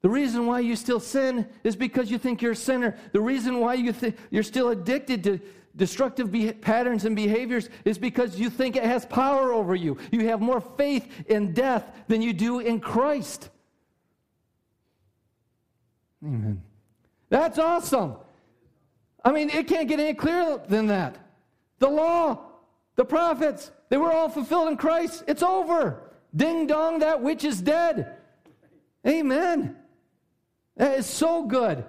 The 0.00 0.10
reason 0.10 0.46
why 0.46 0.60
you 0.60 0.76
still 0.76 1.00
sin 1.00 1.46
is 1.62 1.76
because 1.76 2.10
you 2.10 2.18
think 2.18 2.42
you're 2.42 2.52
a 2.52 2.56
sinner. 2.56 2.96
The 3.12 3.20
reason 3.20 3.60
why 3.60 3.74
you 3.74 3.92
th- 3.92 4.14
you're 4.30 4.42
still 4.42 4.68
addicted 4.68 5.24
to 5.24 5.40
destructive 5.76 6.30
be- 6.30 6.52
patterns 6.52 7.04
and 7.04 7.16
behaviors 7.16 7.68
is 7.84 7.98
because 7.98 8.38
you 8.38 8.50
think 8.50 8.76
it 8.76 8.84
has 8.84 9.04
power 9.06 9.52
over 9.52 9.74
you. 9.74 9.98
You 10.10 10.28
have 10.28 10.40
more 10.40 10.60
faith 10.60 11.08
in 11.28 11.52
death 11.52 11.90
than 12.08 12.22
you 12.22 12.32
do 12.32 12.60
in 12.60 12.80
Christ. 12.80 13.50
Amen. 16.24 16.62
That's 17.28 17.58
awesome. 17.58 18.16
I 19.24 19.32
mean, 19.32 19.50
it 19.50 19.66
can't 19.66 19.88
get 19.88 20.00
any 20.00 20.14
clearer 20.14 20.62
than 20.68 20.86
that. 20.88 21.16
The 21.78 21.88
law, 21.88 22.40
the 22.96 23.04
prophets, 23.04 23.70
they 23.88 23.96
were 23.96 24.12
all 24.12 24.28
fulfilled 24.28 24.68
in 24.68 24.76
Christ. 24.76 25.24
It's 25.26 25.42
over. 25.42 26.10
Ding 26.34 26.66
dong, 26.66 27.00
that 27.00 27.22
witch 27.22 27.44
is 27.44 27.60
dead. 27.60 28.16
Amen. 29.06 29.76
That 30.76 30.98
is 30.98 31.06
so 31.06 31.44
good. 31.44 31.84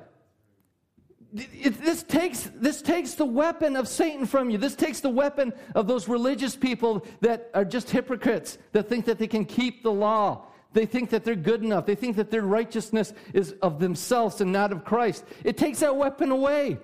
It, 1.35 1.83
this, 1.83 2.03
takes, 2.03 2.49
this 2.55 2.81
takes 2.81 3.15
the 3.15 3.25
weapon 3.25 3.75
of 3.75 3.89
Satan 3.89 4.25
from 4.25 4.49
you. 4.49 4.57
This 4.57 4.75
takes 4.75 5.01
the 5.01 5.09
weapon 5.09 5.51
of 5.73 5.85
those 5.85 6.07
religious 6.07 6.55
people 6.55 7.05
that 7.19 7.49
are 7.53 7.65
just 7.65 7.89
hypocrites, 7.89 8.57
that 8.71 8.87
think 8.87 9.05
that 9.05 9.17
they 9.17 9.27
can 9.27 9.43
keep 9.43 9.83
the 9.83 9.91
law. 9.91 10.45
They 10.71 10.85
think 10.85 11.09
that 11.09 11.25
they're 11.25 11.35
good 11.35 11.63
enough. 11.63 11.85
They 11.85 11.95
think 11.95 12.15
that 12.17 12.31
their 12.31 12.41
righteousness 12.41 13.13
is 13.33 13.53
of 13.61 13.79
themselves 13.79 14.39
and 14.39 14.51
not 14.51 14.71
of 14.71 14.85
Christ. 14.85 15.25
It 15.43 15.57
takes 15.57 15.79
that 15.79 15.95
weapon 15.95 16.31
away. 16.31 16.77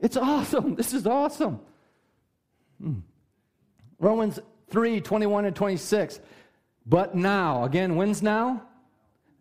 It's 0.00 0.16
awesome. 0.16 0.74
This 0.74 0.92
is 0.92 1.06
awesome. 1.06 1.60
Hmm. 2.80 3.00
Romans 3.98 4.38
3 4.70 5.00
21 5.00 5.46
and 5.46 5.56
26. 5.56 6.20
But 6.84 7.14
now, 7.14 7.64
again, 7.64 7.96
when's 7.96 8.22
now? 8.22 8.62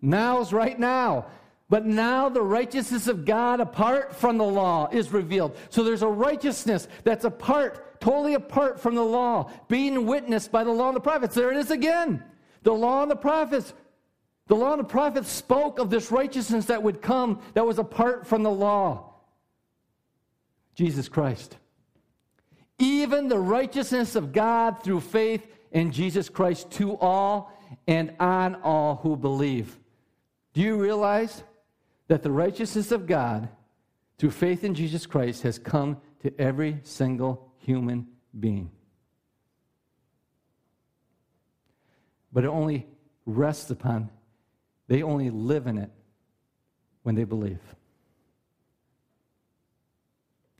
Now's 0.01 0.53
right 0.53 0.79
now. 0.79 1.25
But 1.67 1.85
now 1.85 2.29
the 2.29 2.43
righteousness 2.43 3.07
of 3.07 3.25
God 3.25 3.59
apart 3.59 4.15
from 4.15 4.37
the 4.37 4.45
law 4.45 4.87
is 4.91 5.11
revealed. 5.11 5.57
So 5.69 5.83
there's 5.83 6.03
a 6.03 6.07
righteousness 6.07 6.87
that's 7.03 7.25
apart, 7.25 7.99
totally 7.99 8.35
apart 8.35 8.79
from 8.79 8.93
the 8.93 9.03
law, 9.03 9.51
being 9.67 10.05
witnessed 10.05 10.51
by 10.51 10.63
the 10.63 10.71
law 10.71 10.89
and 10.89 10.95
the 10.95 11.01
prophets. 11.01 11.33
There 11.33 11.51
it 11.51 11.57
is 11.57 11.71
again. 11.71 12.23
The 12.61 12.73
law 12.73 13.01
and 13.01 13.09
the 13.09 13.15
prophets. 13.15 13.73
The 14.47 14.55
law 14.55 14.73
and 14.73 14.79
the 14.79 14.83
prophets 14.83 15.31
spoke 15.31 15.79
of 15.79 15.89
this 15.89 16.11
righteousness 16.11 16.65
that 16.65 16.83
would 16.83 17.01
come 17.01 17.41
that 17.55 17.65
was 17.65 17.79
apart 17.79 18.27
from 18.27 18.43
the 18.43 18.51
law. 18.51 19.13
Jesus 20.75 21.09
Christ. 21.09 21.57
Even 22.77 23.27
the 23.27 23.39
righteousness 23.39 24.15
of 24.15 24.33
God 24.33 24.83
through 24.83 24.99
faith 24.99 25.47
in 25.71 25.91
Jesus 25.91 26.29
Christ 26.29 26.69
to 26.71 26.95
all 26.97 27.51
and 27.87 28.13
on 28.19 28.55
all 28.55 28.97
who 28.97 29.15
believe. 29.15 29.79
Do 30.53 30.61
you 30.61 30.79
realize 30.79 31.43
that 32.07 32.23
the 32.23 32.31
righteousness 32.31 32.91
of 32.91 33.07
God 33.07 33.49
through 34.17 34.31
faith 34.31 34.63
in 34.63 34.73
Jesus 34.73 35.05
Christ 35.05 35.43
has 35.43 35.59
come 35.59 35.97
to 36.21 36.33
every 36.39 36.79
single 36.83 37.51
human 37.57 38.07
being? 38.39 38.71
but 42.35 42.43
it 42.43 42.47
only 42.47 42.85
rests 43.25 43.71
upon, 43.71 44.09
they 44.89 45.01
only 45.01 45.29
live 45.29 45.67
in 45.67 45.77
it 45.77 45.89
when 47.03 47.15
they 47.15 47.23
believe. 47.23 47.61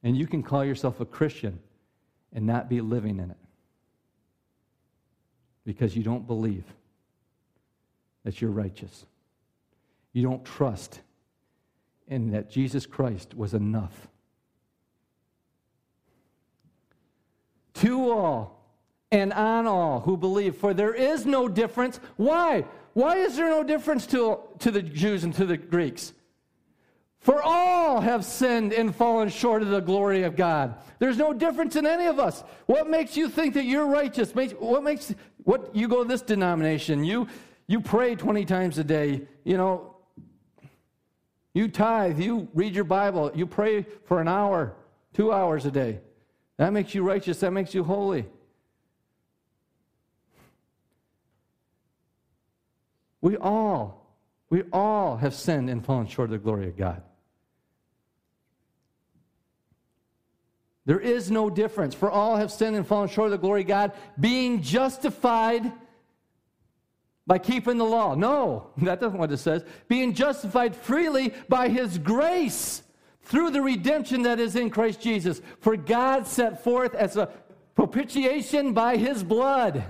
And 0.02 0.16
you 0.16 0.26
can 0.26 0.42
call 0.42 0.64
yourself 0.64 1.02
a 1.02 1.06
Christian 1.06 1.60
and 2.32 2.46
not 2.46 2.70
be 2.70 2.80
living 2.80 3.20
in 3.20 3.30
it 3.30 3.38
because 5.66 5.98
you 5.98 6.02
don't 6.02 6.26
believe 6.26 6.64
that 8.24 8.40
you're 8.40 8.52
righteous. 8.52 9.06
You 10.14 10.24
don't 10.24 10.46
trust 10.46 11.02
in 12.08 12.32
that 12.32 12.50
Jesus 12.50 12.86
Christ 12.86 13.36
was 13.36 13.54
enough. 13.54 14.08
To 17.76 18.12
all 18.12 18.56
and 19.12 19.34
on 19.34 19.68
all 19.68 20.02
who 20.02 20.18
believe, 20.18 20.56
for 20.56 20.74
there 20.74 20.94
is 20.94 21.26
no 21.26 21.48
difference. 21.48 22.00
Why? 22.16 22.66
Why 22.94 23.18
is 23.18 23.36
there 23.36 23.50
no 23.50 23.64
difference 23.64 24.06
to, 24.08 24.40
to 24.60 24.72
the 24.72 24.82
Jews 24.82 25.24
and 25.24 25.34
to 25.36 25.46
the 25.46 25.58
Greeks? 25.58 26.14
For 27.20 27.42
all 27.42 28.02
have 28.02 28.24
sinned 28.24 28.72
and 28.72 28.96
fallen 28.96 29.30
short 29.30 29.64
of 29.64 29.70
the 29.70 29.80
glory 29.80 30.24
of 30.24 30.36
God. 30.36 30.76
There's 31.00 31.18
no 31.18 31.34
difference 31.34 31.76
in 31.76 31.88
any 31.88 32.06
of 32.06 32.20
us. 32.20 32.44
What 32.68 32.88
makes 32.88 33.18
you 33.18 33.30
think 33.30 33.56
that 33.56 33.66
you're 33.66 33.88
righteous? 33.88 34.32
What 34.34 34.84
makes 34.84 35.14
what 35.44 35.76
you 35.76 35.88
go 35.88 36.04
to 36.04 36.08
this 36.08 36.22
denomination? 36.22 37.04
You 37.04 37.28
you 37.68 37.82
pray 37.82 38.16
20 38.16 38.46
times 38.46 38.78
a 38.78 38.84
day. 38.84 39.28
You 39.44 39.58
know, 39.58 39.95
you 41.56 41.70
tithe, 41.70 42.20
you 42.20 42.50
read 42.54 42.76
your 42.76 42.84
Bible, 42.84 43.32
you 43.34 43.48
pray 43.48 43.88
for 44.04 44.20
an 44.20 44.28
hour, 44.28 44.76
two 45.14 45.32
hours 45.32 45.66
a 45.66 45.72
day. 45.72 46.02
That 46.58 46.74
makes 46.74 46.94
you 46.94 47.02
righteous, 47.02 47.40
that 47.40 47.52
makes 47.52 47.74
you 47.74 47.84
holy. 47.84 48.26
We 53.22 53.38
all, 53.38 54.06
we 54.50 54.64
all 54.74 55.16
have 55.16 55.34
sinned 55.34 55.70
and 55.70 55.84
fallen 55.84 56.08
short 56.08 56.26
of 56.26 56.32
the 56.32 56.38
glory 56.40 56.68
of 56.68 56.78
God. 56.78 57.02
There 60.86 61.00
is 61.00 61.32
no 61.32 61.50
difference, 61.50 61.96
for 61.96 62.12
all 62.12 62.36
have 62.36 62.52
sinned 62.52 62.76
and 62.76 62.86
fallen 62.86 63.08
short 63.08 63.28
of 63.28 63.32
the 63.32 63.38
glory 63.38 63.62
of 63.62 63.68
God, 63.68 63.94
being 64.20 64.62
justified 64.62 65.72
by 67.28 67.38
keeping 67.38 67.78
the 67.78 67.86
law. 67.86 68.16
No, 68.16 68.72
that 68.78 69.00
doesn't 69.00 69.18
what 69.18 69.32
it 69.32 69.38
says. 69.38 69.64
Being 69.88 70.14
justified 70.14 70.76
freely 70.76 71.34
by 71.50 71.70
his 71.70 71.98
grace 71.98 72.84
through 73.24 73.52
the 73.52 73.62
redemption 73.62 74.22
that 74.24 74.40
is 74.40 74.56
in 74.56 74.70
Christ 74.70 75.02
Jesus. 75.02 75.42
For 75.60 75.76
God 75.76 76.28
set 76.28 76.64
forth 76.64 76.94
as 76.94 77.18
a 77.18 77.30
propitiation 77.76 78.74
by 78.74 78.98
his 78.98 79.24
blood 79.24 79.84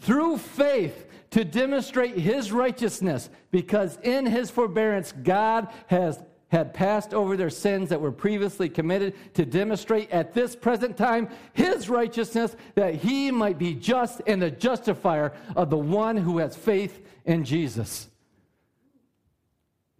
through 0.00 0.38
faith 0.38 1.06
to 1.30 1.44
demonstrate 1.44 2.16
his 2.18 2.52
righteousness, 2.52 3.30
because 3.50 3.98
in 4.02 4.26
his 4.26 4.50
forbearance, 4.50 5.12
God 5.12 5.68
has 5.86 6.22
had 6.52 6.74
passed 6.74 7.14
over 7.14 7.34
their 7.34 7.50
sins 7.50 7.88
that 7.88 8.00
were 8.00 8.12
previously 8.12 8.68
committed 8.68 9.14
to 9.32 9.46
demonstrate 9.46 10.10
at 10.10 10.34
this 10.34 10.54
present 10.54 10.98
time 10.98 11.28
his 11.54 11.88
righteousness, 11.88 12.54
that 12.74 12.94
he 12.94 13.30
might 13.30 13.58
be 13.58 13.74
just 13.74 14.20
and 14.26 14.42
the 14.42 14.50
justifier 14.50 15.32
of 15.56 15.70
the 15.70 15.78
one 15.78 16.14
who 16.14 16.36
has 16.38 16.54
faith 16.54 17.04
in 17.24 17.42
Jesus. 17.42 18.06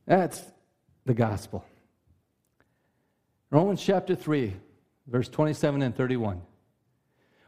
That's 0.06 0.44
the 1.06 1.14
gospel. 1.14 1.64
Romans 3.50 3.82
chapter 3.82 4.14
3, 4.14 4.54
verse 5.06 5.30
27 5.30 5.80
and 5.80 5.96
31. 5.96 6.42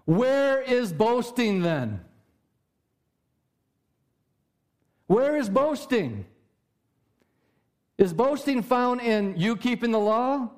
Where 0.07 0.63
is 0.63 0.95
boasting 0.95 1.61
then? 1.61 2.01
Where 5.09 5.37
is 5.37 5.51
boasting? 5.51 6.25
Is 7.97 8.13
boasting 8.13 8.63
found 8.63 9.01
in 9.01 9.35
you 9.37 9.57
keeping 9.57 9.93
the 9.93 10.01
law 10.01 10.51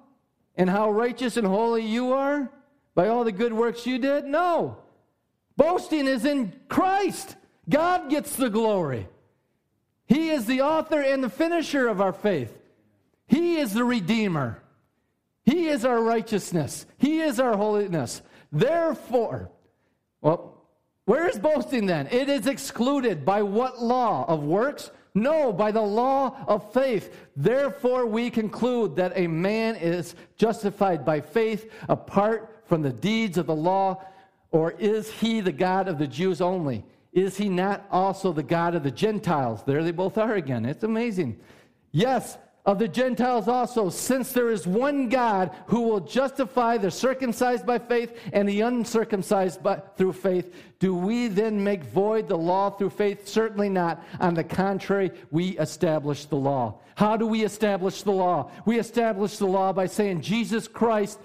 and 0.57 0.71
how 0.71 0.91
righteous 0.91 1.37
and 1.37 1.47
holy 1.47 1.85
you 1.85 2.13
are 2.13 2.51
by 2.95 3.09
all 3.09 3.25
the 3.25 3.33
good 3.33 3.53
works 3.53 3.87
you 3.87 3.99
did? 3.99 4.25
No. 4.25 4.79
Boasting 5.57 6.07
is 6.07 6.25
in 6.25 6.53
Christ. 6.69 7.37
God 7.69 8.09
gets 8.11 8.37
the 8.37 8.51
glory. 8.51 9.09
He 10.07 10.31
is 10.31 10.47
the 10.47 10.63
author 10.63 11.03
and 11.03 11.23
the 11.23 11.29
finisher 11.29 11.89
of 11.89 12.01
our 12.01 12.13
faith. 12.13 12.57
He 13.27 13.57
is 13.57 13.75
the 13.75 13.85
Redeemer. 13.85 14.63
He 15.45 15.67
is 15.69 15.85
our 15.85 16.01
righteousness. 16.01 16.87
He 16.97 17.21
is 17.21 17.41
our 17.41 17.57
holiness. 17.57 18.23
Therefore, 18.53 19.51
well, 20.21 20.55
where 21.05 21.29
is 21.29 21.39
boasting 21.39 21.87
then? 21.87 22.09
It 22.11 22.29
is 22.29 22.47
excluded 22.47 23.25
by 23.25 23.43
what 23.43 23.83
law? 23.83 24.25
Of 24.27 24.43
works? 24.43 24.91
No, 25.17 25.51
by 25.51 25.73
the 25.73 25.81
law 25.81 26.37
of 26.47 26.75
faith. 26.75 27.27
Therefore, 27.35 28.05
we 28.05 28.29
conclude 28.29 28.97
that 28.97 29.15
a 29.17 29.27
man 29.27 29.75
is 29.77 30.15
justified 30.37 31.07
by 31.07 31.23
faith 31.23 31.73
apart 31.89 32.63
from 32.67 32.83
the 32.83 32.93
deeds 32.93 33.39
of 33.39 33.47
the 33.47 33.55
law. 33.55 34.05
Or 34.51 34.73
is 34.73 35.11
he 35.11 35.41
the 35.41 35.53
God 35.53 35.89
of 35.89 35.97
the 35.97 36.07
Jews 36.07 36.43
only? 36.43 36.85
Is 37.15 37.35
he 37.39 37.49
not 37.49 37.87
also 37.91 38.31
the 38.31 38.43
God 38.43 38.75
of 38.75 38.83
the 38.83 38.91
Gentiles? 38.91 39.63
There 39.65 39.83
they 39.83 39.91
both 39.91 40.19
are 40.19 40.35
again. 40.35 40.67
It's 40.67 40.85
amazing. 40.85 41.41
Yes, 41.93 42.37
of 42.67 42.81
the 42.81 42.89
Gentiles 42.89 43.47
also, 43.47 43.89
since 43.89 44.33
there 44.33 44.51
is 44.51 44.67
one 44.67 45.09
God 45.09 45.53
who 45.69 45.83
will 45.83 46.01
justify 46.01 46.77
the 46.77 46.91
circumcised 46.91 47.65
by 47.65 47.79
faith 47.79 48.19
and 48.33 48.49
the 48.49 48.63
uncircumcised 48.63 49.63
by, 49.63 49.81
through 49.97 50.15
faith, 50.15 50.53
do 50.81 50.93
we 50.93 51.29
then 51.29 51.63
make 51.63 51.85
void 51.85 52.27
the 52.27 52.37
law 52.37 52.71
through 52.71 52.91
faith? 52.91 53.29
Certainly 53.29 53.69
not. 53.69 54.05
On 54.19 54.35
the 54.35 54.43
contrary, 54.43 55.13
we 55.31 55.57
establish 55.59 56.25
the 56.25 56.37
law. 56.37 56.81
How 56.97 57.17
do 57.17 57.25
we 57.25 57.45
establish 57.45 58.03
the 58.03 58.11
law? 58.11 58.51
We 58.65 58.81
establish 58.81 59.37
the 59.37 59.47
law 59.47 59.73
by 59.73 59.87
saying 59.87 60.23
Jesus 60.23 60.67
Christ 60.67 61.21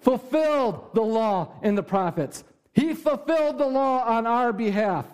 fulfilled 0.00 0.94
the 0.94 1.02
law 1.02 1.52
in 1.62 1.76
the 1.76 1.82
prophets. 1.84 2.42
He 2.72 2.92
fulfilled 2.94 3.58
the 3.58 3.68
law 3.68 4.02
on 4.02 4.26
our 4.26 4.52
behalf, 4.52 5.06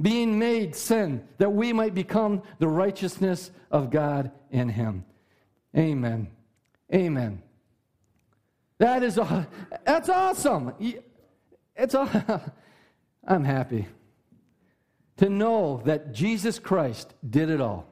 being 0.00 0.38
made 0.38 0.76
sin, 0.76 1.26
that 1.38 1.52
we 1.52 1.72
might 1.72 1.94
become 1.94 2.42
the 2.60 2.68
righteousness 2.68 3.50
of 3.72 3.90
God 3.90 4.30
in 4.50 4.68
him. 4.68 5.04
Amen. 5.78 6.28
Amen. 6.92 7.42
That 8.78 9.02
is 9.02 9.18
that's 9.84 10.08
awesome. 10.08 10.72
It's 11.76 11.94
I'm 13.24 13.44
happy 13.44 13.86
to 15.18 15.28
know 15.28 15.82
that 15.84 16.12
Jesus 16.12 16.58
Christ 16.58 17.14
did 17.28 17.50
it 17.50 17.60
all. 17.60 17.86